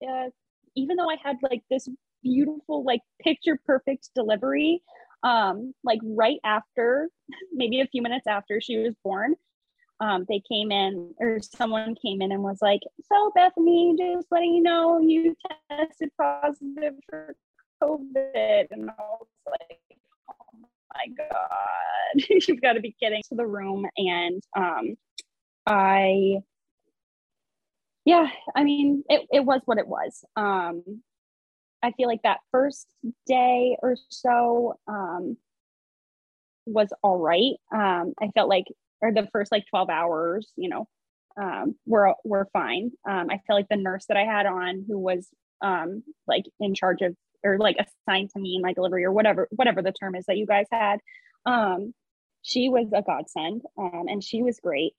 uh, 0.06 0.30
even 0.74 0.96
though 0.96 1.10
I 1.10 1.16
had 1.22 1.36
like 1.42 1.62
this 1.70 1.88
beautiful 2.22 2.84
like 2.84 3.00
picture 3.20 3.58
perfect 3.66 4.10
delivery 4.14 4.82
um 5.22 5.72
like 5.84 6.00
right 6.02 6.38
after 6.44 7.08
maybe 7.52 7.80
a 7.80 7.86
few 7.86 8.02
minutes 8.02 8.26
after 8.26 8.60
she 8.60 8.78
was 8.78 8.94
born 9.04 9.34
um 10.00 10.24
they 10.28 10.42
came 10.50 10.70
in 10.70 11.14
or 11.20 11.38
someone 11.40 11.94
came 12.00 12.20
in 12.20 12.32
and 12.32 12.42
was 12.42 12.58
like 12.60 12.80
so 13.10 13.32
bethany 13.34 13.94
just 13.98 14.26
letting 14.30 14.54
you 14.54 14.62
know 14.62 14.98
you 15.00 15.34
tested 15.70 16.10
positive 16.20 16.94
for 17.08 17.34
covid. 17.82 18.66
And 18.70 18.90
i 18.90 18.94
was 18.98 19.28
like 19.46 19.80
oh 20.30 20.58
my 20.94 21.06
god. 21.16 22.24
You've 22.48 22.60
got 22.60 22.74
to 22.74 22.80
be 22.80 22.94
kidding. 23.00 23.22
To 23.28 23.34
the 23.34 23.46
room 23.46 23.86
and 23.96 24.42
um 24.56 24.96
i 25.66 26.38
yeah, 28.06 28.28
I 28.54 28.62
mean, 28.62 29.02
it, 29.08 29.26
it 29.32 29.40
was 29.44 29.60
what 29.64 29.78
it 29.78 29.88
was. 29.88 30.24
Um, 30.36 31.02
I 31.82 31.90
feel 31.90 32.06
like 32.06 32.22
that 32.22 32.38
first 32.52 32.86
day 33.26 33.76
or 33.82 33.96
so 34.08 34.78
um, 34.86 35.36
was 36.66 36.88
all 37.02 37.18
right. 37.18 37.54
Um, 37.74 38.14
I 38.20 38.28
felt 38.32 38.48
like, 38.48 38.66
or 39.02 39.12
the 39.12 39.28
first 39.32 39.50
like 39.50 39.66
12 39.68 39.90
hours, 39.90 40.52
you 40.56 40.68
know, 40.68 40.88
um, 41.36 41.74
were 41.84 42.14
were 42.24 42.48
fine. 42.52 42.92
Um, 43.06 43.26
I 43.28 43.40
feel 43.44 43.56
like 43.56 43.68
the 43.68 43.76
nurse 43.76 44.06
that 44.06 44.16
I 44.16 44.24
had 44.24 44.46
on, 44.46 44.84
who 44.86 44.98
was 44.98 45.28
um, 45.60 46.04
like 46.28 46.44
in 46.60 46.74
charge 46.74 47.02
of 47.02 47.14
or 47.42 47.58
like 47.58 47.76
assigned 47.76 48.30
to 48.30 48.38
me 48.40 48.54
in 48.54 48.62
my 48.62 48.72
delivery 48.72 49.04
or 49.04 49.12
whatever 49.12 49.48
whatever 49.50 49.82
the 49.82 49.92
term 49.92 50.14
is 50.14 50.24
that 50.26 50.38
you 50.38 50.46
guys 50.46 50.66
had, 50.70 51.00
um, 51.44 51.92
she 52.42 52.68
was 52.68 52.86
a 52.94 53.02
godsend, 53.02 53.62
um, 53.76 54.04
and 54.08 54.22
she 54.22 54.42
was 54.42 54.60
great. 54.62 54.92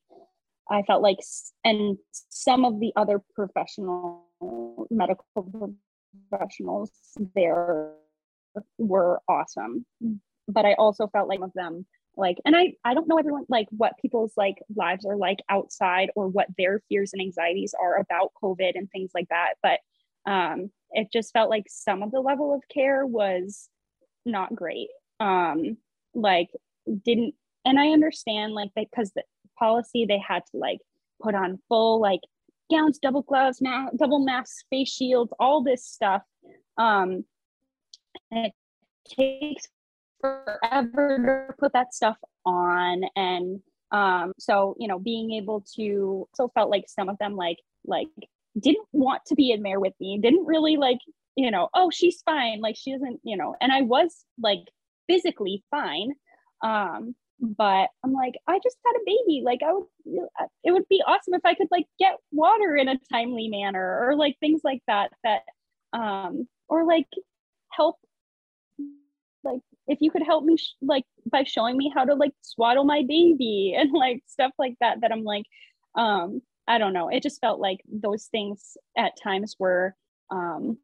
I 0.70 0.84
felt 0.84 1.02
like, 1.02 1.18
and 1.64 1.98
some 2.30 2.66
of 2.66 2.80
the 2.80 2.92
other 2.96 3.22
professional 3.36 4.26
medical 4.90 5.26
professionals 6.30 6.92
there 7.36 7.94
were 8.78 9.22
awesome, 9.28 9.86
but 10.48 10.66
I 10.66 10.74
also 10.74 11.08
felt 11.08 11.30
like 11.30 11.42
of 11.42 11.54
them 11.54 11.86
like 12.18 12.38
and 12.46 12.56
i 12.56 12.74
i 12.84 12.94
don't 12.94 13.08
know 13.08 13.20
everyone 13.20 13.46
like 13.48 13.68
what 13.70 13.94
people's 14.02 14.34
like 14.36 14.56
lives 14.76 15.06
are 15.06 15.16
like 15.16 15.38
outside 15.50 16.10
or 16.16 16.28
what 16.28 16.48
their 16.58 16.82
fears 16.90 17.14
and 17.14 17.22
anxieties 17.22 17.74
are 17.80 18.00
about 18.00 18.32
covid 18.42 18.72
and 18.76 18.90
things 18.90 19.12
like 19.14 19.28
that. 19.30 19.54
But 19.62 19.80
um 20.30 20.72
it 20.92 21.10
just 21.14 21.32
felt 21.32 21.50
like 21.50 21.66
some 21.70 22.02
of 22.02 22.12
the 22.12 22.20
level 22.20 22.54
of 22.54 22.62
care 22.74 23.06
was 23.06 23.70
not 24.26 24.56
great. 24.56 24.90
Um 25.20 25.78
like 26.14 26.50
didn't 27.06 27.36
and 27.66 27.80
i 27.80 27.90
understand 27.90 28.54
like 28.54 28.70
that 28.76 28.88
because 28.90 29.12
policy 29.58 30.06
they 30.06 30.22
had 30.26 30.44
to 30.52 30.58
like 30.58 30.80
put 31.22 31.36
on 31.36 31.60
full 31.68 32.00
like 32.02 32.22
gowns 32.72 33.00
double 33.00 33.22
gloves 33.22 33.62
ma- 33.62 33.90
double 33.98 34.20
masks 34.20 34.64
face 34.70 34.90
shields 34.90 35.32
all 35.40 35.64
this 35.64 35.86
stuff. 35.86 36.22
Um 36.78 37.26
and 38.32 38.48
it 38.48 38.54
takes 39.08 39.68
forever 40.20 41.48
to 41.50 41.54
put 41.58 41.74
that 41.74 41.94
stuff 41.94 42.18
on. 42.46 43.04
And 43.16 43.62
um 43.92 44.34
so 44.38 44.76
you 44.80 44.88
know 44.88 45.00
being 45.00 45.32
able 45.34 45.64
to 45.76 46.28
so 46.36 46.50
felt 46.54 46.70
like 46.70 46.86
some 46.88 47.10
of 47.10 47.18
them 47.20 47.36
like 47.36 47.58
like 47.86 48.08
didn't 48.60 48.88
want 48.92 49.22
to 49.28 49.36
be 49.36 49.52
in 49.52 49.64
there 49.64 49.80
with 49.80 49.94
me 50.00 50.20
didn't 50.22 50.46
really 50.46 50.76
like 50.76 50.98
you 51.38 51.50
know 51.50 51.70
oh 51.74 51.90
she's 51.90 52.22
fine 52.24 52.60
like 52.60 52.76
she 52.76 52.92
doesn't 52.92 53.20
you 53.24 53.38
know 53.38 53.56
and 53.62 53.72
i 53.72 53.82
was 53.82 54.26
like 54.42 54.66
physically 55.08 55.64
fine. 55.72 56.14
Um 56.64 57.16
but 57.40 57.90
i'm 58.04 58.14
like 58.14 58.34
i 58.48 58.60
just 58.64 58.78
had 58.86 58.94
a 58.96 59.04
baby 59.06 59.42
like 59.46 59.60
i 59.64 59.72
would 59.72 59.86
it 60.64 60.72
would 60.72 60.88
be 60.90 61.02
awesome 61.06 61.34
if 61.34 61.46
i 61.46 61.54
could 61.54 61.68
like 61.72 61.86
get 62.00 62.18
water 62.32 62.76
in 62.76 62.88
a 62.88 62.98
timely 63.12 63.48
manner 63.48 64.00
or 64.08 64.16
like 64.16 64.36
things 64.40 64.62
like 64.64 64.82
that 64.88 65.12
that 65.24 65.42
um 65.94 66.48
or 66.68 66.86
like 66.86 67.08
help 67.72 67.98
like 69.44 69.62
if 69.88 70.00
you 70.02 70.12
could 70.12 70.24
help 70.24 70.44
me 70.44 70.58
sh- 70.58 70.74
like 70.82 71.04
by 71.32 71.44
showing 71.44 71.78
me 71.78 71.92
how 71.94 72.04
to 72.04 72.16
like 72.16 72.34
swaddle 72.42 72.84
my 72.84 73.04
baby 73.08 73.76
and 73.78 73.92
like 73.92 74.24
stuff 74.28 74.52
like 74.58 74.76
that 74.82 75.02
that 75.02 75.12
i'm 75.12 75.24
like 75.24 75.46
um 75.96 76.42
i 76.68 76.78
don't 76.78 76.94
know 76.94 77.10
it 77.10 77.22
just 77.24 77.40
felt 77.40 77.60
like 77.60 77.80
those 77.92 78.26
things 78.26 78.78
at 78.98 79.14
times 79.22 79.56
were 79.60 79.96
um 80.32 80.78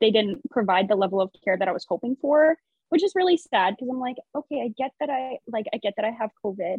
they 0.00 0.10
didn't 0.10 0.48
provide 0.50 0.88
the 0.88 0.96
level 0.96 1.20
of 1.20 1.30
care 1.44 1.56
that 1.58 1.68
i 1.68 1.72
was 1.72 1.86
hoping 1.88 2.16
for 2.20 2.56
which 2.88 3.02
is 3.02 3.12
really 3.14 3.36
sad 3.36 3.74
because 3.76 3.88
i'm 3.90 4.00
like 4.00 4.16
okay 4.34 4.62
i 4.62 4.68
get 4.76 4.92
that 5.00 5.10
i 5.10 5.38
like 5.46 5.66
i 5.74 5.78
get 5.78 5.94
that 5.96 6.04
i 6.04 6.10
have 6.10 6.30
covid 6.44 6.78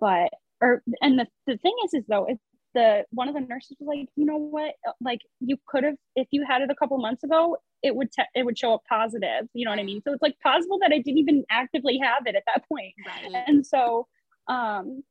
but 0.00 0.30
or 0.60 0.82
and 1.00 1.18
the, 1.18 1.26
the 1.46 1.56
thing 1.58 1.74
is 1.84 1.94
is 1.94 2.04
though 2.08 2.24
it's 2.26 2.42
the 2.76 3.04
one 3.10 3.26
of 3.26 3.34
the 3.34 3.40
nurses 3.40 3.76
was 3.80 3.88
like, 3.88 4.08
you 4.16 4.26
know 4.26 4.36
what, 4.36 4.74
like 5.00 5.20
you 5.40 5.56
could 5.66 5.82
have 5.82 5.96
if 6.14 6.28
you 6.30 6.44
had 6.46 6.60
it 6.60 6.70
a 6.70 6.74
couple 6.74 6.98
months 6.98 7.24
ago, 7.24 7.56
it 7.82 7.96
would 7.96 8.12
te- 8.12 8.22
it 8.34 8.44
would 8.44 8.58
show 8.58 8.74
up 8.74 8.82
positive. 8.88 9.48
You 9.54 9.64
know 9.64 9.70
what 9.70 9.80
I 9.80 9.82
mean? 9.82 10.02
So 10.04 10.12
it's 10.12 10.22
like 10.22 10.38
possible 10.42 10.78
that 10.80 10.92
I 10.92 10.98
didn't 10.98 11.18
even 11.18 11.44
actively 11.50 11.98
have 11.98 12.26
it 12.26 12.36
at 12.36 12.44
that 12.46 12.68
point. 12.68 12.92
Right. 13.06 13.42
And 13.46 13.66
so, 13.66 14.06
um, 14.46 15.02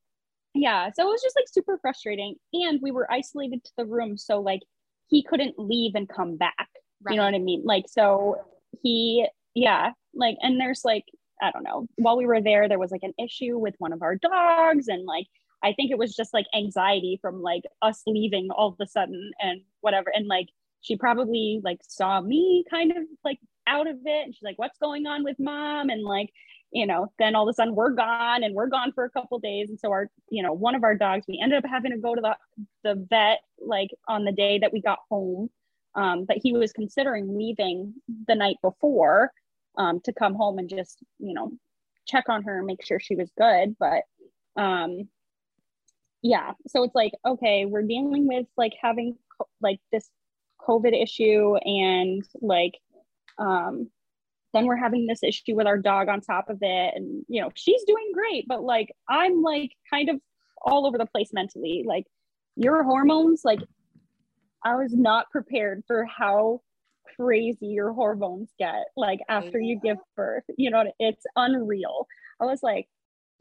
yeah, 0.53 0.91
so 0.93 1.07
it 1.07 1.11
was 1.11 1.23
just 1.23 1.35
like 1.35 1.47
super 1.51 1.79
frustrating. 1.81 2.35
And 2.53 2.79
we 2.83 2.91
were 2.91 3.11
isolated 3.11 3.63
to 3.65 3.71
the 3.79 3.85
room, 3.85 4.15
so 4.15 4.39
like 4.39 4.61
he 5.07 5.23
couldn't 5.23 5.57
leave 5.57 5.95
and 5.95 6.07
come 6.07 6.37
back. 6.37 6.69
Right. 7.03 7.13
You 7.13 7.17
know 7.17 7.25
what 7.25 7.33
I 7.33 7.39
mean? 7.39 7.63
Like 7.65 7.85
so 7.87 8.37
he 8.83 9.27
yeah 9.55 9.91
like 10.13 10.37
and 10.41 10.59
there's 10.59 10.85
like 10.85 11.05
I 11.41 11.51
don't 11.51 11.63
know. 11.63 11.87
While 11.97 12.17
we 12.17 12.25
were 12.25 12.41
there, 12.41 12.69
there 12.69 12.79
was 12.79 12.91
like 12.91 13.03
an 13.03 13.13
issue 13.19 13.57
with 13.57 13.75
one 13.77 13.91
of 13.91 14.01
our 14.01 14.15
dogs, 14.15 14.87
and 14.87 15.05
like 15.05 15.27
I 15.63 15.73
think 15.73 15.91
it 15.91 15.97
was 15.97 16.15
just 16.15 16.33
like 16.33 16.45
anxiety 16.55 17.17
from 17.21 17.41
like 17.41 17.63
us 17.81 18.03
leaving 18.05 18.49
all 18.51 18.69
of 18.69 18.75
a 18.79 18.87
sudden 18.87 19.31
and 19.41 19.61
whatever. 19.81 20.11
And 20.13 20.27
like 20.27 20.47
she 20.81 20.95
probably 20.95 21.59
like 21.63 21.79
saw 21.87 22.21
me 22.21 22.63
kind 22.69 22.91
of 22.91 22.97
like 23.23 23.39
out 23.67 23.87
of 23.87 23.97
it. 24.05 24.25
And 24.25 24.35
she's 24.35 24.43
like, 24.43 24.59
what's 24.59 24.77
going 24.77 25.07
on 25.07 25.23
with 25.23 25.37
mom? 25.39 25.89
And 25.89 26.03
like, 26.03 26.29
you 26.71 26.85
know, 26.85 27.11
then 27.17 27.35
all 27.35 27.49
of 27.49 27.51
a 27.51 27.55
sudden 27.55 27.73
we're 27.73 27.91
gone 27.91 28.43
and 28.43 28.53
we're 28.53 28.67
gone 28.67 28.91
for 28.93 29.05
a 29.05 29.09
couple 29.09 29.39
days. 29.39 29.69
And 29.69 29.79
so 29.79 29.91
our, 29.91 30.09
you 30.29 30.43
know, 30.43 30.53
one 30.53 30.75
of 30.75 30.83
our 30.83 30.95
dogs, 30.95 31.25
we 31.27 31.39
ended 31.41 31.57
up 31.57 31.69
having 31.69 31.91
to 31.91 31.97
go 31.97 32.13
to 32.13 32.21
the, 32.21 32.35
the 32.83 33.07
vet 33.09 33.39
like 33.59 33.89
on 34.07 34.23
the 34.23 34.31
day 34.31 34.59
that 34.59 34.71
we 34.71 34.81
got 34.81 34.99
home. 35.09 35.49
Um, 35.95 36.25
but 36.25 36.37
he 36.43 36.53
was 36.53 36.73
considering 36.73 37.35
leaving 37.35 37.95
the 38.27 38.35
night 38.35 38.57
before 38.61 39.31
um, 39.77 40.01
to 40.01 40.13
come 40.13 40.35
home 40.35 40.57
and 40.59 40.69
just, 40.69 40.99
you 41.19 41.33
know, 41.33 41.51
check 42.07 42.25
on 42.29 42.43
her 42.43 42.63
make 42.63 42.85
sure 42.85 42.99
she 42.99 43.15
was 43.15 43.31
good. 43.37 43.75
But 43.79 44.03
um, 44.61 45.09
yeah 46.25 46.53
so 46.65 46.83
it's 46.83 46.95
like 46.95 47.11
okay 47.23 47.65
we're 47.65 47.83
dealing 47.83 48.27
with 48.27 48.47
like 48.57 48.73
having 48.81 49.15
like 49.61 49.79
this 49.91 50.09
covid 50.59 50.99
issue 50.99 51.55
and 51.57 52.23
like 52.41 52.73
um 53.37 53.87
then 54.51 54.65
we're 54.65 54.75
having 54.75 55.05
this 55.05 55.21
issue 55.21 55.53
with 55.55 55.67
our 55.67 55.77
dog 55.77 56.09
on 56.09 56.21
top 56.21 56.49
of 56.49 56.57
it 56.61 56.93
and 56.95 57.23
you 57.27 57.39
know 57.39 57.51
she's 57.53 57.83
doing 57.85 58.11
great 58.11 58.45
but 58.47 58.63
like 58.63 58.91
i'm 59.07 59.43
like 59.43 59.69
kind 59.87 60.09
of 60.09 60.19
all 60.63 60.87
over 60.87 60.97
the 60.97 61.05
place 61.05 61.29
mentally 61.31 61.83
like 61.85 62.05
your 62.55 62.83
hormones 62.83 63.41
like 63.45 63.59
i 64.63 64.73
was 64.73 64.93
not 64.93 65.29
prepared 65.29 65.83
for 65.85 66.05
how 66.05 66.59
crazy 67.15 67.67
your 67.67 67.93
hormones 67.93 68.51
get 68.59 68.85
like 68.97 69.19
after 69.29 69.59
you 69.59 69.79
give 69.81 69.97
birth 70.15 70.43
you 70.57 70.69
know 70.69 70.83
it's 70.99 71.25
unreal 71.35 72.07
i 72.41 72.45
was 72.45 72.61
like 72.63 72.87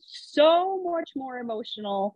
so 0.01 0.83
much 0.85 1.11
more 1.17 1.39
emotional 1.39 2.15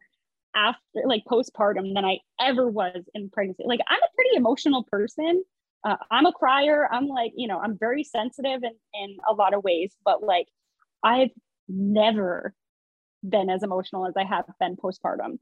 after 0.54 1.02
like 1.04 1.24
postpartum 1.24 1.94
than 1.94 2.04
I 2.04 2.18
ever 2.40 2.68
was 2.68 3.04
in 3.14 3.30
pregnancy. 3.30 3.64
Like 3.66 3.80
I'm 3.88 3.98
a 3.98 4.14
pretty 4.14 4.36
emotional 4.36 4.84
person. 4.84 5.44
Uh, 5.84 5.96
I'm 6.10 6.26
a 6.26 6.32
crier. 6.32 6.88
I'm 6.90 7.06
like, 7.06 7.32
you 7.36 7.46
know, 7.46 7.58
I'm 7.58 7.78
very 7.78 8.02
sensitive 8.02 8.62
in, 8.64 8.72
in 8.94 9.16
a 9.28 9.34
lot 9.34 9.54
of 9.54 9.62
ways, 9.62 9.94
but 10.04 10.22
like 10.22 10.46
I've 11.02 11.30
never 11.68 12.54
been 13.26 13.50
as 13.50 13.62
emotional 13.62 14.06
as 14.06 14.14
I 14.16 14.24
have 14.24 14.44
been 14.58 14.76
postpartum. 14.76 15.38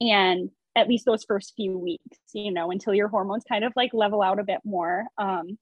And 0.00 0.50
at 0.76 0.88
least 0.88 1.04
those 1.04 1.24
first 1.24 1.54
few 1.56 1.78
weeks, 1.78 2.18
you 2.32 2.52
know, 2.52 2.70
until 2.70 2.94
your 2.94 3.08
hormones 3.08 3.44
kind 3.48 3.64
of 3.64 3.72
like 3.76 3.92
level 3.92 4.22
out 4.22 4.38
a 4.38 4.44
bit 4.44 4.60
more. 4.64 5.06
Um, 5.18 5.58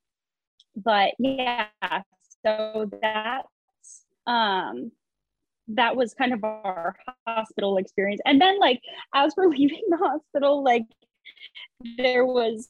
but 0.76 1.14
yeah, 1.18 1.66
so 2.44 2.90
that's 3.00 4.04
um 4.26 4.92
that 5.68 5.96
was 5.96 6.14
kind 6.14 6.32
of 6.32 6.44
our 6.44 6.96
hospital 7.26 7.76
experience. 7.78 8.20
And 8.24 8.40
then 8.40 8.58
like 8.60 8.80
as 9.14 9.34
we're 9.36 9.48
leaving 9.50 9.82
the 9.88 9.96
hospital, 9.96 10.62
like 10.62 10.84
there 11.96 12.24
was 12.24 12.68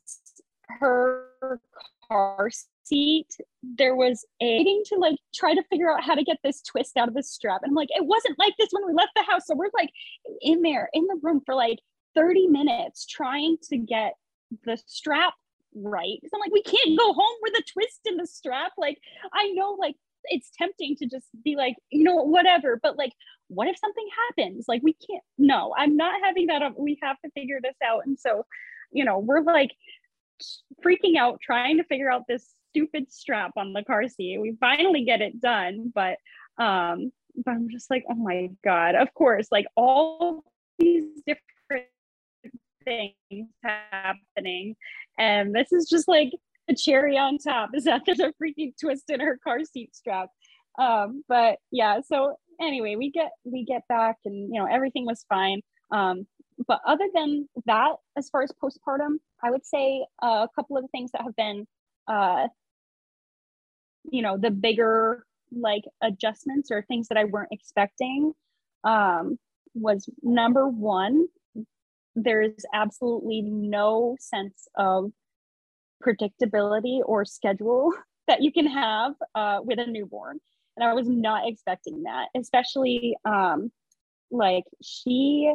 her 0.80 1.60
car 2.08 2.50
seat. 2.84 3.28
There 3.62 3.94
was 3.96 4.24
a 4.40 4.58
waiting 4.58 4.82
to 4.86 4.96
like 4.96 5.16
try 5.34 5.54
to 5.54 5.62
figure 5.70 5.92
out 5.92 6.04
how 6.04 6.14
to 6.14 6.22
get 6.22 6.38
this 6.42 6.62
twist 6.62 6.96
out 6.96 7.08
of 7.08 7.14
the 7.14 7.22
strap. 7.22 7.62
And 7.62 7.70
I'm 7.70 7.74
like, 7.74 7.88
it 7.90 8.04
wasn't 8.04 8.38
like 8.38 8.54
this 8.58 8.68
when 8.70 8.86
we 8.86 8.94
left 8.94 9.12
the 9.16 9.22
house. 9.22 9.42
So 9.46 9.54
we're 9.54 9.70
like 9.74 9.90
in 10.40 10.62
there 10.62 10.88
in 10.92 11.06
the 11.06 11.18
room 11.22 11.40
for 11.44 11.54
like 11.54 11.78
30 12.16 12.48
minutes 12.48 13.06
trying 13.06 13.58
to 13.70 13.76
get 13.76 14.14
the 14.64 14.76
strap 14.86 15.34
right. 15.74 16.18
Because 16.20 16.30
I'm 16.34 16.40
like, 16.40 16.52
we 16.52 16.62
can't 16.62 16.98
go 16.98 17.12
home 17.12 17.36
with 17.42 17.54
a 17.54 17.62
twist 17.72 18.00
in 18.06 18.16
the 18.16 18.26
strap. 18.26 18.72
Like 18.78 18.98
I 19.32 19.52
know 19.52 19.76
like 19.78 19.94
it's 20.28 20.50
tempting 20.56 20.96
to 20.96 21.06
just 21.06 21.28
be 21.44 21.56
like, 21.56 21.76
you 21.90 22.02
know, 22.02 22.16
whatever. 22.16 22.78
But 22.82 22.96
like, 22.96 23.12
what 23.48 23.68
if 23.68 23.78
something 23.78 24.06
happens? 24.28 24.66
Like, 24.68 24.82
we 24.82 24.94
can't, 24.94 25.22
no, 25.38 25.74
I'm 25.76 25.96
not 25.96 26.20
having 26.22 26.46
that. 26.48 26.62
We 26.78 26.98
have 27.02 27.16
to 27.24 27.30
figure 27.30 27.60
this 27.62 27.76
out. 27.84 28.02
And 28.06 28.18
so, 28.18 28.44
you 28.90 29.04
know, 29.04 29.18
we're 29.18 29.42
like 29.42 29.70
freaking 30.84 31.16
out 31.18 31.40
trying 31.40 31.78
to 31.78 31.84
figure 31.84 32.10
out 32.10 32.24
this 32.28 32.52
stupid 32.70 33.12
strap 33.12 33.52
on 33.56 33.72
the 33.72 33.84
car 33.84 34.08
seat. 34.08 34.40
We 34.40 34.56
finally 34.58 35.04
get 35.04 35.22
it 35.22 35.40
done. 35.40 35.92
But, 35.94 36.18
um, 36.58 37.12
but 37.44 37.52
I'm 37.52 37.68
just 37.70 37.90
like, 37.90 38.04
oh 38.08 38.14
my 38.14 38.50
God, 38.64 38.94
of 38.94 39.12
course, 39.14 39.48
like 39.50 39.66
all 39.76 40.44
these 40.78 41.04
different 41.26 41.42
things 42.86 43.48
happening. 43.62 44.76
And 45.18 45.54
this 45.54 45.72
is 45.72 45.88
just 45.88 46.08
like 46.08 46.30
the 46.68 46.74
cherry 46.74 47.16
on 47.18 47.38
top 47.38 47.70
is 47.74 47.84
that 47.84 48.02
there's 48.06 48.20
a 48.20 48.32
freaking 48.42 48.72
twist 48.80 49.10
in 49.10 49.20
her 49.20 49.38
car 49.42 49.60
seat 49.64 49.94
strap. 49.94 50.28
Um, 50.78 51.22
but 51.28 51.58
yeah, 51.70 52.00
so 52.06 52.36
anyway, 52.60 52.96
we 52.96 53.10
get 53.10 53.32
we 53.44 53.64
get 53.64 53.82
back 53.88 54.16
and 54.24 54.54
you 54.54 54.60
know 54.60 54.66
everything 54.70 55.06
was 55.06 55.24
fine. 55.28 55.60
Um, 55.90 56.26
but 56.66 56.80
other 56.86 57.06
than 57.14 57.48
that, 57.66 57.96
as 58.16 58.30
far 58.30 58.42
as 58.42 58.52
postpartum, 58.62 59.16
I 59.42 59.50
would 59.50 59.64
say 59.64 60.06
uh, 60.22 60.46
a 60.46 60.48
couple 60.54 60.76
of 60.76 60.82
the 60.82 60.88
things 60.88 61.12
that 61.12 61.22
have 61.22 61.36
been, 61.36 61.66
uh, 62.08 62.48
you 64.10 64.22
know, 64.22 64.38
the 64.38 64.50
bigger 64.50 65.24
like 65.52 65.84
adjustments 66.02 66.70
or 66.70 66.82
things 66.82 67.08
that 67.08 67.18
I 67.18 67.24
weren't 67.24 67.52
expecting. 67.52 68.32
Um, 68.84 69.38
was 69.74 70.08
number 70.22 70.66
one, 70.66 71.26
there's 72.16 72.64
absolutely 72.72 73.42
no 73.42 74.16
sense 74.18 74.66
of 74.74 75.12
predictability 76.04 77.00
or 77.04 77.24
schedule 77.24 77.92
that 78.26 78.42
you 78.42 78.50
can 78.50 78.66
have 78.66 79.12
uh, 79.34 79.60
with 79.62 79.78
a 79.78 79.86
newborn. 79.86 80.40
And 80.76 80.84
I 80.84 80.94
was 80.94 81.08
not 81.08 81.46
expecting 81.46 82.02
that, 82.02 82.28
especially 82.36 83.16
um, 83.24 83.70
like 84.30 84.64
she 84.82 85.54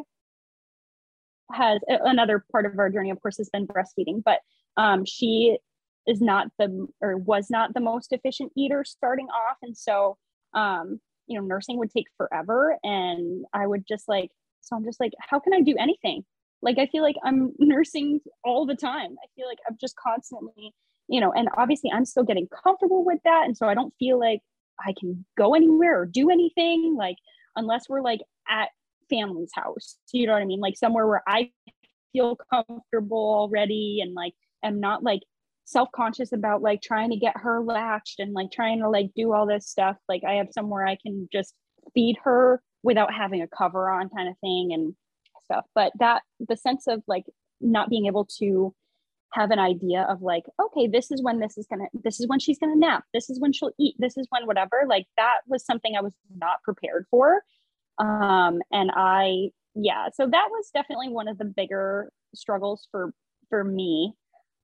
has 1.51 1.81
another 1.89 2.43
part 2.51 2.65
of 2.65 2.79
our 2.79 2.89
journey, 2.89 3.09
of 3.09 3.21
course, 3.21 3.37
has 3.37 3.49
been 3.49 3.67
breastfeeding, 3.67 4.23
but 4.23 4.39
um, 4.77 5.03
she 5.05 5.57
is 6.07 6.21
not 6.21 6.47
the 6.57 6.87
or 7.01 7.17
was 7.17 7.49
not 7.49 7.73
the 7.73 7.81
most 7.81 8.13
efficient 8.13 8.51
eater 8.55 8.83
starting 8.83 9.27
off. 9.27 9.57
And 9.61 9.77
so, 9.77 10.17
um, 10.53 10.99
you 11.27 11.39
know, 11.39 11.45
nursing 11.45 11.77
would 11.77 11.91
take 11.91 12.07
forever. 12.17 12.77
And 12.83 13.45
I 13.53 13.67
would 13.67 13.85
just 13.87 14.07
like, 14.07 14.31
so 14.61 14.75
I'm 14.75 14.85
just 14.85 14.99
like, 14.99 15.13
how 15.19 15.39
can 15.39 15.53
I 15.53 15.61
do 15.61 15.75
anything? 15.77 16.23
Like, 16.61 16.77
I 16.77 16.87
feel 16.87 17.03
like 17.03 17.15
I'm 17.23 17.53
nursing 17.59 18.19
all 18.43 18.65
the 18.65 18.75
time. 18.75 19.15
I 19.23 19.27
feel 19.35 19.47
like 19.47 19.59
I'm 19.67 19.77
just 19.79 19.95
constantly, 19.95 20.73
you 21.07 21.19
know, 21.19 21.31
and 21.31 21.49
obviously 21.57 21.91
I'm 21.91 22.05
still 22.05 22.23
getting 22.23 22.47
comfortable 22.63 23.03
with 23.03 23.19
that. 23.25 23.43
And 23.45 23.57
so 23.57 23.67
I 23.67 23.73
don't 23.73 23.93
feel 23.99 24.19
like 24.19 24.41
I 24.79 24.93
can 24.99 25.25
go 25.37 25.53
anywhere 25.55 26.01
or 26.01 26.05
do 26.05 26.29
anything. 26.29 26.95
Like, 26.97 27.17
unless 27.55 27.89
we're 27.89 28.01
like 28.01 28.21
at 28.49 28.69
family's 29.11 29.51
house. 29.53 29.97
You 30.11 30.25
know 30.25 30.33
what 30.33 30.41
I 30.41 30.45
mean? 30.45 30.59
Like 30.59 30.77
somewhere 30.77 31.05
where 31.05 31.23
I 31.27 31.51
feel 32.13 32.37
comfortable 32.51 33.17
already 33.17 33.99
and 34.01 34.13
like 34.13 34.33
am 34.63 34.79
not 34.79 35.03
like 35.03 35.21
self-conscious 35.65 36.33
about 36.33 36.61
like 36.61 36.81
trying 36.81 37.11
to 37.11 37.17
get 37.17 37.37
her 37.37 37.61
latched 37.61 38.19
and 38.19 38.33
like 38.33 38.51
trying 38.51 38.79
to 38.79 38.89
like 38.89 39.11
do 39.15 39.33
all 39.33 39.45
this 39.45 39.69
stuff. 39.69 39.97
Like 40.09 40.23
I 40.27 40.33
have 40.33 40.47
somewhere 40.51 40.85
I 40.85 40.97
can 41.01 41.29
just 41.31 41.53
feed 41.93 42.17
her 42.23 42.61
without 42.83 43.13
having 43.13 43.41
a 43.41 43.47
cover 43.47 43.89
on 43.89 44.09
kind 44.09 44.27
of 44.29 44.35
thing 44.39 44.71
and 44.73 44.95
stuff. 45.51 45.65
But 45.75 45.91
that 45.99 46.23
the 46.39 46.57
sense 46.57 46.87
of 46.87 47.03
like 47.07 47.25
not 47.59 47.89
being 47.89 48.07
able 48.07 48.25
to 48.39 48.73
have 49.33 49.51
an 49.51 49.59
idea 49.59 50.05
of 50.09 50.21
like 50.21 50.43
okay 50.61 50.87
this 50.87 51.09
is 51.09 51.21
when 51.21 51.39
this 51.39 51.57
is 51.57 51.65
gonna 51.69 51.85
this 52.03 52.19
is 52.19 52.27
when 52.27 52.37
she's 52.37 52.59
gonna 52.59 52.75
nap 52.75 53.05
this 53.13 53.29
is 53.29 53.39
when 53.39 53.53
she'll 53.53 53.71
eat 53.79 53.95
this 53.97 54.17
is 54.17 54.27
when 54.29 54.45
whatever 54.45 54.83
like 54.89 55.05
that 55.15 55.37
was 55.47 55.63
something 55.63 55.95
i 55.95 56.01
was 56.01 56.11
not 56.35 56.61
prepared 56.65 57.05
for 57.09 57.41
um, 58.01 58.61
and 58.71 58.91
I, 58.93 59.51
yeah, 59.75 60.09
so 60.13 60.25
that 60.25 60.47
was 60.49 60.69
definitely 60.73 61.09
one 61.09 61.27
of 61.27 61.37
the 61.37 61.45
bigger 61.45 62.11
struggles 62.33 62.87
for 62.91 63.13
for 63.49 63.63
me. 63.63 64.13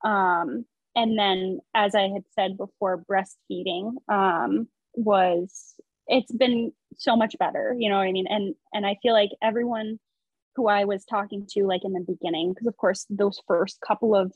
Um, 0.03 0.65
and 0.95 1.17
then, 1.17 1.59
as 1.75 1.93
I 1.93 2.09
had 2.09 2.23
said 2.33 2.57
before, 2.57 3.03
breastfeeding 3.09 3.91
um, 4.09 4.67
was 4.95 5.75
it's 6.07 6.31
been 6.31 6.71
so 6.95 7.15
much 7.15 7.35
better. 7.37 7.75
You 7.77 7.89
know 7.89 7.97
what 7.97 8.07
I 8.07 8.11
mean? 8.11 8.27
And 8.27 8.55
and 8.73 8.85
I 8.85 8.97
feel 9.03 9.13
like 9.13 9.29
everyone 9.43 9.99
who 10.57 10.67
I 10.67 10.83
was 10.83 11.05
talking 11.05 11.45
to, 11.51 11.65
like 11.65 11.85
in 11.85 11.93
the 11.93 12.01
beginning, 12.05 12.51
because 12.51 12.67
of 12.67 12.75
course 12.75 13.05
those 13.09 13.39
first 13.47 13.79
couple 13.87 14.15
of 14.15 14.33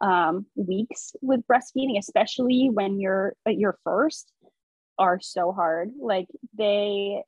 um, 0.00 0.46
weeks 0.56 1.12
with 1.22 1.46
breastfeeding, 1.46 1.98
especially 1.98 2.70
when 2.72 2.98
you're 2.98 3.34
at 3.46 3.58
your 3.58 3.78
first, 3.84 4.32
are 4.98 5.20
so 5.20 5.52
hard. 5.52 5.90
Like 6.00 6.26
they 6.56 7.22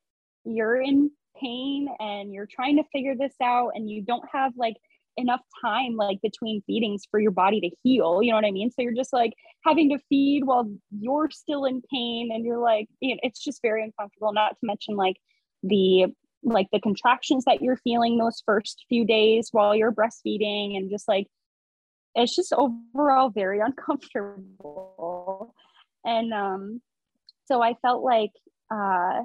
you're 0.45 0.81
in 0.81 1.11
pain 1.41 1.89
and 2.01 2.33
you're 2.33 2.49
trying 2.51 2.77
to 2.77 2.85
figure 2.93 3.15
this 3.15 3.35
out 3.43 3.71
and 3.75 3.89
you 3.89 4.03
don't 4.03 4.25
have 4.33 4.53
like 4.57 4.77
enough 5.17 5.41
time 5.63 5.97
like 5.97 6.19
between 6.23 6.63
feedings 6.67 7.03
for 7.11 7.21
your 7.21 7.31
body 7.31 7.61
to 7.61 7.71
heal 7.83 8.23
you 8.23 8.31
know 8.31 8.37
what 8.37 8.45
i 8.45 8.51
mean 8.51 8.71
so 8.71 8.81
you're 8.81 8.95
just 8.95 9.13
like 9.13 9.33
having 9.67 9.91
to 9.91 9.99
feed 10.09 10.45
while 10.45 10.71
you're 10.99 11.29
still 11.31 11.65
in 11.65 11.83
pain 11.93 12.31
and 12.33 12.45
you're 12.45 12.59
like 12.59 12.89
you 13.01 13.15
know, 13.15 13.21
it's 13.23 13.43
just 13.43 13.61
very 13.61 13.83
uncomfortable 13.83 14.33
not 14.33 14.51
to 14.51 14.59
mention 14.63 14.97
like 14.97 15.17
the 15.63 16.07
like 16.43 16.69
the 16.73 16.81
contractions 16.81 17.45
that 17.45 17.61
you're 17.61 17.77
feeling 17.77 18.19
those 18.19 18.43
first 18.47 18.85
few 18.89 19.05
days 19.05 19.49
while 19.53 19.75
you're 19.75 19.93
breastfeeding 19.93 20.77
and 20.77 20.91
just 20.91 21.07
like 21.07 21.27
it's 22.15 22.35
just 22.35 22.53
overall 22.53 23.31
very 23.31 23.61
uncomfortable. 23.65 25.55
And 26.05 26.33
um 26.33 26.81
so 27.51 27.63
i 27.63 27.75
felt 27.83 28.03
like 28.03 28.31
uh 28.73 29.23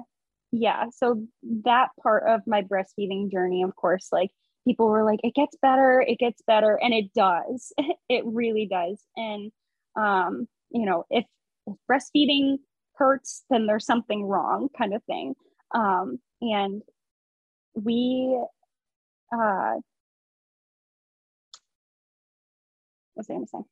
yeah 0.52 0.86
so 0.92 1.24
that 1.64 1.88
part 2.02 2.24
of 2.28 2.40
my 2.46 2.62
breastfeeding 2.62 3.30
journey 3.30 3.62
of 3.62 3.74
course 3.76 4.08
like 4.10 4.30
people 4.66 4.88
were 4.88 5.04
like 5.04 5.20
it 5.22 5.34
gets 5.34 5.56
better 5.62 6.04
it 6.06 6.18
gets 6.18 6.42
better 6.46 6.78
and 6.82 6.92
it 6.92 7.12
does. 7.14 7.72
It 8.08 8.24
really 8.24 8.68
does. 8.70 9.02
And 9.16 9.50
um 9.98 10.46
you 10.70 10.86
know 10.86 11.04
if, 11.10 11.24
if 11.66 11.74
breastfeeding 11.90 12.58
hurts 12.96 13.44
then 13.50 13.66
there's 13.66 13.86
something 13.86 14.24
wrong 14.24 14.68
kind 14.76 14.94
of 14.94 15.02
thing. 15.04 15.34
Um 15.74 16.18
and 16.42 16.82
we 17.76 18.38
uh 19.32 19.74
what's 23.14 23.30
I 23.30 23.34
gonna? 23.34 23.64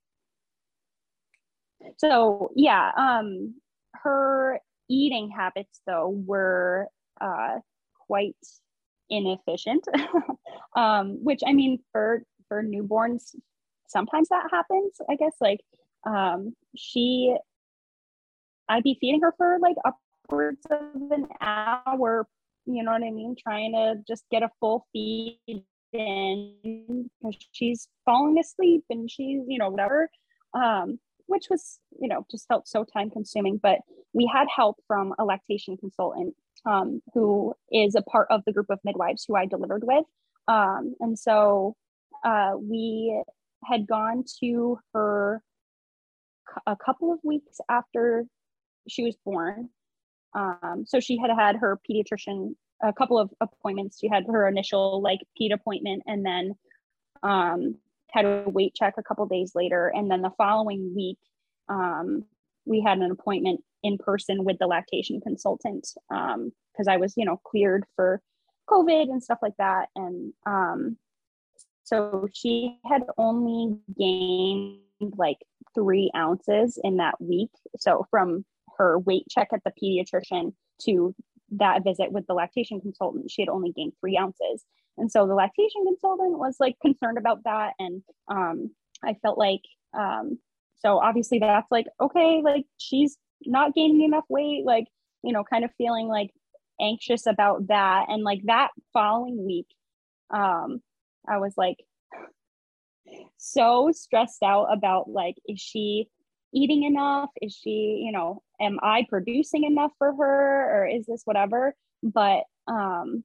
So 1.98 2.50
yeah, 2.54 2.92
um 2.96 3.54
her 4.02 4.60
eating 4.88 5.30
habits 5.30 5.80
though 5.86 6.08
were 6.26 6.88
uh, 7.20 7.58
quite 8.06 8.36
inefficient 9.10 9.84
um, 10.76 11.22
which 11.22 11.40
i 11.46 11.52
mean 11.52 11.78
for 11.92 12.22
for 12.48 12.62
newborns 12.62 13.34
sometimes 13.86 14.28
that 14.28 14.48
happens 14.50 14.96
i 15.10 15.14
guess 15.14 15.34
like 15.40 15.60
um, 16.06 16.54
she 16.76 17.36
i'd 18.68 18.82
be 18.82 18.96
feeding 19.00 19.20
her 19.20 19.32
for 19.36 19.58
like 19.60 19.76
upwards 19.84 20.66
of 20.70 21.12
an 21.12 21.28
hour 21.40 22.26
you 22.66 22.82
know 22.82 22.92
what 22.92 23.02
i 23.02 23.10
mean 23.10 23.34
trying 23.40 23.72
to 23.72 23.94
just 24.06 24.24
get 24.30 24.42
a 24.42 24.50
full 24.60 24.86
feed 24.92 25.38
in 25.92 27.08
because 27.22 27.36
she's 27.52 27.88
falling 28.04 28.38
asleep 28.38 28.84
and 28.90 29.10
she's 29.10 29.42
you 29.46 29.58
know 29.58 29.70
whatever 29.70 30.08
um, 30.54 30.98
which 31.26 31.46
was, 31.50 31.78
you 32.00 32.08
know, 32.08 32.26
just 32.30 32.46
felt 32.48 32.68
so 32.68 32.84
time 32.84 33.10
consuming. 33.10 33.58
But 33.62 33.78
we 34.12 34.30
had 34.32 34.46
help 34.54 34.76
from 34.86 35.14
a 35.18 35.24
lactation 35.24 35.76
consultant 35.76 36.34
um, 36.66 37.00
who 37.12 37.54
is 37.72 37.94
a 37.94 38.02
part 38.02 38.28
of 38.30 38.42
the 38.46 38.52
group 38.52 38.70
of 38.70 38.78
midwives 38.84 39.24
who 39.26 39.36
I 39.36 39.46
delivered 39.46 39.84
with. 39.84 40.04
Um, 40.48 40.94
and 41.00 41.18
so 41.18 41.74
uh, 42.24 42.52
we 42.60 43.22
had 43.64 43.86
gone 43.86 44.24
to 44.40 44.78
her 44.92 45.42
a 46.66 46.76
couple 46.76 47.12
of 47.12 47.18
weeks 47.22 47.58
after 47.70 48.24
she 48.88 49.04
was 49.04 49.16
born. 49.24 49.70
Um, 50.34 50.84
so 50.86 51.00
she 51.00 51.18
had 51.18 51.30
had 51.30 51.56
her 51.56 51.78
pediatrician 51.88 52.54
a 52.82 52.92
couple 52.92 53.18
of 53.18 53.30
appointments. 53.40 53.98
She 53.98 54.08
had 54.08 54.24
her 54.26 54.48
initial 54.48 55.00
like 55.00 55.20
ped 55.38 55.52
appointment, 55.52 56.02
and 56.06 56.24
then 56.24 56.54
um, 57.22 57.76
had 58.10 58.24
a 58.24 58.44
weight 58.46 58.74
check 58.74 58.94
a 58.98 59.02
couple 59.02 59.26
days 59.26 59.52
later. 59.54 59.88
And 59.94 60.10
then 60.10 60.22
the 60.22 60.32
following 60.36 60.94
week 60.94 61.18
um, 61.68 62.24
we 62.66 62.80
had 62.80 62.98
an 62.98 63.10
appointment 63.10 63.62
in 63.82 63.98
person 63.98 64.44
with 64.44 64.58
the 64.58 64.66
lactation 64.66 65.20
consultant 65.20 65.88
because 66.08 66.86
um, 66.86 66.88
i 66.88 66.96
was 66.96 67.12
you 67.18 67.24
know 67.24 67.38
cleared 67.44 67.84
for 67.96 68.22
covid 68.68 69.10
and 69.10 69.22
stuff 69.22 69.38
like 69.42 69.56
that. 69.58 69.88
And 69.96 70.32
um, 70.46 70.96
so 71.82 72.28
she 72.32 72.78
had 72.84 73.02
only 73.18 73.78
gained 73.98 74.80
like 75.16 75.38
three 75.74 76.10
ounces 76.16 76.78
in 76.82 76.96
that 76.96 77.20
week. 77.20 77.50
So 77.78 78.06
from 78.10 78.44
her 78.78 78.98
weight 78.98 79.24
check 79.28 79.48
at 79.52 79.60
the 79.64 79.72
pediatrician 79.82 80.52
to 80.82 81.14
that 81.50 81.84
visit 81.84 82.10
with 82.10 82.26
the 82.26 82.34
lactation 82.34 82.80
consultant 82.80 83.30
she 83.30 83.42
had 83.42 83.48
only 83.48 83.70
gained 83.72 83.92
three 84.00 84.16
ounces 84.16 84.64
and 84.96 85.10
so 85.10 85.26
the 85.26 85.34
lactation 85.34 85.84
consultant 85.84 86.38
was 86.38 86.56
like 86.60 86.78
concerned 86.80 87.18
about 87.18 87.44
that. 87.44 87.72
And 87.78 88.02
um, 88.28 88.70
I 89.02 89.14
felt 89.22 89.38
like, 89.38 89.62
um, 89.92 90.38
so 90.76 90.98
obviously 90.98 91.38
that's 91.38 91.70
like, 91.70 91.86
okay, 92.00 92.40
like 92.44 92.64
she's 92.78 93.16
not 93.44 93.74
gaining 93.74 94.02
enough 94.02 94.24
weight, 94.28 94.64
like, 94.64 94.86
you 95.22 95.32
know, 95.32 95.44
kind 95.44 95.64
of 95.64 95.70
feeling 95.76 96.08
like 96.08 96.30
anxious 96.80 97.26
about 97.26 97.68
that. 97.68 98.06
And 98.08 98.22
like 98.22 98.42
that 98.44 98.70
following 98.92 99.44
week, 99.44 99.66
um, 100.30 100.80
I 101.26 101.38
was 101.38 101.54
like 101.56 101.78
so 103.36 103.90
stressed 103.92 104.42
out 104.42 104.66
about 104.72 105.10
like, 105.10 105.36
is 105.48 105.60
she 105.60 106.08
eating 106.54 106.84
enough? 106.84 107.30
Is 107.42 107.54
she, 107.54 108.02
you 108.04 108.12
know, 108.12 108.42
am 108.60 108.78
I 108.82 109.06
producing 109.08 109.64
enough 109.64 109.92
for 109.98 110.14
her 110.14 110.82
or 110.82 110.86
is 110.86 111.06
this 111.06 111.22
whatever? 111.24 111.74
But 112.02 112.44
um, 112.68 113.24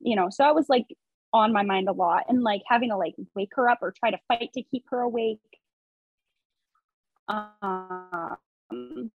you 0.00 0.16
know, 0.16 0.28
so 0.30 0.44
I 0.44 0.52
was 0.52 0.68
like 0.68 0.86
on 1.32 1.52
my 1.52 1.62
mind 1.62 1.88
a 1.88 1.92
lot 1.92 2.24
and 2.28 2.42
like 2.42 2.62
having 2.68 2.90
to 2.90 2.96
like 2.96 3.14
wake 3.34 3.52
her 3.52 3.68
up 3.68 3.78
or 3.82 3.92
try 3.92 4.10
to 4.10 4.18
fight 4.28 4.50
to 4.54 4.62
keep 4.62 4.84
her 4.90 5.00
awake. 5.00 5.38
Um, 7.28 9.10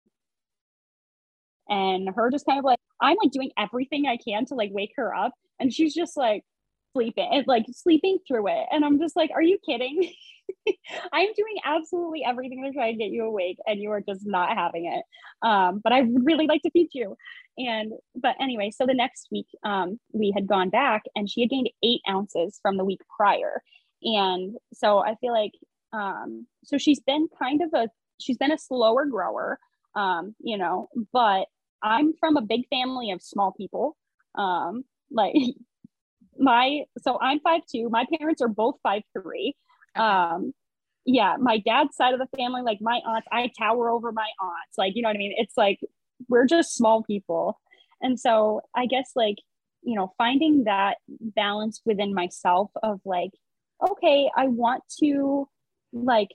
and 1.68 2.08
her 2.14 2.30
just 2.30 2.46
kind 2.46 2.58
of 2.58 2.64
like, 2.64 2.78
I'm 3.00 3.16
like 3.22 3.32
doing 3.32 3.50
everything 3.58 4.06
I 4.06 4.16
can 4.16 4.46
to 4.46 4.54
like 4.54 4.70
wake 4.72 4.92
her 4.96 5.14
up. 5.14 5.32
And 5.60 5.72
she's 5.72 5.94
just 5.94 6.16
like 6.16 6.44
sleeping 6.98 7.44
like 7.46 7.64
sleeping 7.72 8.18
through 8.26 8.48
it. 8.48 8.66
And 8.70 8.84
I'm 8.84 8.98
just 8.98 9.16
like, 9.16 9.30
are 9.34 9.42
you 9.42 9.58
kidding? 9.64 10.12
I'm 11.12 11.28
doing 11.36 11.56
absolutely 11.64 12.24
everything 12.26 12.64
to 12.64 12.72
try 12.72 12.88
and 12.88 12.98
get 12.98 13.10
you 13.10 13.24
awake, 13.24 13.58
and 13.66 13.80
you 13.80 13.90
are 13.90 14.00
just 14.00 14.26
not 14.26 14.56
having 14.56 14.86
it. 14.86 15.04
Um, 15.46 15.80
but 15.82 15.92
I 15.92 16.02
would 16.02 16.24
really 16.24 16.46
like 16.46 16.62
to 16.62 16.70
feed 16.70 16.88
you. 16.92 17.16
And 17.56 17.92
but 18.16 18.34
anyway, 18.40 18.70
so 18.70 18.86
the 18.86 18.94
next 18.94 19.28
week, 19.30 19.46
um, 19.64 20.00
we 20.12 20.32
had 20.34 20.46
gone 20.46 20.70
back, 20.70 21.02
and 21.14 21.28
she 21.28 21.42
had 21.42 21.50
gained 21.50 21.70
eight 21.84 22.00
ounces 22.08 22.58
from 22.62 22.76
the 22.76 22.84
week 22.84 23.00
prior. 23.16 23.62
And 24.02 24.56
so 24.72 24.98
I 24.98 25.16
feel 25.16 25.32
like, 25.32 25.52
um, 25.92 26.46
so 26.64 26.78
she's 26.78 27.00
been 27.00 27.28
kind 27.38 27.62
of 27.62 27.70
a 27.74 27.88
she's 28.18 28.38
been 28.38 28.52
a 28.52 28.58
slower 28.58 29.06
grower, 29.06 29.58
um, 29.94 30.34
you 30.40 30.58
know. 30.58 30.88
But 31.12 31.46
I'm 31.82 32.14
from 32.18 32.36
a 32.36 32.42
big 32.42 32.62
family 32.68 33.10
of 33.10 33.22
small 33.22 33.52
people. 33.52 33.96
Um, 34.34 34.84
like 35.10 35.34
my 36.38 36.82
so 37.02 37.18
I'm 37.20 37.40
five 37.40 37.62
two. 37.70 37.88
My 37.90 38.06
parents 38.18 38.40
are 38.42 38.48
both 38.48 38.76
five 38.82 39.02
three. 39.12 39.54
Um, 39.96 40.52
yeah, 41.04 41.36
my 41.40 41.58
dad's 41.58 41.96
side 41.96 42.12
of 42.12 42.20
the 42.20 42.36
family, 42.36 42.62
like 42.62 42.78
my 42.80 43.00
aunts, 43.06 43.26
I 43.32 43.50
tower 43.58 43.88
over 43.88 44.12
my 44.12 44.28
aunts. 44.40 44.76
Like, 44.76 44.94
you 44.94 45.02
know 45.02 45.08
what 45.08 45.16
I 45.16 45.18
mean? 45.18 45.34
It's 45.36 45.56
like 45.56 45.80
we're 46.28 46.46
just 46.46 46.74
small 46.74 47.02
people. 47.02 47.58
And 48.00 48.18
so 48.20 48.60
I 48.76 48.86
guess 48.86 49.12
like, 49.16 49.36
you 49.82 49.96
know, 49.96 50.12
finding 50.18 50.64
that 50.64 50.98
balance 51.08 51.80
within 51.84 52.14
myself 52.14 52.70
of 52.82 53.00
like, 53.04 53.30
okay, 53.90 54.30
I 54.36 54.48
want 54.48 54.82
to 55.00 55.48
like 55.92 56.28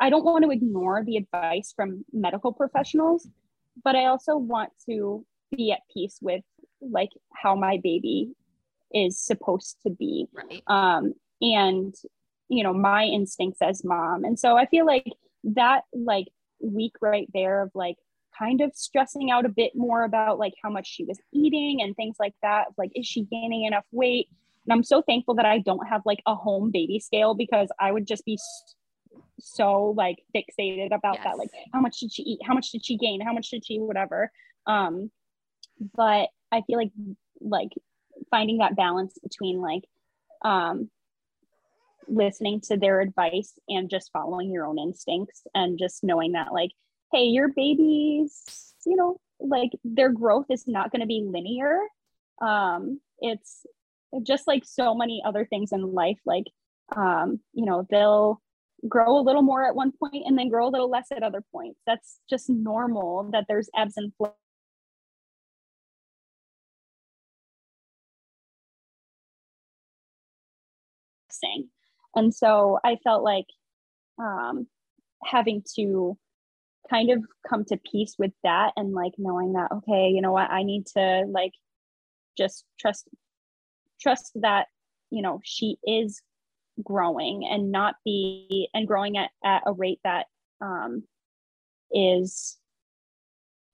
I 0.00 0.08
don't 0.08 0.24
want 0.24 0.44
to 0.44 0.50
ignore 0.50 1.04
the 1.04 1.18
advice 1.18 1.72
from 1.76 2.04
medical 2.12 2.52
professionals, 2.52 3.28
but 3.84 3.94
I 3.94 4.06
also 4.06 4.36
want 4.36 4.70
to 4.88 5.24
be 5.54 5.72
at 5.72 5.80
peace 5.92 6.18
with 6.22 6.42
like 6.80 7.10
how 7.34 7.54
my 7.54 7.78
baby 7.82 8.32
is 8.92 9.18
supposed 9.18 9.76
to 9.84 9.90
be. 9.90 10.26
Right. 10.32 10.62
Um, 10.66 11.14
and 11.40 11.94
you 12.48 12.64
know, 12.64 12.74
my 12.74 13.04
instincts 13.04 13.62
as 13.62 13.84
mom. 13.84 14.24
And 14.24 14.38
so 14.38 14.56
I 14.56 14.66
feel 14.66 14.84
like 14.84 15.06
that 15.44 15.84
like 15.94 16.26
week 16.60 16.94
right 17.00 17.28
there 17.32 17.62
of 17.62 17.70
like 17.74 17.96
kind 18.36 18.60
of 18.60 18.72
stressing 18.74 19.30
out 19.30 19.46
a 19.46 19.50
bit 19.50 19.72
more 19.74 20.04
about 20.04 20.38
like 20.38 20.54
how 20.62 20.70
much 20.70 20.86
she 20.86 21.04
was 21.04 21.18
eating 21.32 21.80
and 21.80 21.94
things 21.94 22.16
like 22.18 22.34
that. 22.42 22.66
Like, 22.76 22.90
is 22.94 23.06
she 23.06 23.22
gaining 23.22 23.64
enough 23.64 23.84
weight? 23.92 24.28
And 24.66 24.72
I'm 24.72 24.82
so 24.82 25.00
thankful 25.00 25.34
that 25.36 25.46
I 25.46 25.58
don't 25.58 25.86
have 25.86 26.02
like 26.04 26.22
a 26.26 26.34
home 26.34 26.70
baby 26.70 26.98
scale 26.98 27.34
because 27.34 27.68
I 27.78 27.92
would 27.92 28.06
just 28.06 28.24
be 28.24 28.38
so 29.38 29.94
like 29.96 30.18
fixated 30.34 30.92
about 30.92 31.16
yes. 31.16 31.24
that. 31.24 31.38
Like, 31.38 31.50
how 31.72 31.80
much 31.80 32.00
did 32.00 32.12
she 32.12 32.22
eat? 32.22 32.40
How 32.44 32.54
much 32.54 32.70
did 32.72 32.84
she 32.84 32.96
gain? 32.96 33.20
How 33.20 33.32
much 33.32 33.50
did 33.50 33.64
she 33.64 33.78
whatever? 33.78 34.30
Um, 34.66 35.10
but 35.94 36.28
I 36.52 36.62
feel 36.66 36.78
like 36.78 36.92
like 37.40 37.70
finding 38.30 38.58
that 38.58 38.76
balance 38.76 39.18
between 39.22 39.60
like 39.60 39.84
um 40.44 40.90
listening 42.08 42.60
to 42.60 42.76
their 42.76 43.00
advice 43.00 43.52
and 43.68 43.88
just 43.88 44.10
following 44.12 44.50
your 44.50 44.66
own 44.66 44.78
instincts 44.78 45.42
and 45.54 45.78
just 45.78 46.02
knowing 46.02 46.32
that 46.32 46.52
like 46.52 46.70
hey 47.12 47.24
your 47.24 47.48
baby's 47.48 48.74
you 48.86 48.96
know 48.96 49.18
like 49.38 49.70
their 49.84 50.10
growth 50.10 50.46
is 50.50 50.66
not 50.66 50.90
going 50.90 51.00
to 51.00 51.06
be 51.06 51.24
linear. 51.26 51.78
Um 52.42 53.00
it's 53.20 53.64
just 54.22 54.46
like 54.46 54.64
so 54.64 54.94
many 54.94 55.22
other 55.24 55.44
things 55.44 55.72
in 55.72 55.94
life 55.94 56.18
like 56.26 56.44
um 56.96 57.40
you 57.52 57.64
know 57.64 57.86
they'll 57.90 58.40
grow 58.88 59.18
a 59.18 59.22
little 59.22 59.42
more 59.42 59.64
at 59.64 59.74
one 59.74 59.92
point 59.92 60.24
and 60.26 60.38
then 60.38 60.48
grow 60.48 60.68
a 60.68 60.70
little 60.70 60.90
less 60.90 61.08
at 61.12 61.22
other 61.22 61.44
points. 61.52 61.80
That's 61.86 62.18
just 62.28 62.48
normal 62.48 63.30
that 63.32 63.44
there's 63.48 63.68
ebbs 63.76 63.96
and 63.96 64.12
And 72.14 72.34
so 72.34 72.78
I 72.84 72.96
felt 73.04 73.22
like 73.22 73.46
um, 74.18 74.66
having 75.24 75.62
to 75.76 76.16
kind 76.88 77.10
of 77.10 77.24
come 77.48 77.64
to 77.66 77.78
peace 77.90 78.16
with 78.18 78.32
that 78.42 78.72
and 78.76 78.92
like 78.92 79.12
knowing 79.18 79.52
that, 79.52 79.70
okay, 79.72 80.08
you 80.08 80.20
know 80.20 80.32
what, 80.32 80.50
I 80.50 80.62
need 80.62 80.86
to 80.96 81.24
like 81.30 81.52
just 82.36 82.64
trust, 82.78 83.08
trust 84.00 84.32
that, 84.36 84.66
you 85.10 85.22
know, 85.22 85.40
she 85.44 85.76
is 85.84 86.20
growing 86.82 87.46
and 87.48 87.70
not 87.70 87.94
be, 88.04 88.68
and 88.74 88.86
growing 88.86 89.16
at, 89.16 89.30
at 89.44 89.62
a 89.66 89.72
rate 89.72 90.00
that 90.04 90.26
um, 90.60 91.04
is, 91.92 92.56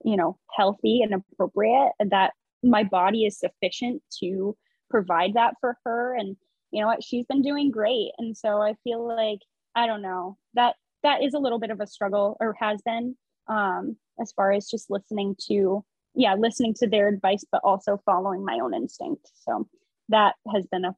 you 0.03 0.15
know, 0.15 0.37
healthy 0.55 1.01
and 1.01 1.13
appropriate, 1.13 1.91
and 1.99 2.11
that 2.11 2.33
my 2.63 2.83
body 2.83 3.25
is 3.25 3.39
sufficient 3.39 4.01
to 4.19 4.55
provide 4.89 5.33
that 5.33 5.55
for 5.59 5.77
her. 5.85 6.15
And 6.15 6.35
you 6.71 6.81
know 6.81 6.87
what 6.87 7.03
she's 7.03 7.25
been 7.25 7.41
doing 7.41 7.71
great. 7.71 8.11
And 8.17 8.35
so 8.35 8.61
i 8.61 8.73
feel 8.83 9.05
like 9.05 9.39
i 9.75 9.85
don't 9.87 10.01
know 10.01 10.37
that 10.53 10.75
that 11.03 11.23
is 11.23 11.33
a 11.33 11.39
little 11.39 11.59
bit 11.59 11.69
of 11.69 11.79
a 11.79 11.87
struggle 11.87 12.37
or 12.39 12.55
has 12.59 12.81
been 12.83 13.15
um 13.47 13.95
as 14.19 14.31
far 14.31 14.51
as 14.51 14.69
just 14.69 14.89
listening 14.89 15.35
to 15.47 15.83
yeah 16.15 16.35
listening 16.35 16.73
to 16.73 16.87
their 16.87 17.07
advice 17.07 17.45
but 17.51 17.61
also 17.63 18.01
following 18.05 18.43
my 18.43 18.59
own 18.61 18.73
instinct. 18.73 19.29
So 19.45 19.67
that 20.09 20.35
has 20.53 20.65
been 20.67 20.85
a 20.85 20.95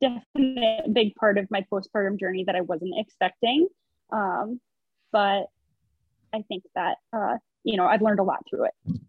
definite 0.00 0.92
big 0.92 1.14
part 1.16 1.38
of 1.38 1.50
my 1.50 1.64
postpartum 1.72 2.18
journey 2.18 2.44
that 2.44 2.56
i 2.56 2.60
wasn't 2.60 2.94
expecting. 2.96 3.68
Um 4.12 4.60
but 5.12 5.46
i 6.34 6.42
think 6.48 6.62
that 6.74 6.98
uh 7.12 7.36
you 7.64 7.76
know 7.76 7.86
i've 7.86 8.02
learned 8.02 8.20
a 8.20 8.22
lot 8.22 8.44
through 8.48 8.66
it 8.66 9.00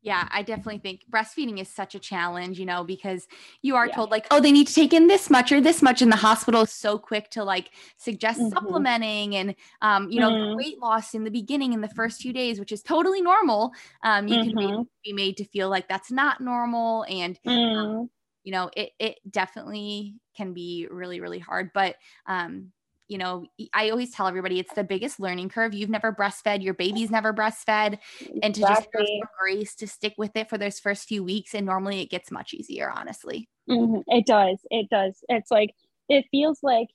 yeah, 0.00 0.28
I 0.30 0.42
definitely 0.42 0.78
think 0.78 1.02
breastfeeding 1.10 1.60
is 1.60 1.68
such 1.68 1.94
a 1.94 1.98
challenge, 1.98 2.58
you 2.58 2.66
know, 2.66 2.84
because 2.84 3.26
you 3.62 3.74
are 3.74 3.86
yeah. 3.86 3.94
told 3.94 4.10
like, 4.10 4.26
oh, 4.30 4.40
they 4.40 4.52
need 4.52 4.68
to 4.68 4.74
take 4.74 4.92
in 4.92 5.08
this 5.08 5.28
much 5.28 5.50
or 5.50 5.60
this 5.60 5.82
much, 5.82 6.02
and 6.02 6.12
the 6.12 6.16
hospital 6.16 6.62
is 6.62 6.72
so 6.72 6.98
quick 6.98 7.30
to 7.30 7.42
like 7.42 7.70
suggest 7.96 8.38
mm-hmm. 8.38 8.50
supplementing 8.50 9.34
and, 9.34 9.54
um, 9.82 10.08
you 10.10 10.20
know, 10.20 10.30
mm-hmm. 10.30 10.56
weight 10.56 10.78
loss 10.78 11.14
in 11.14 11.24
the 11.24 11.30
beginning 11.30 11.72
in 11.72 11.80
the 11.80 11.88
first 11.88 12.22
few 12.22 12.32
days, 12.32 12.60
which 12.60 12.72
is 12.72 12.82
totally 12.82 13.20
normal. 13.20 13.72
Um, 14.02 14.28
you 14.28 14.36
mm-hmm. 14.36 14.58
can 14.58 14.82
be, 14.84 15.10
be, 15.10 15.12
made 15.12 15.36
to 15.38 15.44
feel 15.44 15.68
like 15.68 15.88
that's 15.88 16.12
not 16.12 16.40
normal, 16.40 17.04
and 17.08 17.38
um, 17.44 17.54
mm. 17.54 18.08
you 18.44 18.52
know, 18.52 18.70
it 18.76 18.90
it 19.00 19.18
definitely 19.28 20.14
can 20.36 20.52
be 20.54 20.86
really 20.88 21.20
really 21.20 21.40
hard. 21.40 21.70
But 21.74 21.96
um, 22.26 22.72
you 23.08 23.16
know, 23.16 23.46
I 23.72 23.88
always 23.88 24.10
tell 24.10 24.26
everybody 24.26 24.60
it's 24.60 24.74
the 24.74 24.84
biggest 24.84 25.18
learning 25.18 25.48
curve. 25.48 25.72
You've 25.72 25.88
never 25.88 26.12
breastfed, 26.12 26.62
your 26.62 26.74
baby's 26.74 27.10
never 27.10 27.32
breastfed, 27.32 27.98
and 28.42 28.54
to 28.54 28.60
exactly. 28.60 29.20
just 29.20 29.32
grace 29.40 29.74
to 29.76 29.88
stick 29.88 30.14
with 30.18 30.36
it 30.36 30.50
for 30.50 30.58
those 30.58 30.78
first 30.78 31.08
few 31.08 31.24
weeks. 31.24 31.54
And 31.54 31.64
normally 31.64 32.00
it 32.00 32.10
gets 32.10 32.30
much 32.30 32.52
easier, 32.52 32.92
honestly. 32.94 33.48
Mm-hmm. 33.68 34.00
It 34.08 34.26
does. 34.26 34.58
It 34.70 34.90
does. 34.90 35.24
It's 35.28 35.50
like, 35.50 35.74
it 36.10 36.26
feels 36.30 36.60
like, 36.62 36.88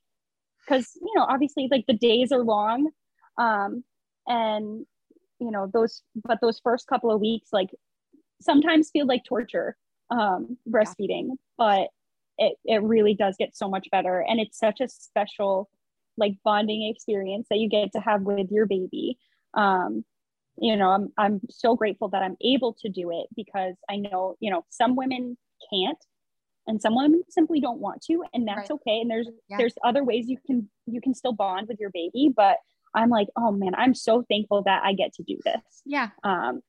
because, 0.60 0.92
you 1.02 1.12
know, 1.16 1.26
obviously 1.28 1.68
like 1.72 1.86
the 1.88 1.98
days 1.98 2.32
are 2.32 2.44
long. 2.44 2.90
Um, 3.38 3.84
and, 4.28 4.86
you 5.40 5.52
know, 5.52 5.70
those, 5.74 6.04
but 6.24 6.38
those 6.42 6.60
first 6.64 6.88
couple 6.88 7.12
of 7.12 7.20
weeks, 7.20 7.50
like 7.52 7.72
sometimes 8.40 8.92
feel 8.92 9.08
like 9.08 9.24
torture, 9.26 9.76
um, 10.12 10.58
breastfeeding, 10.70 11.28
yeah. 11.30 11.36
but 11.58 11.88
it, 12.38 12.58
it 12.66 12.84
really 12.84 13.16
does 13.16 13.36
get 13.38 13.58
so 13.58 13.68
much 13.68 13.88
better. 13.92 14.24
And 14.28 14.40
it's 14.40 14.60
such 14.60 14.80
a 14.80 14.88
special 14.88 15.70
like 16.18 16.34
bonding 16.44 16.90
experience 16.90 17.48
that 17.50 17.58
you 17.58 17.70
get 17.70 17.92
to 17.94 18.00
have 18.00 18.22
with 18.22 18.52
your 18.52 18.66
baby 18.66 19.18
um, 19.56 20.04
you 20.58 20.76
know 20.76 20.90
I'm, 20.90 21.12
I'm 21.18 21.42
so 21.50 21.76
grateful 21.76 22.10
that 22.10 22.22
i'm 22.22 22.38
able 22.42 22.74
to 22.82 22.90
do 22.90 23.12
it 23.12 23.28
because 23.36 23.76
i 23.90 23.96
know 23.96 24.36
you 24.40 24.52
know 24.52 24.66
some 24.70 24.96
women 24.96 25.38
can't 25.72 25.98
and 26.68 26.82
some 26.82 26.96
women 26.96 27.24
simply 27.30 27.60
don't 27.60 27.80
want 27.80 28.02
to 28.04 28.24
and 28.34 28.48
that's 28.48 28.70
right. 28.70 28.72
okay 28.72 29.00
and 29.02 29.10
there's 29.10 29.28
yeah. 29.50 29.58
there's 29.58 29.74
other 29.84 30.04
ways 30.04 30.28
you 30.28 30.38
can 30.46 30.70
you 30.86 31.02
can 31.02 31.14
still 31.14 31.34
bond 31.34 31.68
with 31.68 31.80
your 31.80 31.90
baby 31.92 32.32
but 32.36 32.58
i'm 32.94 33.10
like 33.10 33.28
oh 33.36 33.52
man 33.52 33.74
i'm 33.76 33.96
so 33.96 34.24
thankful 34.30 34.62
that 34.64 34.82
i 34.84 34.94
get 34.94 35.14
to 35.14 35.24
do 35.24 35.38
this 35.44 35.62
yeah 35.86 36.10
um 36.24 36.62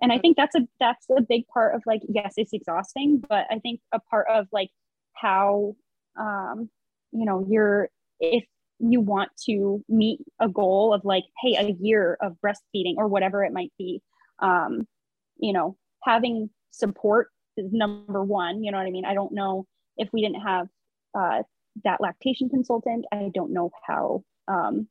and 0.00 0.12
i 0.12 0.18
think 0.18 0.36
that's 0.36 0.54
a 0.54 0.66
that's 0.78 1.06
a 1.16 1.22
big 1.22 1.46
part 1.48 1.74
of 1.74 1.82
like 1.86 2.02
yes 2.08 2.34
it's 2.36 2.52
exhausting 2.52 3.22
but 3.28 3.46
i 3.50 3.58
think 3.58 3.80
a 3.92 4.00
part 4.00 4.26
of 4.30 4.46
like 4.52 4.70
how 5.14 5.74
um 6.18 6.68
you 7.12 7.24
know 7.24 7.44
you're 7.48 7.88
if 8.20 8.44
you 8.78 9.00
want 9.00 9.30
to 9.46 9.84
meet 9.88 10.20
a 10.40 10.48
goal 10.48 10.92
of 10.92 11.04
like 11.04 11.24
hey 11.40 11.54
a 11.56 11.70
year 11.80 12.16
of 12.20 12.36
breastfeeding 12.44 12.94
or 12.96 13.06
whatever 13.06 13.44
it 13.44 13.52
might 13.52 13.72
be 13.78 14.02
um 14.40 14.86
you 15.38 15.52
know 15.52 15.76
having 16.02 16.50
support 16.70 17.28
is 17.56 17.72
number 17.72 18.24
one 18.24 18.64
you 18.64 18.72
know 18.72 18.78
what 18.78 18.86
i 18.86 18.90
mean? 18.90 19.04
I 19.04 19.14
don't 19.14 19.32
know 19.32 19.66
if 19.96 20.08
we 20.12 20.22
didn't 20.22 20.40
have 20.40 20.68
uh, 21.14 21.42
that 21.84 22.00
lactation 22.00 22.48
consultant. 22.48 23.06
I 23.12 23.30
don't 23.32 23.52
know 23.52 23.70
how 23.86 24.24
um 24.48 24.88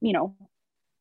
you 0.00 0.12
know 0.12 0.36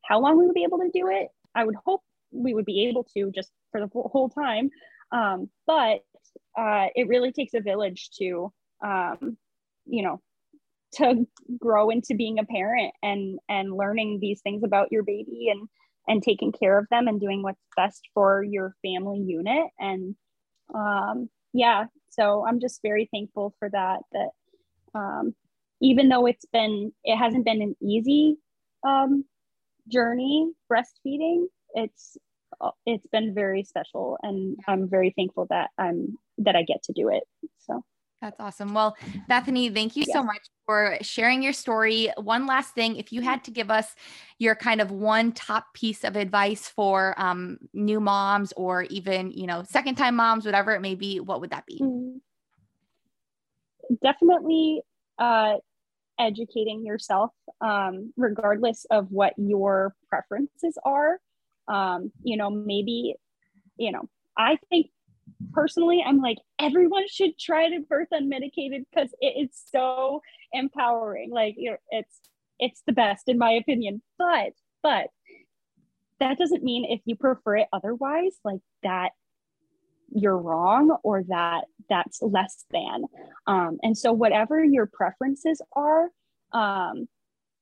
how 0.04 0.20
long 0.20 0.38
we 0.38 0.46
would 0.46 0.56
be 0.56 0.64
able 0.64 0.80
to 0.80 0.90
do 0.94 1.08
it. 1.08 1.30
I 1.56 1.64
would 1.64 1.76
hope 1.76 2.02
we 2.32 2.54
would 2.54 2.66
be 2.66 2.88
able 2.88 3.06
to 3.16 3.32
just 3.32 3.52
for 3.72 3.80
the 3.80 3.88
whole 3.88 4.30
time. 4.30 4.70
Um 5.12 5.50
but 5.66 6.02
uh 6.58 6.88
it 6.96 7.08
really 7.08 7.32
takes 7.32 7.54
a 7.54 7.62
village 7.62 8.10
to 8.20 8.52
um 8.84 9.38
you 9.86 10.04
know 10.04 10.22
to 10.96 11.28
grow 11.60 11.90
into 11.90 12.16
being 12.16 12.40
a 12.40 12.46
parent 12.46 12.94
and 13.04 13.40
and 13.48 13.76
learning 13.76 14.20
these 14.22 14.42
things 14.42 14.64
about 14.64 14.92
your 14.92 15.04
baby 15.04 15.50
and 15.52 15.68
and 16.08 16.24
taking 16.24 16.52
care 16.52 16.78
of 16.80 16.88
them 16.90 17.08
and 17.08 17.20
doing 17.20 17.44
what's 17.44 17.62
best 17.76 18.08
for 18.14 18.44
your 18.44 18.76
family 18.84 19.20
unit. 19.20 19.68
And 19.80 20.16
um 20.74 21.30
yeah 21.52 21.86
so 22.12 22.46
i'm 22.48 22.60
just 22.60 22.80
very 22.84 23.10
thankful 23.12 23.56
for 23.58 23.70
that 23.72 24.02
that 24.12 24.30
um 24.94 25.34
even 25.82 26.10
though 26.10 26.26
it's 26.28 26.46
been 26.54 26.92
it 27.04 27.18
hasn't 27.18 27.46
been 27.46 27.62
an 27.62 27.76
easy 27.82 28.38
um, 28.88 29.26
journey 29.88 30.52
breastfeeding 30.72 31.46
it's 31.74 32.18
it's 32.86 33.06
been 33.08 33.34
very 33.34 33.64
special. 33.64 34.18
And 34.22 34.58
i'm 34.68 34.90
very 34.90 35.14
thankful 35.16 35.48
that 35.50 35.70
i'm 35.78 36.18
that 36.40 36.56
i 36.56 36.64
get 36.64 36.84
to 36.84 36.94
do 36.94 37.10
it. 37.10 37.24
So 37.60 37.84
that's 38.22 38.40
awesome. 38.40 38.74
Well, 38.74 38.98
Bethany, 39.28 39.70
thank 39.70 39.96
you 39.96 40.04
so 40.04 40.22
much 40.22 40.42
for 40.66 40.98
sharing 41.02 41.42
your 41.42 41.54
story. 41.54 42.12
One 42.18 42.46
last 42.46 42.74
thing, 42.76 42.98
if 42.98 43.14
you 43.14 43.22
had 43.22 43.44
to 43.46 43.52
give 43.52 43.72
us 43.72 43.96
your 44.40 44.56
kind 44.56 44.82
of 44.82 44.92
one 44.92 45.32
top 45.32 45.74
piece 45.74 46.04
of 46.04 46.16
advice 46.16 46.68
for 46.68 47.16
um, 47.18 47.60
new 47.74 48.00
moms 48.00 48.52
or 48.58 48.84
even, 48.84 49.32
you 49.32 49.48
know, 49.48 49.64
second 49.64 49.96
time 49.96 50.16
moms, 50.16 50.46
whatever 50.46 50.74
it 50.74 50.82
may 50.82 50.96
be, 50.96 51.20
what 51.20 51.40
would 51.42 51.52
that 51.52 51.66
be? 51.66 51.80
Mm-hmm. 51.82 52.18
Definitely 54.04 54.82
uh, 55.18 55.56
educating 56.20 56.86
yourself, 56.86 57.32
um, 57.62 58.14
regardless 58.18 58.86
of 58.92 59.08
what 59.10 59.34
your 59.38 59.96
preferences 60.10 60.78
are. 60.84 61.20
Um, 61.68 62.12
you 62.24 62.36
know, 62.36 62.50
maybe, 62.50 63.16
you 63.78 63.92
know, 63.92 64.10
I 64.38 64.58
think 64.70 64.88
personally, 65.54 66.04
I'm 66.06 66.20
like, 66.20 66.38
everyone 66.60 67.08
should 67.08 67.38
try 67.38 67.70
to 67.70 67.82
birth 67.82 68.10
unmedicated 68.14 68.86
because 68.92 69.14
it 69.20 69.50
is 69.50 69.50
so 69.72 70.22
empowering. 70.54 71.32
Like, 71.32 71.56
you 71.58 71.76
it's 71.90 72.20
it's 72.60 72.82
the 72.86 72.94
best 72.94 73.30
in 73.30 73.38
my 73.38 73.52
opinion. 73.52 74.02
But 74.18 74.54
but 74.84 75.08
that 76.20 76.38
doesn't 76.38 76.64
mean 76.64 76.86
if 76.86 77.02
you 77.06 77.16
prefer 77.16 77.58
it 77.58 77.68
otherwise, 77.72 78.38
like 78.44 78.60
that 78.84 79.12
you're 80.12 80.38
wrong 80.38 80.98
or 81.04 81.24
that 81.24 81.66
that's 81.90 82.22
less 82.22 82.66
than. 82.72 83.06
Um, 83.48 83.78
and 83.84 83.98
so 83.98 84.12
whatever 84.12 84.64
your 84.64 84.86
preferences 84.86 85.62
are, 85.74 86.10
um, 86.52 87.08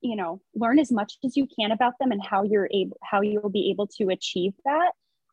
you 0.01 0.15
know, 0.15 0.41
learn 0.55 0.80
as 0.80 0.91
much 0.91 1.18
as 1.26 1.36
you 1.36 1.47
can 1.59 1.72
about 1.72 1.93
them 1.99 2.11
and 2.11 2.24
how 2.24 2.43
you're 2.43 2.70
able 2.72 2.97
how 3.03 3.22
you'll 3.22 3.49
be 3.49 3.70
able 3.72 3.88
to 3.88 4.09
achieve 4.09 4.53
that 4.65 4.91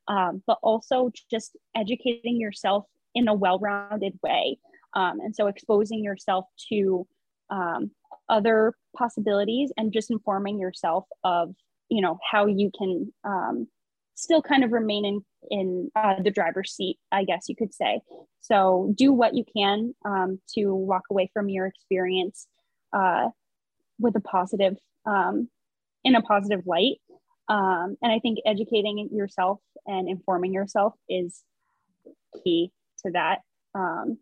um, 0.08 0.42
but 0.46 0.58
also 0.62 1.10
just 1.30 1.56
educating 1.76 2.40
yourself 2.40 2.84
in 3.14 3.28
a 3.28 3.34
well-rounded 3.34 4.18
way 4.22 4.58
um, 4.94 5.20
and 5.20 5.34
so 5.34 5.46
exposing 5.46 6.02
yourself 6.02 6.46
to 6.68 7.06
um, 7.50 7.90
other 8.28 8.74
possibilities 8.96 9.72
and 9.76 9.92
just 9.92 10.10
informing 10.10 10.58
yourself 10.58 11.04
of 11.24 11.54
you 11.88 12.00
know 12.00 12.18
how 12.30 12.46
you 12.46 12.70
can 12.76 13.12
um, 13.24 13.68
still 14.14 14.40
kind 14.42 14.64
of 14.64 14.72
remain 14.72 15.04
in 15.04 15.24
in 15.50 15.90
uh, 15.94 16.14
the 16.22 16.30
driver's 16.30 16.72
seat 16.72 16.98
i 17.12 17.24
guess 17.24 17.48
you 17.48 17.56
could 17.56 17.74
say. 17.74 18.00
So 18.44 18.92
do 18.94 19.10
what 19.10 19.34
you 19.34 19.42
can 19.56 19.94
um, 20.04 20.38
to 20.54 20.74
walk 20.74 21.04
away 21.10 21.30
from 21.32 21.48
your 21.48 21.64
experience 21.64 22.46
uh, 22.92 23.30
with 23.98 24.14
a 24.16 24.20
positive 24.20 24.76
um, 25.06 25.48
in 26.04 26.14
a 26.14 26.20
positive 26.20 26.66
light 26.66 27.00
um, 27.48 27.96
and 28.02 28.12
I 28.12 28.18
think 28.20 28.38
educating 28.46 29.08
yourself 29.12 29.60
and 29.86 30.08
informing 30.08 30.52
yourself 30.52 30.94
is 31.08 31.42
key 32.42 32.70
to 33.04 33.12
that. 33.12 33.40
Um, 33.74 34.18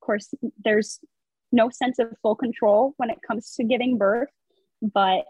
of 0.00 0.06
course, 0.06 0.32
there's 0.62 1.00
no 1.50 1.70
sense 1.70 1.98
of 1.98 2.08
full 2.22 2.34
control 2.34 2.94
when 2.98 3.10
it 3.10 3.18
comes 3.26 3.54
to 3.54 3.64
giving 3.64 3.96
birth, 3.96 4.28
but 4.82 5.24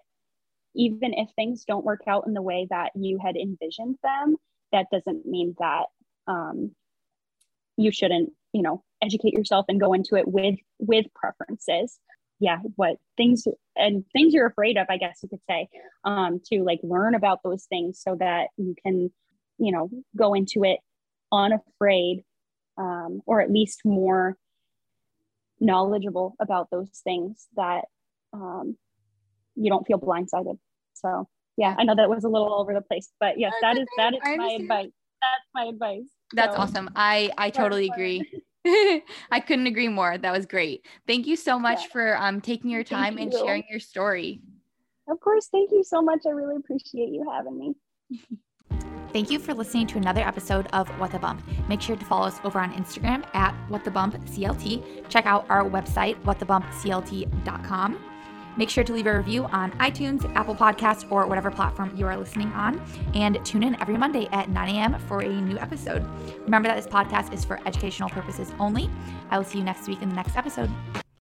even 0.74 1.14
if 1.14 1.28
things 1.34 1.64
don't 1.66 1.84
work 1.84 2.02
out 2.06 2.26
in 2.26 2.34
the 2.34 2.42
way 2.42 2.66
that 2.70 2.90
you 2.94 3.18
had 3.22 3.36
envisioned 3.36 3.96
them, 4.02 4.36
that 4.72 4.86
doesn't 4.92 5.26
mean 5.26 5.54
that 5.58 5.86
um, 6.26 6.72
you 7.76 7.90
shouldn't, 7.90 8.30
you 8.52 8.62
know, 8.62 8.82
educate 9.02 9.32
yourself 9.32 9.66
and 9.68 9.80
go 9.80 9.92
into 9.92 10.16
it 10.16 10.26
with 10.26 10.56
with 10.78 11.06
preferences 11.14 11.98
yeah 12.40 12.58
what 12.76 12.96
things 13.16 13.44
and 13.76 14.04
things 14.12 14.32
you're 14.32 14.46
afraid 14.46 14.76
of 14.76 14.86
i 14.88 14.96
guess 14.96 15.18
you 15.22 15.28
could 15.28 15.42
say 15.48 15.68
um, 16.04 16.40
to 16.44 16.62
like 16.62 16.80
learn 16.82 17.14
about 17.14 17.40
those 17.42 17.64
things 17.64 18.00
so 18.02 18.16
that 18.18 18.48
you 18.56 18.74
can 18.82 19.10
you 19.58 19.72
know 19.72 19.90
go 20.16 20.34
into 20.34 20.64
it 20.64 20.78
unafraid 21.32 22.24
um, 22.78 23.20
or 23.26 23.40
at 23.40 23.50
least 23.50 23.80
more 23.84 24.36
knowledgeable 25.60 26.36
about 26.40 26.68
those 26.70 27.00
things 27.02 27.48
that 27.56 27.86
um, 28.32 28.76
you 29.56 29.68
don't 29.68 29.84
feel 29.88 29.98
blindsided. 29.98 30.56
So 30.94 31.28
yeah 31.58 31.74
i 31.76 31.84
know 31.84 31.94
that 31.94 32.08
was 32.08 32.24
a 32.24 32.28
little 32.28 32.48
all 32.48 32.60
over 32.62 32.72
the 32.72 32.80
place 32.80 33.10
but 33.20 33.38
yes 33.38 33.52
that's 33.60 33.76
that 33.76 33.82
is 33.82 33.88
that 33.96 34.14
is 34.14 34.38
my 34.38 34.56
advice. 34.58 34.90
That's 35.20 35.48
my 35.52 35.64
advice. 35.64 36.08
That's 36.32 36.56
so. 36.56 36.62
awesome. 36.62 36.90
I 36.94 37.30
i 37.36 37.50
totally 37.50 37.88
agree 37.88 38.22
I 39.30 39.40
couldn't 39.40 39.66
agree 39.66 39.88
more. 39.88 40.18
That 40.18 40.32
was 40.32 40.46
great. 40.46 40.86
Thank 41.06 41.26
you 41.26 41.36
so 41.36 41.58
much 41.58 41.82
yeah. 41.82 41.92
for 41.92 42.16
um, 42.18 42.40
taking 42.40 42.70
your 42.70 42.84
time 42.84 43.16
thank 43.16 43.20
and 43.20 43.32
you. 43.32 43.38
sharing 43.38 43.64
your 43.70 43.80
story. 43.80 44.40
Of 45.08 45.20
course. 45.20 45.48
Thank 45.50 45.70
you 45.72 45.82
so 45.82 46.02
much. 46.02 46.20
I 46.26 46.30
really 46.30 46.56
appreciate 46.56 47.10
you 47.10 47.26
having 47.30 47.58
me. 47.58 47.74
Thank 49.12 49.30
you 49.30 49.38
for 49.38 49.54
listening 49.54 49.86
to 49.88 49.98
another 49.98 50.20
episode 50.20 50.66
of 50.74 50.86
What 51.00 51.12
the 51.12 51.18
Bump. 51.18 51.42
Make 51.66 51.80
sure 51.80 51.96
to 51.96 52.04
follow 52.04 52.26
us 52.26 52.38
over 52.44 52.58
on 52.58 52.74
Instagram 52.74 53.24
at 53.34 53.54
What 53.70 53.82
the 53.84 53.90
Bump 53.90 54.14
CLT. 54.26 55.08
Check 55.08 55.24
out 55.24 55.46
our 55.48 55.64
website, 55.64 56.22
whatthebumpclt.com. 56.24 58.07
Make 58.58 58.68
sure 58.68 58.84
to 58.84 58.92
leave 58.92 59.06
a 59.06 59.16
review 59.16 59.44
on 59.44 59.70
iTunes, 59.78 60.30
Apple 60.34 60.54
Podcasts, 60.54 61.10
or 61.10 61.26
whatever 61.26 61.50
platform 61.50 61.92
you 61.96 62.06
are 62.06 62.16
listening 62.16 62.48
on. 62.52 62.82
And 63.14 63.42
tune 63.44 63.62
in 63.62 63.80
every 63.80 63.96
Monday 63.96 64.28
at 64.32 64.50
9 64.50 64.74
a.m. 64.74 64.98
for 65.06 65.20
a 65.22 65.28
new 65.28 65.56
episode. 65.58 66.04
Remember 66.40 66.68
that 66.68 66.76
this 66.76 66.92
podcast 66.92 67.32
is 67.32 67.44
for 67.44 67.60
educational 67.66 68.08
purposes 68.10 68.52
only. 68.58 68.90
I 69.30 69.38
will 69.38 69.44
see 69.44 69.58
you 69.58 69.64
next 69.64 69.86
week 69.88 70.02
in 70.02 70.08
the 70.08 70.16
next 70.16 70.36
episode. 70.36 70.70